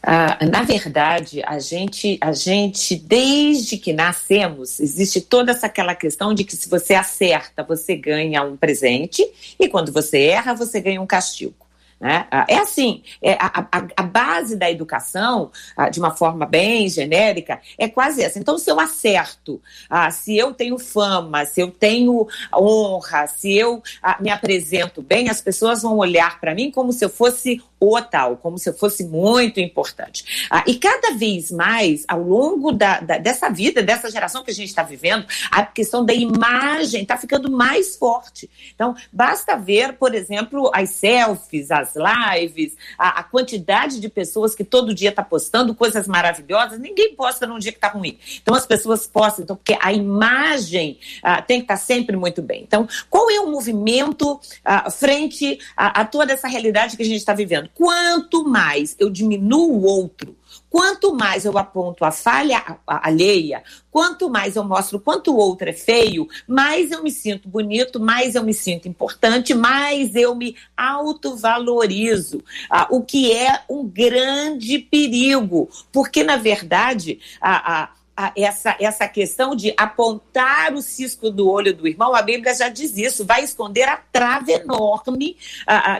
Ah, 0.02 0.38
na 0.50 0.62
verdade, 0.62 1.42
a 1.44 1.58
gente, 1.58 2.18
a 2.22 2.32
gente, 2.32 2.96
desde 2.96 3.76
que 3.76 3.92
nascemos, 3.92 4.80
existe 4.80 5.20
toda 5.20 5.52
essa 5.52 5.66
aquela 5.66 5.94
questão 5.94 6.32
de 6.32 6.42
que 6.42 6.56
se 6.56 6.68
você 6.70 6.94
acerta, 6.94 7.62
você 7.62 7.94
ganha 7.96 8.42
um 8.42 8.56
presente, 8.56 9.22
e 9.58 9.68
quando 9.68 9.92
você 9.92 10.22
erra, 10.22 10.54
você 10.54 10.80
ganha 10.80 11.02
um 11.02 11.06
castigo. 11.06 11.54
Né? 12.00 12.26
Ah, 12.30 12.46
é 12.48 12.56
assim, 12.56 13.02
é 13.22 13.34
a, 13.34 13.66
a, 13.70 13.86
a, 13.98 14.02
base 14.02 14.56
da 14.56 14.70
educação, 14.70 15.50
ah, 15.76 15.90
de 15.90 16.00
uma 16.00 16.10
forma 16.10 16.46
bem 16.46 16.88
genérica, 16.88 17.60
é 17.76 17.88
quase 17.88 18.22
essa. 18.22 18.38
Então, 18.38 18.56
se 18.56 18.70
eu 18.70 18.80
acerto, 18.80 19.60
ah, 19.88 20.10
se 20.10 20.34
eu 20.34 20.54
tenho 20.54 20.78
fama, 20.78 21.44
se 21.44 21.60
eu 21.60 21.70
tenho 21.70 22.26
honra, 22.54 23.26
se 23.26 23.54
eu 23.54 23.82
me 24.18 24.30
apresento 24.30 25.02
bem, 25.02 25.28
as 25.28 25.42
pessoas 25.42 25.82
vão 25.82 25.98
olhar 25.98 26.40
para 26.40 26.54
mim 26.54 26.70
como 26.70 26.90
se 26.90 27.04
eu 27.04 27.10
fosse 27.10 27.62
o 27.78 28.00
tal, 28.02 28.36
como 28.36 28.58
se 28.58 28.68
eu 28.68 28.74
fosse 28.74 29.04
muito 29.04 29.58
importante. 29.58 30.48
e 30.66 30.74
cada 30.74 31.12
vez 31.12 31.50
mais, 31.50 32.04
ao 32.06 32.22
longo 32.22 32.72
da, 32.72 33.00
da, 33.00 33.16
dessa 33.16 33.48
vida, 33.48 33.82
dessa 33.82 34.10
geração 34.10 34.44
que 34.44 34.50
a 34.50 34.54
gente 34.54 34.68
está 34.68 34.82
vivendo, 34.82 35.26
a 35.50 35.64
questão 35.64 36.04
da 36.04 36.12
imagem 36.12 37.02
está 37.02 37.16
ficando 37.16 37.50
mais 37.50 37.96
forte. 37.96 38.50
Então, 38.74 38.94
basta 39.10 39.56
ver, 39.56 39.94
por 39.94 40.14
exemplo, 40.14 40.70
as 40.74 40.90
selfies, 40.90 41.70
as 41.70 41.89
lives, 41.94 42.76
a, 42.98 43.20
a 43.20 43.22
quantidade 43.22 44.00
de 44.00 44.08
pessoas 44.08 44.54
que 44.54 44.64
todo 44.64 44.94
dia 44.94 45.10
está 45.10 45.22
postando 45.22 45.74
coisas 45.74 46.06
maravilhosas. 46.06 46.78
Ninguém 46.78 47.14
posta 47.14 47.46
num 47.46 47.58
dia 47.58 47.72
que 47.72 47.78
está 47.78 47.88
ruim. 47.88 48.18
Então 48.42 48.54
as 48.54 48.66
pessoas 48.66 49.06
postam, 49.06 49.44
então, 49.44 49.56
porque 49.56 49.76
a 49.80 49.92
imagem 49.92 50.98
ah, 51.22 51.42
tem 51.42 51.58
que 51.58 51.64
estar 51.64 51.74
tá 51.74 51.80
sempre 51.80 52.16
muito 52.16 52.42
bem. 52.42 52.62
Então, 52.62 52.88
qual 53.08 53.30
é 53.30 53.40
o 53.40 53.50
movimento 53.50 54.40
ah, 54.64 54.90
frente 54.90 55.58
a, 55.76 56.00
a 56.00 56.04
toda 56.04 56.32
essa 56.32 56.48
realidade 56.48 56.96
que 56.96 57.02
a 57.02 57.06
gente 57.06 57.18
está 57.18 57.34
vivendo? 57.34 57.68
Quanto 57.74 58.44
mais 58.44 58.96
eu 58.98 59.10
diminuo 59.10 59.72
o 59.72 59.84
outro, 59.84 60.36
Quanto 60.70 61.12
mais 61.12 61.44
eu 61.44 61.58
aponto 61.58 62.04
a 62.04 62.12
falha 62.12 62.78
alheia, 62.86 63.62
quanto 63.90 64.30
mais 64.30 64.54
eu 64.54 64.62
mostro 64.62 65.00
quanto 65.00 65.32
o 65.32 65.36
outro 65.36 65.68
é 65.68 65.72
feio, 65.72 66.28
mais 66.46 66.92
eu 66.92 67.02
me 67.02 67.10
sinto 67.10 67.48
bonito, 67.48 67.98
mais 67.98 68.36
eu 68.36 68.44
me 68.44 68.54
sinto 68.54 68.86
importante, 68.86 69.52
mais 69.52 70.14
eu 70.14 70.34
me 70.34 70.56
autovalorizo. 70.76 72.42
Ah, 72.70 72.86
o 72.88 73.02
que 73.02 73.32
é 73.32 73.62
um 73.68 73.84
grande 73.84 74.78
perigo, 74.78 75.68
porque, 75.92 76.22
na 76.22 76.36
verdade, 76.36 77.18
a, 77.40 77.82
a 77.82 77.88
essa, 78.36 78.76
essa 78.78 79.08
questão 79.08 79.54
de 79.54 79.72
apontar 79.76 80.72
o 80.74 80.82
cisco 80.82 81.30
do 81.30 81.48
olho 81.48 81.74
do 81.74 81.86
irmão, 81.86 82.14
a 82.14 82.22
Bíblia 82.22 82.54
já 82.54 82.68
diz 82.68 82.96
isso, 82.96 83.24
vai 83.24 83.42
esconder 83.42 83.88
a 83.88 83.96
trave 83.96 84.52
enorme 84.52 85.36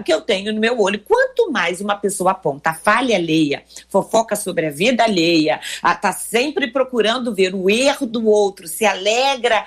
que 0.04 0.12
eu 0.12 0.20
tenho 0.20 0.52
no 0.52 0.60
meu 0.60 0.80
olho. 0.80 1.00
Quanto 1.00 1.50
mais 1.50 1.80
uma 1.80 1.96
pessoa 1.96 2.32
aponta 2.32 2.70
a 2.70 2.74
falha 2.74 3.16
alheia, 3.16 3.62
fofoca 3.88 4.36
sobre 4.36 4.66
a 4.66 4.70
vida 4.70 5.04
alheia, 5.04 5.60
está 5.84 6.12
sempre 6.12 6.70
procurando 6.70 7.34
ver 7.34 7.54
o 7.54 7.70
erro 7.70 8.06
do 8.06 8.26
outro, 8.26 8.68
se 8.68 8.84
alegra 8.84 9.64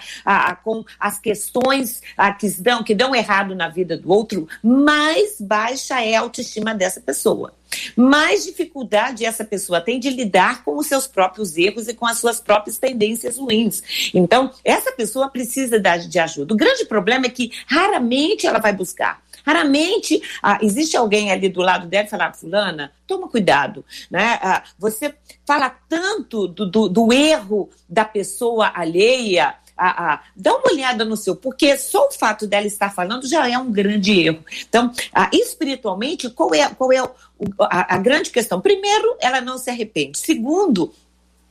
com 0.63 0.83
as 0.99 1.19
questões 1.19 2.01
que, 2.39 2.49
dão, 2.61 2.83
que 2.83 2.95
dão 2.95 3.15
errado 3.15 3.55
na 3.55 3.69
vida 3.69 3.97
do 3.97 4.11
outro, 4.11 4.47
mais 4.61 5.39
baixa 5.39 6.01
é 6.01 6.15
a 6.15 6.21
autoestima 6.21 6.73
dessa 6.73 7.01
pessoa 7.01 7.53
mais 7.95 8.45
dificuldade 8.45 9.25
essa 9.25 9.43
pessoa 9.43 9.81
tem 9.81 9.99
de 9.99 10.09
lidar 10.09 10.63
com 10.63 10.77
os 10.77 10.87
seus 10.87 11.07
próprios 11.07 11.57
erros 11.57 11.87
e 11.87 11.93
com 11.93 12.05
as 12.05 12.17
suas 12.17 12.39
próprias 12.39 12.77
tendências 12.77 13.37
ruins. 13.37 14.11
Então, 14.13 14.51
essa 14.63 14.91
pessoa 14.91 15.29
precisa 15.29 15.79
de 15.79 16.19
ajuda. 16.19 16.53
O 16.53 16.57
grande 16.57 16.85
problema 16.85 17.25
é 17.25 17.29
que 17.29 17.51
raramente 17.67 18.47
ela 18.47 18.59
vai 18.59 18.73
buscar. 18.73 19.21
Raramente 19.45 20.21
ah, 20.41 20.57
existe 20.61 20.95
alguém 20.95 21.31
ali 21.31 21.49
do 21.49 21.61
lado 21.61 21.87
dela 21.87 22.05
e 22.05 22.09
falar, 22.09 22.33
fulana, 22.33 22.93
toma 23.05 23.27
cuidado, 23.27 23.83
né? 24.09 24.39
Ah, 24.41 24.63
você 24.79 25.13
fala 25.45 25.69
tanto 25.69 26.47
do, 26.47 26.65
do, 26.65 26.87
do 26.87 27.13
erro 27.13 27.69
da 27.89 28.05
pessoa 28.05 28.71
alheia, 28.73 29.55
a, 29.83 30.13
a, 30.13 30.21
dá 30.35 30.55
uma 30.55 30.71
olhada 30.71 31.03
no 31.03 31.17
seu, 31.17 31.35
porque 31.35 31.77
só 31.77 32.07
o 32.07 32.11
fato 32.11 32.47
dela 32.47 32.65
estar 32.65 32.93
falando 32.93 33.27
já 33.27 33.49
é 33.49 33.57
um 33.57 33.71
grande 33.71 34.17
erro. 34.21 34.43
Então, 34.67 34.91
a, 35.13 35.29
espiritualmente, 35.33 36.29
qual 36.29 36.53
é, 36.55 36.69
qual 36.69 36.91
é 36.91 36.99
a, 37.59 37.95
a 37.95 37.97
grande 37.97 38.29
questão? 38.29 38.61
Primeiro, 38.61 39.17
ela 39.19 39.41
não 39.41 39.57
se 39.57 39.69
arrepende. 39.69 40.17
Segundo, 40.17 40.93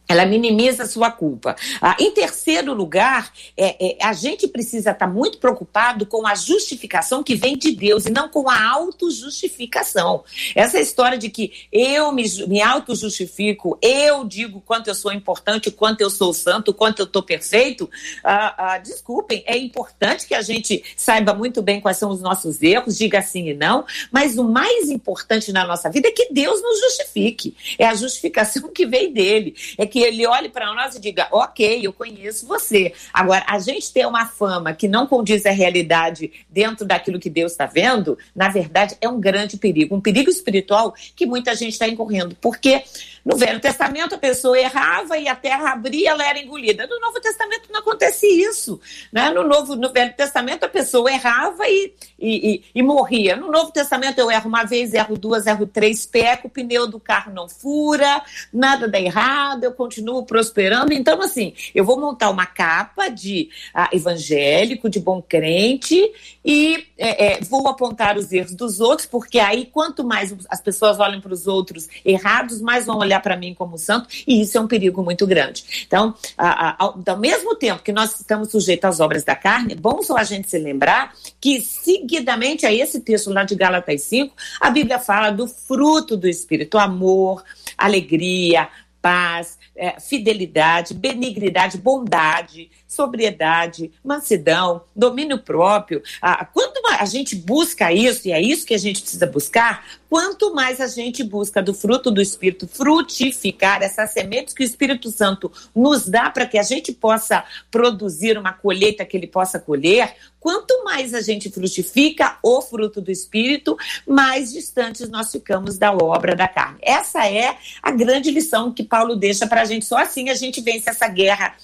ela 0.09 0.27
minimiza 0.27 0.83
a 0.83 0.87
sua 0.87 1.11
culpa. 1.11 1.57
Ah, 1.81 1.97
em 1.99 2.11
terceiro 2.11 2.75
lugar, 2.75 3.33
é, 3.57 3.93
é, 3.93 4.05
a 4.05 4.13
gente 4.13 4.47
precisa 4.47 4.91
estar 4.91 5.07
muito 5.07 5.39
preocupado 5.39 6.05
com 6.05 6.27
a 6.27 6.35
justificação 6.35 7.23
que 7.23 7.35
vem 7.35 7.57
de 7.57 7.73
Deus 7.73 8.07
e 8.07 8.11
não 8.11 8.29
com 8.29 8.49
a 8.49 8.71
autojustificação. 8.71 10.23
Essa 10.55 10.79
história 10.79 11.17
de 11.17 11.31
que 11.31 11.53
eu 11.73 12.13
me, 12.13 12.25
me 12.47 12.61
auto-justifico, 12.61 13.79
eu 13.81 14.25
digo 14.25 14.61
quanto 14.61 14.89
eu 14.89 14.95
sou 14.95 15.13
importante, 15.13 15.71
quanto 15.71 16.01
eu 16.03 16.11
sou 16.11 16.35
santo, 16.35 16.75
quanto 16.75 17.01
eu 17.01 17.07
estou 17.07 17.23
perfeito, 17.23 17.89
ah, 18.23 18.75
ah, 18.75 18.79
desculpem, 18.79 19.43
é 19.47 19.57
importante 19.57 20.27
que 20.27 20.35
a 20.35 20.43
gente 20.43 20.83
saiba 20.97 21.33
muito 21.33 21.63
bem 21.63 21.81
quais 21.81 21.97
são 21.97 22.11
os 22.11 22.21
nossos 22.21 22.63
erros, 22.63 22.99
diga 22.99 23.23
sim 23.23 23.49
e 23.49 23.55
não, 23.55 23.85
mas 24.11 24.37
o 24.37 24.45
mais 24.45 24.91
importante 24.91 25.53
na 25.53 25.67
nossa 25.67 25.89
vida 25.89 26.09
é 26.09 26.13
que 26.13 26.33
Deus 26.33 26.61
nos 26.61 26.81
justifique. 26.81 27.57
É 27.79 27.87
a 27.87 27.95
justificação 27.95 28.69
que 28.69 28.85
vem 28.85 29.13
dele. 29.13 29.55
É 29.79 29.87
que 29.93 30.01
ele 30.01 30.27
olhe 30.27 30.49
para 30.49 30.73
nós 30.75 30.97
e 30.97 31.01
diga: 31.01 31.29
ok, 31.31 31.87
eu 31.87 31.93
conheço 31.93 32.47
você. 32.47 32.95
Agora, 33.13 33.45
a 33.47 33.59
gente 33.59 33.93
ter 33.93 34.07
uma 34.07 34.25
fama 34.25 34.73
que 34.73 34.89
não 34.89 35.07
condiz 35.07 35.45
à 35.45 35.51
realidade 35.51 36.33
dentro 36.49 36.87
daquilo 36.87 37.21
que 37.21 37.29
Deus 37.29 37.53
está 37.53 37.67
vendo, 37.67 38.17
na 38.35 38.49
verdade, 38.49 38.97
é 39.03 39.09
um 39.09 39.21
grande 39.21 39.59
perigo, 39.59 39.95
um 39.95 40.01
perigo 40.01 40.31
espiritual 40.31 40.95
que 41.15 41.27
muita 41.27 41.55
gente 41.55 41.75
está 41.75 41.87
incorrendo. 41.87 42.35
Porque 42.41 42.83
no 43.25 43.37
Velho 43.37 43.61
Testamento 43.61 44.15
a 44.15 44.19
pessoa 44.19 44.59
errava 44.59 45.17
e 45.17 45.29
a 45.29 45.37
terra 45.37 45.73
abria, 45.73 46.11
ela 46.11 46.27
era 46.27 46.39
engolida. 46.39 46.87
No 46.87 46.99
Novo 46.99 47.21
Testamento 47.21 47.69
não 47.71 47.81
acontece 47.81 48.27
isso. 48.27 48.81
Né? 49.13 49.31
No, 49.31 49.47
Novo, 49.47 49.77
no 49.77 49.93
Velho 49.93 50.13
Testamento 50.15 50.65
a 50.65 50.69
pessoa 50.69 51.11
errava 51.13 51.69
e, 51.69 51.95
e, 52.19 52.55
e, 52.55 52.65
e 52.75 52.83
morria. 52.83 53.37
No 53.37 53.51
Novo 53.51 53.71
Testamento 53.71 54.19
eu 54.19 54.31
erro 54.31 54.49
uma 54.49 54.65
vez, 54.65 54.93
erro 54.93 55.17
duas, 55.17 55.47
erro 55.47 55.67
três, 55.67 56.05
peco, 56.05 56.49
o 56.49 56.51
pneu 56.51 56.89
do 56.89 56.99
carro 56.99 57.33
não 57.33 57.49
fura, 57.49 58.23
nada 58.53 58.89
dá 58.89 59.01
errado, 59.01 59.65
eu 59.65 59.73
continuo 59.83 60.25
prosperando. 60.25 60.93
Então, 60.93 61.21
assim, 61.21 61.55
eu 61.75 61.85
vou 61.85 61.99
montar 61.99 62.31
uma 62.31 62.47
capa 62.47 63.09
de 63.09 63.49
ah, 63.75 63.91
evangélico, 63.93 64.89
de 64.89 65.01
bom 65.01 65.21
crente 65.21 66.01
e 66.45 66.87
é, 66.97 67.33
é, 67.33 67.41
vou 67.41 67.67
apontar 67.67 68.17
os 68.17 68.33
erros 68.33 68.55
dos 68.55 68.81
outros, 68.81 69.09
porque 69.09 69.41
aí 69.41 69.67
quanto 69.67 70.05
mais 70.05 70.35
as 70.49 70.61
pessoas 70.61 71.01
olham 71.01 71.21
para 71.21 71.33
os 71.33 71.49
outros 71.49 71.89
errados, 72.05 72.61
mais 72.61 72.87
vão 72.87 72.99
olhar 72.99 73.21
para 73.21 73.37
mim 73.37 73.55
como 73.55 73.77
santo, 73.77 74.09
e 74.27 74.41
isso 74.41 74.57
é 74.57 74.61
um 74.61 74.69
perigo 74.69 75.03
muito 75.03 75.27
grande. 75.27 75.85
Então, 75.87 76.15
ao, 76.39 77.01
ao 77.05 77.19
mesmo 77.19 77.57
tempo 77.57 77.83
que 77.83 77.93
nós 77.93 78.21
estamos 78.21 78.51
sujeitos 78.51 78.89
às 78.89 79.01
obras 79.01 79.25
da 79.25 79.35
carne, 79.35 79.73
é 79.73 79.77
bom 79.77 80.01
só 80.03 80.17
a 80.17 80.25
gente 80.25 80.49
se 80.49 80.59
lembrar 80.59 81.13
que, 81.41 81.61
seguidamente 81.61 82.65
a 82.67 82.73
esse 82.73 83.01
texto 83.01 83.33
lá 83.33 83.43
de 83.43 83.57
Gálatas 83.57 84.03
5, 84.03 84.35
a 84.61 84.71
Bíblia 84.71 85.01
fala 85.01 85.31
do 85.31 85.49
fruto 85.49 86.17
do 86.17 86.29
Espírito, 86.29 86.79
amor, 86.79 87.43
alegria, 87.77 88.69
paz, 89.03 89.59
é, 89.77 89.99
fidelidade, 89.99 90.95
benignidade, 90.95 91.77
bondade, 91.77 92.71
sobriedade, 92.87 93.91
mansidão, 94.05 94.85
domínio 94.95 95.39
próprio. 95.39 96.01
Ah, 96.21 96.45
quando 96.45 96.81
a 96.99 97.05
gente 97.05 97.35
busca 97.35 97.93
isso, 97.93 98.29
e 98.29 98.33
é 98.33 98.41
isso 98.41 98.65
que 98.65 98.75
a 98.75 98.79
gente 98.79 99.01
precisa 99.01 99.27
buscar, 99.27 99.85
quanto 100.09 100.55
mais 100.55 100.81
a 100.81 100.87
gente 100.87 101.25
busca 101.25 101.61
do 101.61 101.75
fruto 101.75 102.11
do 102.11 102.23
Espírito 102.23 102.69
frutificar 102.69 103.83
essas 103.83 104.13
sementes 104.13 104.55
que 104.55 104.63
o 104.63 104.65
Espírito 104.65 105.11
Santo 105.11 105.51
nos 105.75 106.07
dá 106.07 106.31
para 106.31 106.47
que 106.47 106.59
a 106.59 106.63
gente 106.63 106.93
possa 106.93 107.45
produzir 107.71 108.39
uma 108.39 108.53
colheita 108.53 109.05
que 109.05 109.17
ele 109.17 109.27
possa 109.27 109.59
colher, 109.59 110.15
quanto 110.43 110.83
mais 110.85 111.15
a 111.15 111.21
gente 111.21 111.49
frutifica 111.49 112.37
o 112.43 112.61
fruto 112.61 113.01
do 113.01 113.13
Espírito, 113.13 113.77
mais 114.05 114.53
distantes 114.53 115.09
nós 115.09 115.31
ficamos 115.31 115.79
da 115.79 115.93
obra 115.93 116.35
da 116.35 116.49
carne. 116.49 116.81
Essa 116.83 117.29
é 117.29 117.57
a 117.81 117.93
grande 117.93 118.33
lição 118.33 118.73
que 118.73 118.83
Paulo 118.83 119.15
deixa 119.15 119.47
para 119.47 119.63
a 119.63 119.65
gente. 119.65 119.85
Só 119.85 119.99
assim 119.99 120.31
a 120.31 120.35
gente 120.35 120.61
vence 120.61 120.91
essa 120.91 121.07
guerra 121.07 121.55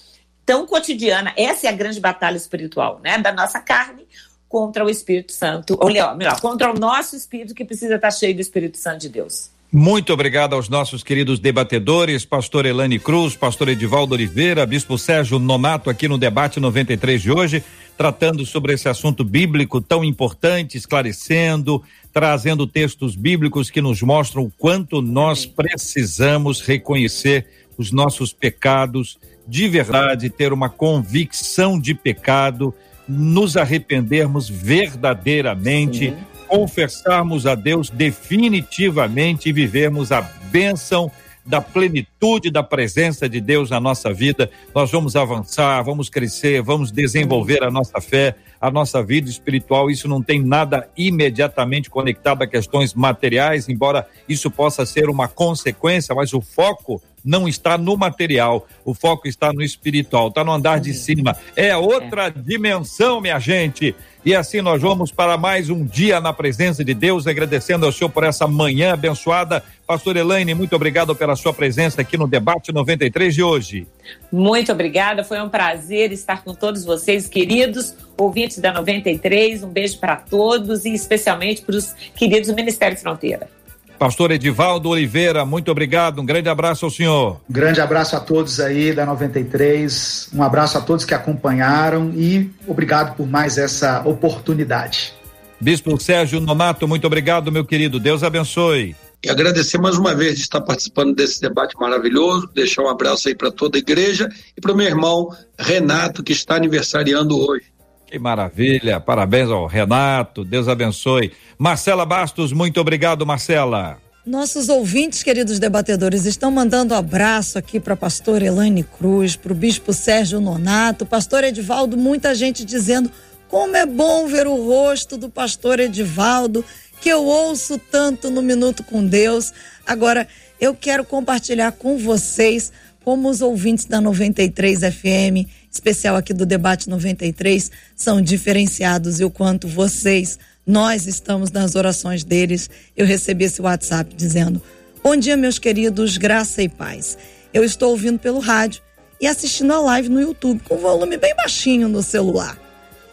tão 0.45 0.65
cotidiana. 0.65 1.33
Essa 1.35 1.67
é 1.67 1.69
a 1.69 1.73
grande 1.73 1.99
batalha 1.99 2.37
espiritual, 2.37 3.01
né? 3.03 3.17
Da 3.17 3.33
nossa 3.33 3.59
carne 3.59 4.07
contra 4.47 4.85
o 4.85 4.89
Espírito 4.89 5.33
Santo, 5.33 5.77
ou 5.77 5.87
melhor, 6.15 6.39
contra 6.39 6.73
o 6.73 6.79
nosso 6.79 7.15
espírito 7.17 7.53
que 7.53 7.65
precisa 7.65 7.95
estar 7.95 8.11
cheio 8.11 8.33
do 8.33 8.41
Espírito 8.41 8.77
Santo 8.77 9.01
de 9.01 9.09
Deus. 9.09 9.51
Muito 9.71 10.11
obrigado 10.11 10.55
aos 10.55 10.67
nossos 10.67 11.03
queridos 11.03 11.37
debatedores, 11.37 12.25
pastor 12.25 12.65
Elane 12.65 12.97
Cruz, 12.97 13.35
pastor 13.35 13.69
Edivaldo 13.69 14.15
Oliveira, 14.15 14.65
bispo 14.65 14.97
Sérgio 14.97 15.37
Nonato 15.37 15.91
aqui 15.91 16.07
no 16.07 16.17
debate 16.17 16.59
93 16.59 17.21
de 17.21 17.31
hoje, 17.31 17.63
tratando 17.99 18.45
sobre 18.45 18.71
esse 18.71 18.87
assunto 18.87 19.25
bíblico 19.25 19.81
tão 19.81 20.05
importante, 20.05 20.77
esclarecendo, 20.77 21.83
trazendo 22.13 22.65
textos 22.65 23.13
bíblicos 23.13 23.69
que 23.69 23.81
nos 23.81 24.01
mostram 24.01 24.43
o 24.43 24.51
quanto 24.57 25.01
nós 25.01 25.45
precisamos 25.45 26.61
reconhecer 26.61 27.45
os 27.77 27.91
nossos 27.91 28.31
pecados 28.31 29.19
de 29.45 29.67
verdade, 29.67 30.29
ter 30.29 30.53
uma 30.53 30.69
convicção 30.69 31.77
de 31.77 31.93
pecado, 31.93 32.73
nos 33.05 33.57
arrependermos 33.57 34.47
verdadeiramente. 34.47 36.11
Sim 36.11 36.29
confessarmos 36.49 37.45
a 37.45 37.53
Deus 37.53 37.91
definitivamente 37.91 39.49
e 39.49 39.53
vivermos 39.53 40.11
a 40.11 40.21
bênção 40.51 41.11
da 41.49 41.59
plenitude 41.59 42.51
da 42.51 42.61
presença 42.61 43.27
de 43.27 43.41
Deus 43.41 43.71
na 43.71 43.79
nossa 43.79 44.13
vida, 44.13 44.51
nós 44.73 44.91
vamos 44.91 45.15
avançar, 45.15 45.81
vamos 45.81 46.07
crescer, 46.07 46.61
vamos 46.61 46.91
desenvolver 46.91 47.63
a 47.63 47.71
nossa 47.71 47.99
fé, 47.99 48.35
a 48.61 48.69
nossa 48.69 49.01
vida 49.01 49.27
espiritual. 49.27 49.89
Isso 49.89 50.07
não 50.07 50.21
tem 50.21 50.43
nada 50.43 50.87
imediatamente 50.95 51.89
conectado 51.89 52.43
a 52.43 52.47
questões 52.47 52.93
materiais, 52.93 53.67
embora 53.67 54.07
isso 54.27 54.51
possa 54.51 54.85
ser 54.85 55.09
uma 55.09 55.27
consequência, 55.27 56.13
mas 56.13 56.33
o 56.33 56.39
foco 56.39 57.01
não 57.23 57.47
está 57.47 57.77
no 57.77 57.97
material, 57.97 58.67
o 58.83 58.93
foco 58.93 59.27
está 59.27 59.51
no 59.53 59.61
espiritual, 59.61 60.29
está 60.29 60.43
no 60.43 60.51
andar 60.51 60.79
de 60.79 60.93
cima. 60.93 61.35
É 61.55 61.75
outra 61.75 62.27
é. 62.27 62.31
dimensão, 62.31 63.21
minha 63.21 63.39
gente. 63.39 63.95
E 64.25 64.35
assim 64.35 64.61
nós 64.61 64.81
vamos 64.81 65.11
para 65.11 65.37
mais 65.37 65.69
um 65.69 65.85
dia 65.85 66.19
na 66.19 66.33
presença 66.33 66.83
de 66.83 66.93
Deus, 66.93 67.25
agradecendo 67.25 67.85
ao 67.85 67.91
Senhor 67.91 68.09
por 68.09 68.23
essa 68.23 68.45
manhã 68.45 68.93
abençoada. 68.93 69.63
Pastor 69.87 70.17
Elaine, 70.17 70.53
muito 70.53 70.75
obrigado 70.75 71.15
pela 71.15 71.35
sua 71.35 71.53
presença 71.53 72.01
aqui 72.01 72.17
no 72.17 72.27
Debate 72.27 72.73
93 72.73 73.33
de 73.33 73.41
hoje. 73.41 73.87
Muito 74.31 74.71
obrigada, 74.71 75.23
foi 75.23 75.41
um 75.41 75.49
prazer 75.49 76.11
estar 76.11 76.43
com 76.43 76.53
todos 76.53 76.83
vocês, 76.83 77.27
queridos 77.29 77.95
ouvintes 78.17 78.59
da 78.59 78.73
93. 78.73 79.63
Um 79.63 79.69
beijo 79.69 79.97
para 79.99 80.17
todos 80.17 80.83
e 80.83 80.93
especialmente 80.93 81.61
para 81.61 81.77
os 81.77 81.93
queridos 82.15 82.49
do 82.49 82.55
Ministério 82.55 82.97
Fronteira. 82.97 83.58
Pastor 83.99 84.31
Edivaldo 84.31 84.87
Oliveira, 84.87 85.43
muito 85.43 85.69
obrigado. 85.69 86.21
Um 86.21 86.25
grande 86.25 86.47
abraço 86.47 86.85
ao 86.85 86.91
senhor. 86.91 87.41
Um 87.49 87.53
grande 87.53 87.81
abraço 87.81 88.15
a 88.15 88.19
todos 88.21 88.61
aí 88.61 88.93
da 88.93 89.05
93. 89.05 90.29
Um 90.33 90.41
abraço 90.41 90.77
a 90.77 90.81
todos 90.81 91.03
que 91.03 91.13
acompanharam 91.13 92.13
e 92.15 92.49
obrigado 92.65 93.17
por 93.17 93.27
mais 93.27 93.57
essa 93.57 94.01
oportunidade. 94.05 95.13
Bispo 95.59 95.99
Sérgio 95.99 96.39
Nonato, 96.39 96.87
muito 96.87 97.05
obrigado, 97.05 97.51
meu 97.51 97.65
querido. 97.65 97.99
Deus 97.99 98.23
abençoe. 98.23 98.95
E 99.21 99.29
agradecer 99.29 99.77
mais 99.77 99.97
uma 99.97 100.15
vez 100.15 100.35
de 100.35 100.43
estar 100.43 100.61
participando 100.61 101.13
desse 101.13 101.41
debate 101.41 101.75
maravilhoso, 101.77 102.49
deixar 102.55 102.83
um 102.83 102.87
abraço 102.87 103.27
aí 103.27 103.35
para 103.35 103.51
toda 103.51 103.77
a 103.77 103.79
igreja 103.79 104.29
e 104.55 104.61
para 104.61 104.71
o 104.71 104.77
meu 104.77 104.87
irmão 104.87 105.27
Renato, 105.59 106.23
que 106.23 106.31
está 106.31 106.55
aniversariando 106.55 107.37
hoje. 107.37 107.65
Que 108.09 108.17
maravilha, 108.17 108.99
parabéns 108.99 109.49
ao 109.49 109.67
Renato, 109.67 110.43
Deus 110.43 110.67
abençoe. 110.67 111.31
Marcela 111.59 112.07
Bastos, 112.07 112.51
muito 112.51 112.81
obrigado, 112.81 113.23
Marcela. 113.23 113.99
Nossos 114.25 114.67
ouvintes, 114.67 115.21
queridos 115.21 115.59
debatedores, 115.59 116.25
estão 116.25 116.49
mandando 116.49 116.95
abraço 116.95 117.59
aqui 117.59 117.79
para 117.79 117.93
a 117.93 117.97
pastora 117.97 118.43
Elaine 118.43 118.83
Cruz, 118.83 119.35
para 119.35 119.53
o 119.53 119.55
bispo 119.55 119.93
Sérgio 119.93 120.41
Nonato, 120.41 121.05
pastor 121.05 121.43
Edivaldo, 121.43 121.95
muita 121.97 122.33
gente 122.33 122.65
dizendo 122.65 123.11
como 123.47 123.75
é 123.75 123.85
bom 123.85 124.25
ver 124.25 124.47
o 124.47 124.55
rosto 124.55 125.15
do 125.15 125.29
pastor 125.29 125.79
Edivaldo, 125.79 126.65
que 126.99 127.09
eu 127.09 127.23
ouço 127.23 127.77
tanto 127.77 128.31
no 128.31 128.41
Minuto 128.41 128.83
com 128.83 129.05
Deus. 129.05 129.53
Agora, 129.85 130.27
eu 130.59 130.73
quero 130.73 131.03
compartilhar 131.03 131.73
com 131.73 131.95
vocês 131.95 132.71
como 133.09 133.27
os 133.27 133.41
ouvintes 133.41 133.85
da 133.85 133.99
93 133.99 134.81
FM 134.81 135.49
especial 135.71 136.15
aqui 136.15 136.31
do 136.31 136.45
Debate 136.45 136.87
93 136.87 137.71
são 137.95 138.21
diferenciados 138.21 139.19
e 139.19 139.23
o 139.23 139.31
quanto 139.31 139.67
vocês, 139.67 140.37
nós 140.63 141.07
estamos 141.07 141.49
nas 141.49 141.73
orações 141.73 142.23
deles. 142.23 142.69
Eu 142.95 143.07
recebi 143.07 143.45
esse 143.45 143.63
WhatsApp 143.63 144.13
dizendo: 144.15 144.61
Bom 145.03 145.15
dia, 145.15 145.35
meus 145.35 145.57
queridos, 145.57 146.17
graça 146.17 146.61
e 146.61 146.69
paz. 146.69 147.17
Eu 147.51 147.63
estou 147.63 147.89
ouvindo 147.89 148.19
pelo 148.19 148.37
rádio 148.37 148.83
e 149.19 149.25
assistindo 149.25 149.73
a 149.73 149.79
live 149.79 150.07
no 150.07 150.21
YouTube 150.21 150.61
com 150.69 150.77
volume 150.77 151.17
bem 151.17 151.35
baixinho 151.35 151.89
no 151.89 152.03
celular, 152.03 152.61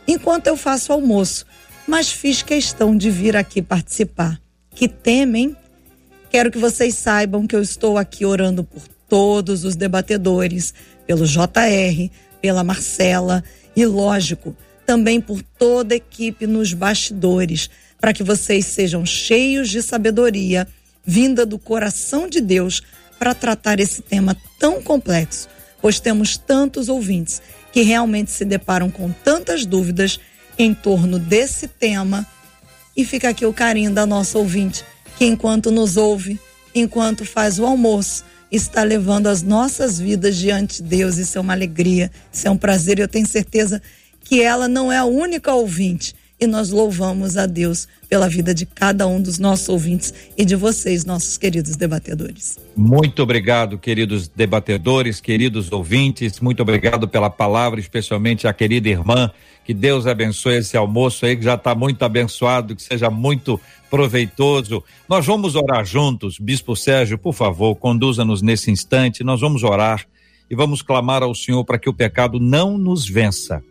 enquanto 0.07 0.47
eu 0.47 0.59
faço 0.59 0.93
almoço, 0.93 1.47
mas 1.89 2.13
fiz 2.13 2.43
questão 2.43 2.95
de 2.95 3.11
vir 3.11 3.35
aqui 3.35 3.63
participar. 3.63 4.39
Que 4.75 4.89
temem? 4.89 5.57
Quero 6.29 6.51
que 6.51 6.59
vocês 6.59 6.97
saibam 6.97 7.47
que 7.47 7.57
eu 7.57 7.63
estou 7.63 7.97
aqui 7.97 8.27
orando 8.27 8.63
por 8.63 8.83
todos 9.09 9.65
os 9.65 9.77
debatedores, 9.77 10.75
pelo 11.07 11.27
JR, 11.27 12.11
pela 12.41 12.65
Marcela 12.65 13.43
e, 13.75 13.85
lógico, 13.85 14.57
também 14.85 15.21
por 15.21 15.43
toda 15.43 15.95
a 15.95 15.97
equipe 15.97 16.47
nos 16.47 16.73
bastidores, 16.73 17.69
para 18.01 18.13
que 18.13 18.23
vocês 18.23 18.67
sejam 18.67 19.05
cheios 19.05 19.69
de 19.69 19.83
sabedoria 19.83 20.67
vinda 21.05 21.47
do 21.47 21.59
coração 21.59 22.29
de 22.29 22.41
Deus 22.41 22.83
para 23.19 23.35
tratar 23.35 23.81
esse 23.81 24.03
tema 24.03 24.37
tão 24.59 24.83
complexo, 24.83 25.49
pois 25.81 26.01
temos 26.01 26.37
tantos 26.37 26.89
ouvintes 26.89 27.41
que 27.73 27.83
realmente 27.83 28.31
se 28.31 28.45
deparam 28.45 28.91
com 28.91 29.11
tantas 29.11 29.65
dúvidas 29.65 30.19
em 30.59 30.75
torno 30.75 31.19
desse 31.19 31.69
tema. 31.69 32.27
E 32.97 33.05
fica 33.05 33.29
aqui 33.29 33.45
o 33.45 33.53
carinho 33.53 33.93
da 33.93 34.07
nossa 34.07 34.39
ouvinte, 34.39 34.85
que 35.19 35.27
enquanto 35.27 35.71
nos 35.71 35.97
ouve, 35.97 36.41
enquanto 36.75 37.25
faz 37.25 37.59
o 37.59 37.67
almoço, 37.67 38.25
está 38.51 38.83
levando 38.83 39.27
as 39.27 39.43
nossas 39.43 39.99
vidas 39.99 40.37
diante 40.37 40.83
de 40.83 40.89
Deus. 40.89 41.17
Isso 41.17 41.39
é 41.39 41.41
uma 41.41 41.53
alegria, 41.53 42.11
isso 42.33 42.47
é 42.47 42.51
um 42.51 42.57
prazer. 42.57 42.99
Eu 42.99 43.09
tenho 43.09 43.27
certeza 43.27 43.83
que 44.21 44.43
ela 44.43 44.69
não 44.69 44.91
é 44.91 44.99
a 44.99 45.05
única 45.05 45.53
ouvinte. 45.55 46.15
E 46.39 46.47
nós 46.47 46.71
louvamos 46.71 47.39
a 47.39 47.47
Deus 47.47 47.89
pela 48.11 48.29
vida 48.29 48.53
de 48.53 48.67
cada 48.67 49.07
um 49.07 49.23
dos 49.23 49.39
nossos 49.39 49.69
ouvintes 49.71 50.13
e 50.37 50.45
de 50.45 50.55
vocês, 50.55 51.05
nossos 51.05 51.39
queridos 51.39 51.77
debatedores. 51.77 52.59
Muito 52.77 53.23
obrigado, 53.23 53.79
queridos 53.79 54.29
debatedores, 54.29 55.19
queridos 55.19 55.73
ouvintes. 55.73 56.39
Muito 56.41 56.61
obrigado 56.61 57.09
pela 57.09 57.31
palavra, 57.31 57.81
especialmente 57.81 58.47
a 58.47 58.53
querida 58.53 58.89
irmã. 58.89 59.31
Que 59.65 59.73
Deus 59.73 60.07
abençoe 60.07 60.59
esse 60.59 60.77
almoço 60.77 61.25
aí, 61.25 61.37
que 61.37 61.43
já 61.43 61.55
está 61.55 61.75
muito 61.75 62.03
abençoado, 62.05 62.77
que 62.77 62.83
seja 62.83 63.09
muito 63.09 63.59
proveitoso. 63.91 64.85
Nós 65.09 65.25
vamos 65.25 65.57
orar 65.57 65.85
juntos. 65.87 66.39
Bispo 66.39 66.77
Sérgio, 66.77 67.17
por 67.17 67.33
favor, 67.33 67.75
conduza-nos 67.77 68.43
nesse 68.43 68.71
instante. 68.71 69.25
Nós 69.25 69.41
vamos 69.41 69.63
orar 69.63 70.07
e 70.51 70.55
vamos 70.55 70.83
clamar 70.83 71.23
ao 71.23 71.35
Senhor 71.35 71.65
para 71.65 71.79
que 71.79 71.89
o 71.89 71.95
pecado 71.95 72.39
não 72.39 72.77
nos 72.77 73.09
vença. 73.09 73.63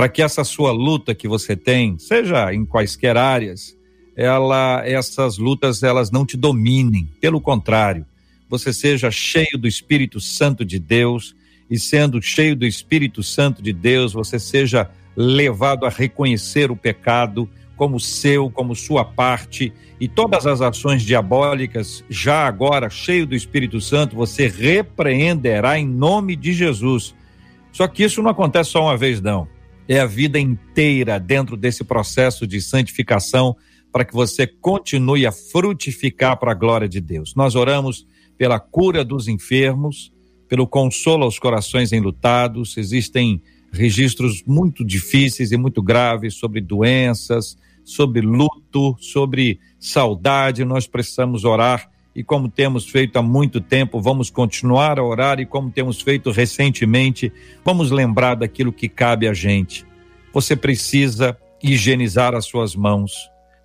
Para 0.00 0.08
que 0.08 0.22
essa 0.22 0.44
sua 0.44 0.72
luta 0.72 1.14
que 1.14 1.28
você 1.28 1.54
tem, 1.54 1.98
seja 1.98 2.54
em 2.54 2.64
quaisquer 2.64 3.18
áreas, 3.18 3.76
ela, 4.16 4.80
essas 4.82 5.36
lutas 5.36 5.82
elas 5.82 6.10
não 6.10 6.24
te 6.24 6.38
dominem. 6.38 7.06
Pelo 7.20 7.38
contrário, 7.38 8.06
você 8.48 8.72
seja 8.72 9.10
cheio 9.10 9.58
do 9.58 9.68
Espírito 9.68 10.18
Santo 10.18 10.64
de 10.64 10.78
Deus 10.78 11.36
e 11.70 11.78
sendo 11.78 12.22
cheio 12.22 12.56
do 12.56 12.64
Espírito 12.64 13.22
Santo 13.22 13.60
de 13.60 13.74
Deus, 13.74 14.14
você 14.14 14.38
seja 14.38 14.90
levado 15.14 15.84
a 15.84 15.90
reconhecer 15.90 16.70
o 16.70 16.76
pecado 16.76 17.46
como 17.76 18.00
seu, 18.00 18.50
como 18.50 18.74
sua 18.74 19.04
parte, 19.04 19.70
e 20.00 20.08
todas 20.08 20.46
as 20.46 20.62
ações 20.62 21.02
diabólicas, 21.02 22.02
já 22.08 22.46
agora, 22.46 22.88
cheio 22.88 23.26
do 23.26 23.34
Espírito 23.34 23.82
Santo, 23.82 24.16
você 24.16 24.48
repreenderá 24.48 25.78
em 25.78 25.86
nome 25.86 26.36
de 26.36 26.54
Jesus. 26.54 27.14
Só 27.70 27.86
que 27.86 28.02
isso 28.02 28.22
não 28.22 28.30
acontece 28.30 28.70
só 28.70 28.84
uma 28.84 28.96
vez, 28.96 29.20
não. 29.20 29.59
É 29.90 29.98
a 29.98 30.06
vida 30.06 30.38
inteira 30.38 31.18
dentro 31.18 31.56
desse 31.56 31.82
processo 31.82 32.46
de 32.46 32.60
santificação 32.60 33.56
para 33.90 34.04
que 34.04 34.14
você 34.14 34.46
continue 34.46 35.26
a 35.26 35.32
frutificar 35.32 36.38
para 36.38 36.52
a 36.52 36.54
glória 36.54 36.88
de 36.88 37.00
Deus. 37.00 37.34
Nós 37.34 37.56
oramos 37.56 38.06
pela 38.38 38.60
cura 38.60 39.04
dos 39.04 39.26
enfermos, 39.26 40.12
pelo 40.48 40.64
consolo 40.64 41.24
aos 41.24 41.40
corações 41.40 41.90
enlutados. 41.90 42.76
Existem 42.76 43.42
registros 43.72 44.44
muito 44.46 44.84
difíceis 44.84 45.50
e 45.50 45.56
muito 45.56 45.82
graves 45.82 46.34
sobre 46.34 46.60
doenças, 46.60 47.58
sobre 47.84 48.20
luto, 48.20 48.94
sobre 49.00 49.58
saudade. 49.80 50.64
Nós 50.64 50.86
precisamos 50.86 51.44
orar 51.44 51.90
e, 52.14 52.24
como 52.24 52.48
temos 52.48 52.88
feito 52.88 53.16
há 53.18 53.22
muito 53.22 53.60
tempo, 53.60 54.00
vamos 54.00 54.30
continuar 54.30 54.98
a 54.98 55.04
orar 55.04 55.40
e, 55.40 55.46
como 55.46 55.70
temos 55.70 56.00
feito 56.00 56.30
recentemente, 56.30 57.32
vamos 57.64 57.90
lembrar 57.90 58.34
daquilo 58.34 58.72
que 58.72 58.88
cabe 58.88 59.28
a 59.28 59.32
gente. 59.32 59.86
você 60.32 60.54
precisa 60.54 61.36
higienizar 61.62 62.34
as 62.34 62.46
suas 62.46 62.74
mãos. 62.74 63.12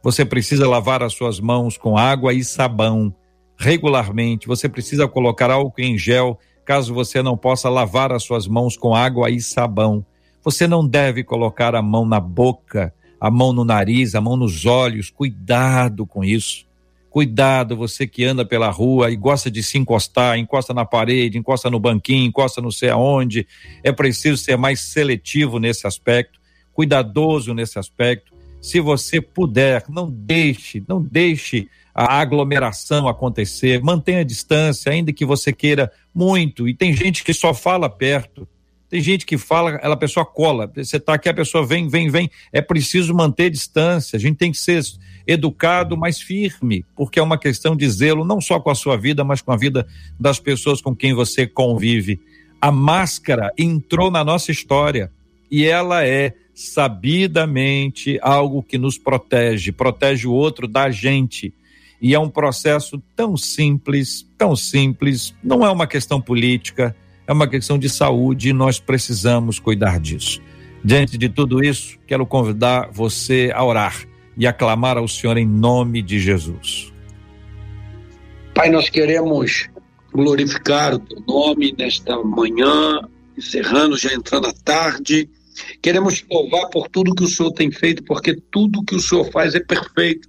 Você 0.03 0.25
precisa 0.25 0.67
lavar 0.67 1.01
as 1.01 1.13
suas 1.13 1.39
mãos 1.39 1.77
com 1.77 1.97
água 1.97 2.33
e 2.33 2.43
sabão 2.43 3.13
regularmente. 3.57 4.47
Você 4.47 4.67
precisa 4.67 5.07
colocar 5.07 5.49
álcool 5.49 5.81
em 5.81 5.97
gel 5.97 6.39
caso 6.65 6.93
você 6.93 7.21
não 7.21 7.37
possa 7.37 7.69
lavar 7.69 8.11
as 8.11 8.23
suas 8.23 8.47
mãos 8.47 8.75
com 8.75 8.95
água 8.95 9.29
e 9.29 9.39
sabão. 9.39 10.03
Você 10.43 10.67
não 10.67 10.85
deve 10.85 11.23
colocar 11.23 11.75
a 11.75 11.81
mão 11.81 12.05
na 12.05 12.19
boca, 12.19 12.93
a 13.19 13.29
mão 13.29 13.53
no 13.53 13.63
nariz, 13.63 14.15
a 14.15 14.21
mão 14.21 14.35
nos 14.35 14.65
olhos. 14.65 15.09
Cuidado 15.09 16.05
com 16.05 16.23
isso. 16.23 16.64
Cuidado, 17.15 17.77
você 17.77 18.05
que 18.05 18.25
anda 18.25 18.43
pela 18.43 18.69
rua 18.69 19.09
e 19.09 19.15
gosta 19.15 19.49
de 19.49 19.63
se 19.63 19.77
encostar, 19.77 20.37
encosta 20.37 20.73
na 20.73 20.83
parede, 20.83 21.37
encosta 21.37 21.69
no 21.69 21.79
banquinho, 21.79 22.25
encosta 22.25 22.61
não 22.61 22.69
sei 22.69 22.89
aonde. 22.89 23.47
É 23.81 23.89
preciso 23.93 24.35
ser 24.35 24.57
mais 24.57 24.81
seletivo 24.81 25.57
nesse 25.57 25.87
aspecto, 25.87 26.41
cuidadoso 26.73 27.53
nesse 27.53 27.79
aspecto. 27.79 28.33
Se 28.61 28.81
você 28.81 29.21
puder, 29.21 29.85
não 29.87 30.11
deixe, 30.11 30.83
não 30.85 31.01
deixe 31.01 31.69
a 31.93 32.19
aglomeração 32.19 33.07
acontecer, 33.07 33.81
mantenha 33.81 34.19
a 34.19 34.25
distância, 34.25 34.91
ainda 34.91 35.13
que 35.13 35.23
você 35.23 35.53
queira 35.53 35.89
muito. 36.13 36.67
E 36.67 36.75
tem 36.75 36.91
gente 36.91 37.23
que 37.23 37.33
só 37.33 37.53
fala 37.53 37.89
perto. 37.89 38.45
Tem 38.89 39.01
gente 39.01 39.25
que 39.25 39.37
fala, 39.37 39.71
ela 39.81 39.95
a 39.95 39.97
pessoa 39.97 40.25
cola. 40.25 40.71
Você 40.75 40.97
está 40.97 41.15
aqui, 41.15 41.27
a 41.27 41.33
pessoa 41.33 41.65
vem, 41.65 41.87
vem, 41.87 42.09
vem. 42.09 42.29
É 42.53 42.61
preciso 42.61 43.13
manter 43.13 43.49
distância. 43.49 44.17
A 44.17 44.19
gente 44.19 44.37
tem 44.37 44.51
que 44.51 44.57
ser 44.57 44.83
educado, 45.27 45.97
mas 45.97 46.21
firme, 46.21 46.85
porque 46.95 47.19
é 47.19 47.23
uma 47.23 47.37
questão 47.37 47.75
de 47.75 47.89
zelo, 47.89 48.23
não 48.23 48.39
só 48.39 48.59
com 48.59 48.69
a 48.69 48.75
sua 48.75 48.95
vida, 48.95 49.23
mas 49.23 49.41
com 49.41 49.51
a 49.51 49.57
vida 49.57 49.87
das 50.19 50.39
pessoas 50.39 50.81
com 50.81 50.95
quem 50.95 51.13
você 51.13 51.47
convive. 51.47 52.19
A 52.61 52.71
máscara 52.71 53.51
entrou 53.57 54.11
na 54.11 54.23
nossa 54.23 54.51
história 54.51 55.11
e 55.49 55.65
ela 55.65 56.05
é 56.05 56.33
sabidamente 56.53 58.17
algo 58.21 58.63
que 58.63 58.77
nos 58.77 58.97
protege, 58.97 59.71
protege 59.71 60.27
o 60.27 60.31
outro 60.31 60.67
da 60.67 60.89
gente. 60.89 61.53
E 62.01 62.13
é 62.13 62.19
um 62.19 62.29
processo 62.29 63.01
tão 63.15 63.35
simples, 63.35 64.25
tão 64.37 64.55
simples, 64.55 65.33
não 65.43 65.65
é 65.65 65.71
uma 65.71 65.87
questão 65.87 66.21
política, 66.21 66.95
é 67.27 67.33
uma 67.33 67.47
questão 67.47 67.77
de 67.77 67.89
saúde 67.89 68.49
e 68.49 68.53
nós 68.53 68.79
precisamos 68.79 69.59
cuidar 69.59 69.99
disso. 69.99 70.41
Diante 70.83 71.17
de 71.17 71.29
tudo 71.29 71.63
isso, 71.63 71.97
quero 72.05 72.25
convidar 72.25 72.89
você 72.91 73.51
a 73.53 73.63
orar 73.63 74.05
e 74.37 74.45
aclamar 74.45 74.97
ao 74.97 75.07
Senhor 75.07 75.37
em 75.37 75.47
nome 75.47 76.01
de 76.01 76.19
Jesus. 76.19 76.93
Pai, 78.53 78.69
nós 78.69 78.89
queremos 78.89 79.67
glorificar 80.13 80.93
o 80.93 80.99
teu 80.99 81.19
nome 81.27 81.75
nesta 81.77 82.17
manhã, 82.23 83.01
encerrando, 83.37 83.97
já 83.97 84.13
entrando 84.13 84.47
à 84.47 84.53
tarde. 84.53 85.29
Queremos 85.81 86.23
louvar 86.29 86.69
por 86.69 86.87
tudo 86.89 87.15
que 87.15 87.23
o 87.23 87.27
Senhor 87.27 87.51
tem 87.51 87.71
feito, 87.71 88.03
porque 88.03 88.39
tudo 88.51 88.83
que 88.83 88.95
o 88.95 88.99
Senhor 88.99 89.29
faz 89.31 89.55
é 89.55 89.59
perfeito. 89.59 90.27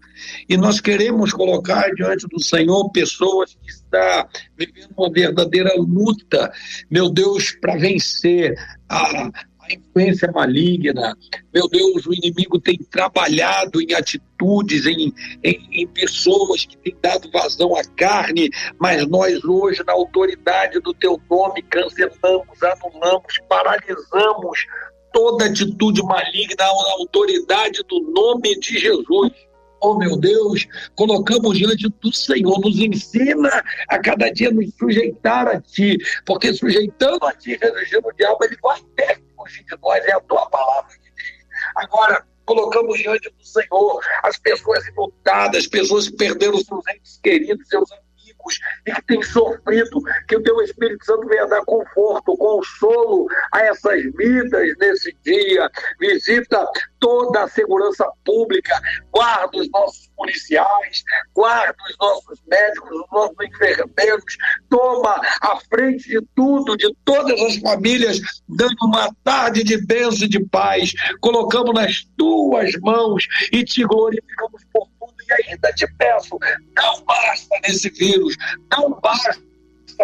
E 0.49 0.57
nós 0.57 0.81
queremos 0.81 1.33
colocar 1.33 1.91
diante 1.95 2.27
do 2.29 2.43
Senhor 2.43 2.91
pessoas 2.91 3.57
que 3.63 3.76
estão 3.87 4.29
vivendo 4.57 4.95
uma 4.97 5.11
verdadeira 5.11 5.73
luta, 5.77 6.53
meu 6.91 7.09
Deus, 7.09 7.53
para 7.53 7.77
vencer 7.77 8.55
a, 8.89 9.31
a 9.67 9.73
influência 9.73 10.31
maligna. 10.33 11.17
Meu 11.53 11.69
Deus, 11.69 12.07
o 12.07 12.15
inimigo 12.15 12.59
tem 12.61 12.77
trabalhado 12.77 13.81
em 13.81 13.95
atitudes, 13.95 14.87
em, 14.87 15.13
em, 15.43 15.69
em, 15.73 15.87
pessoas 15.87 16.67
que 16.67 16.77
têm 16.79 16.97
dado 17.01 17.31
vazão 17.31 17.77
à 17.77 17.85
carne, 17.85 18.51
mas 18.79 19.07
nós 19.09 19.43
hoje, 19.45 19.83
na 19.87 19.93
autoridade 19.93 20.81
do 20.81 20.95
teu 20.95 21.21
nome, 21.31 21.63
cancelamos, 21.63 22.63
anulamos, 22.63 23.39
paralisamos 23.49 24.67
toda 25.13 25.47
atitude 25.47 26.03
maligna 26.03 26.57
na 26.59 26.93
autoridade 26.99 27.83
do 27.89 28.01
nome 28.13 28.59
de 28.61 28.79
Jesus. 28.79 29.33
Oh 29.81 29.99
meu 29.99 30.17
Deus, 30.17 30.67
colocamos 30.95 31.59
diante 31.59 31.89
do 31.89 32.13
Senhor, 32.13 32.59
nos 32.61 32.79
ensina 32.79 33.63
a 33.89 33.99
cada 33.99 34.31
dia 34.31 34.51
nos 34.51 34.75
sujeitar 34.79 35.47
a 35.49 35.61
Ti, 35.61 35.99
porque 36.25 36.53
sujeitando 36.53 37.25
a 37.27 37.33
Ti, 37.33 37.59
resistiu 37.61 38.01
o 38.03 38.13
diabo, 38.13 38.45
ele 38.45 38.57
vai 38.63 38.81
ter 38.97 39.23
fugir 39.47 39.65
de 39.65 39.77
nós, 39.81 40.05
é 40.05 40.13
a 40.13 40.21
Tua 40.21 40.49
palavra 40.51 40.91
que 40.93 41.11
diz. 41.15 41.47
Agora, 41.77 42.27
colocamos 42.45 42.99
diante 42.99 43.31
do 43.31 43.45
Senhor 43.45 44.01
as 44.23 44.39
pessoas 44.39 44.87
inutadas, 44.89 45.67
pessoas 45.67 46.09
que 46.09 46.17
perderam 46.17 46.59
seus 46.59 46.87
entes 46.89 47.21
queridos, 47.23 47.69
seus 47.69 47.91
amigos 47.93 48.06
amigos 48.47 48.59
e 48.87 48.93
que 48.93 49.03
têm 49.03 49.23
sofrido, 49.23 50.01
que 50.29 50.37
o 50.37 50.43
teu 50.43 50.61
Espírito 50.63 51.05
Santo 51.05 51.27
venha 51.27 51.47
dar 51.47 51.65
conforto, 51.65 52.37
consolo 52.37 53.27
a 53.53 53.61
essas 53.63 54.03
vidas 54.15 54.77
nesse 54.79 55.17
dia. 55.25 55.71
Visita 55.99 56.67
toda 57.01 57.45
a 57.45 57.49
segurança 57.49 58.07
pública, 58.25 58.81
guarda 59.13 59.59
os 59.59 59.71
nossos 59.71 60.09
policiais, 60.17 61.03
guarda 61.35 61.77
os 61.89 61.97
nossos 61.99 62.43
médicos, 62.47 62.91
os 62.91 63.07
nossos 63.13 63.37
enfermeiros, 63.41 64.37
toma 64.71 65.21
a 65.43 65.59
frente 65.69 66.09
de 66.09 66.21
tudo, 66.35 66.77
de 66.77 66.95
todas 67.05 67.41
as 67.41 67.57
famílias, 67.57 68.21
dando 68.49 68.77
uma 68.83 69.15
tarde 69.23 69.63
de 69.63 69.85
bênção 69.85 70.27
e 70.27 70.29
de 70.29 70.45
paz. 70.47 70.93
Colocamos 71.21 71.75
nas 71.75 72.05
tuas 72.17 72.73
mãos 72.81 73.27
e 73.53 73.65
te 73.65 73.85
glorificamos 73.85 74.63
por 74.73 74.89
e 75.29 75.51
ainda 75.51 75.73
te 75.73 75.87
peço, 75.97 76.39
não 76.77 77.05
basta 77.05 77.59
nesse 77.63 77.91
vírus, 77.91 78.37
não 78.71 78.91
basta 79.01 79.43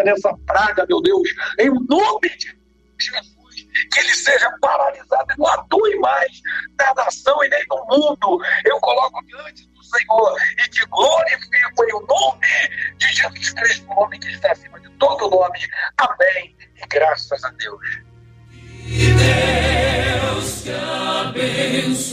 nessa 0.04 0.32
praga, 0.46 0.86
meu 0.88 1.00
Deus, 1.00 1.28
em 1.58 1.70
nome 1.70 2.28
de 2.36 2.56
Jesus, 2.98 3.66
que 3.92 4.00
ele 4.00 4.14
seja 4.14 4.50
paralisado 4.60 5.32
e 5.32 5.38
não 5.38 5.46
atue 5.48 5.96
mais 5.96 6.40
na 6.78 6.94
nação 6.94 7.42
e 7.44 7.48
nem 7.48 7.64
no 7.68 7.84
mundo. 7.86 8.40
Eu 8.64 8.78
coloco 8.80 9.24
diante 9.26 9.66
do 9.68 9.82
Senhor 9.84 10.36
e 10.58 10.70
te 10.70 10.86
glorifico 10.86 11.84
em 11.84 11.94
o 11.94 12.06
nome 12.06 12.46
de 12.96 13.08
Jesus 13.08 13.50
Cristo, 13.50 13.90
o 13.90 13.94
nome 13.94 14.18
que 14.18 14.28
está 14.28 14.52
acima 14.52 14.80
de 14.80 14.88
todo 14.90 15.30
nome. 15.30 15.58
Amém. 15.98 16.56
E 16.76 16.86
graças 16.86 17.44
a 17.44 17.50
Deus. 17.50 18.00
Deus 18.84 20.62
te 20.62 20.70
abençoe. 20.70 22.12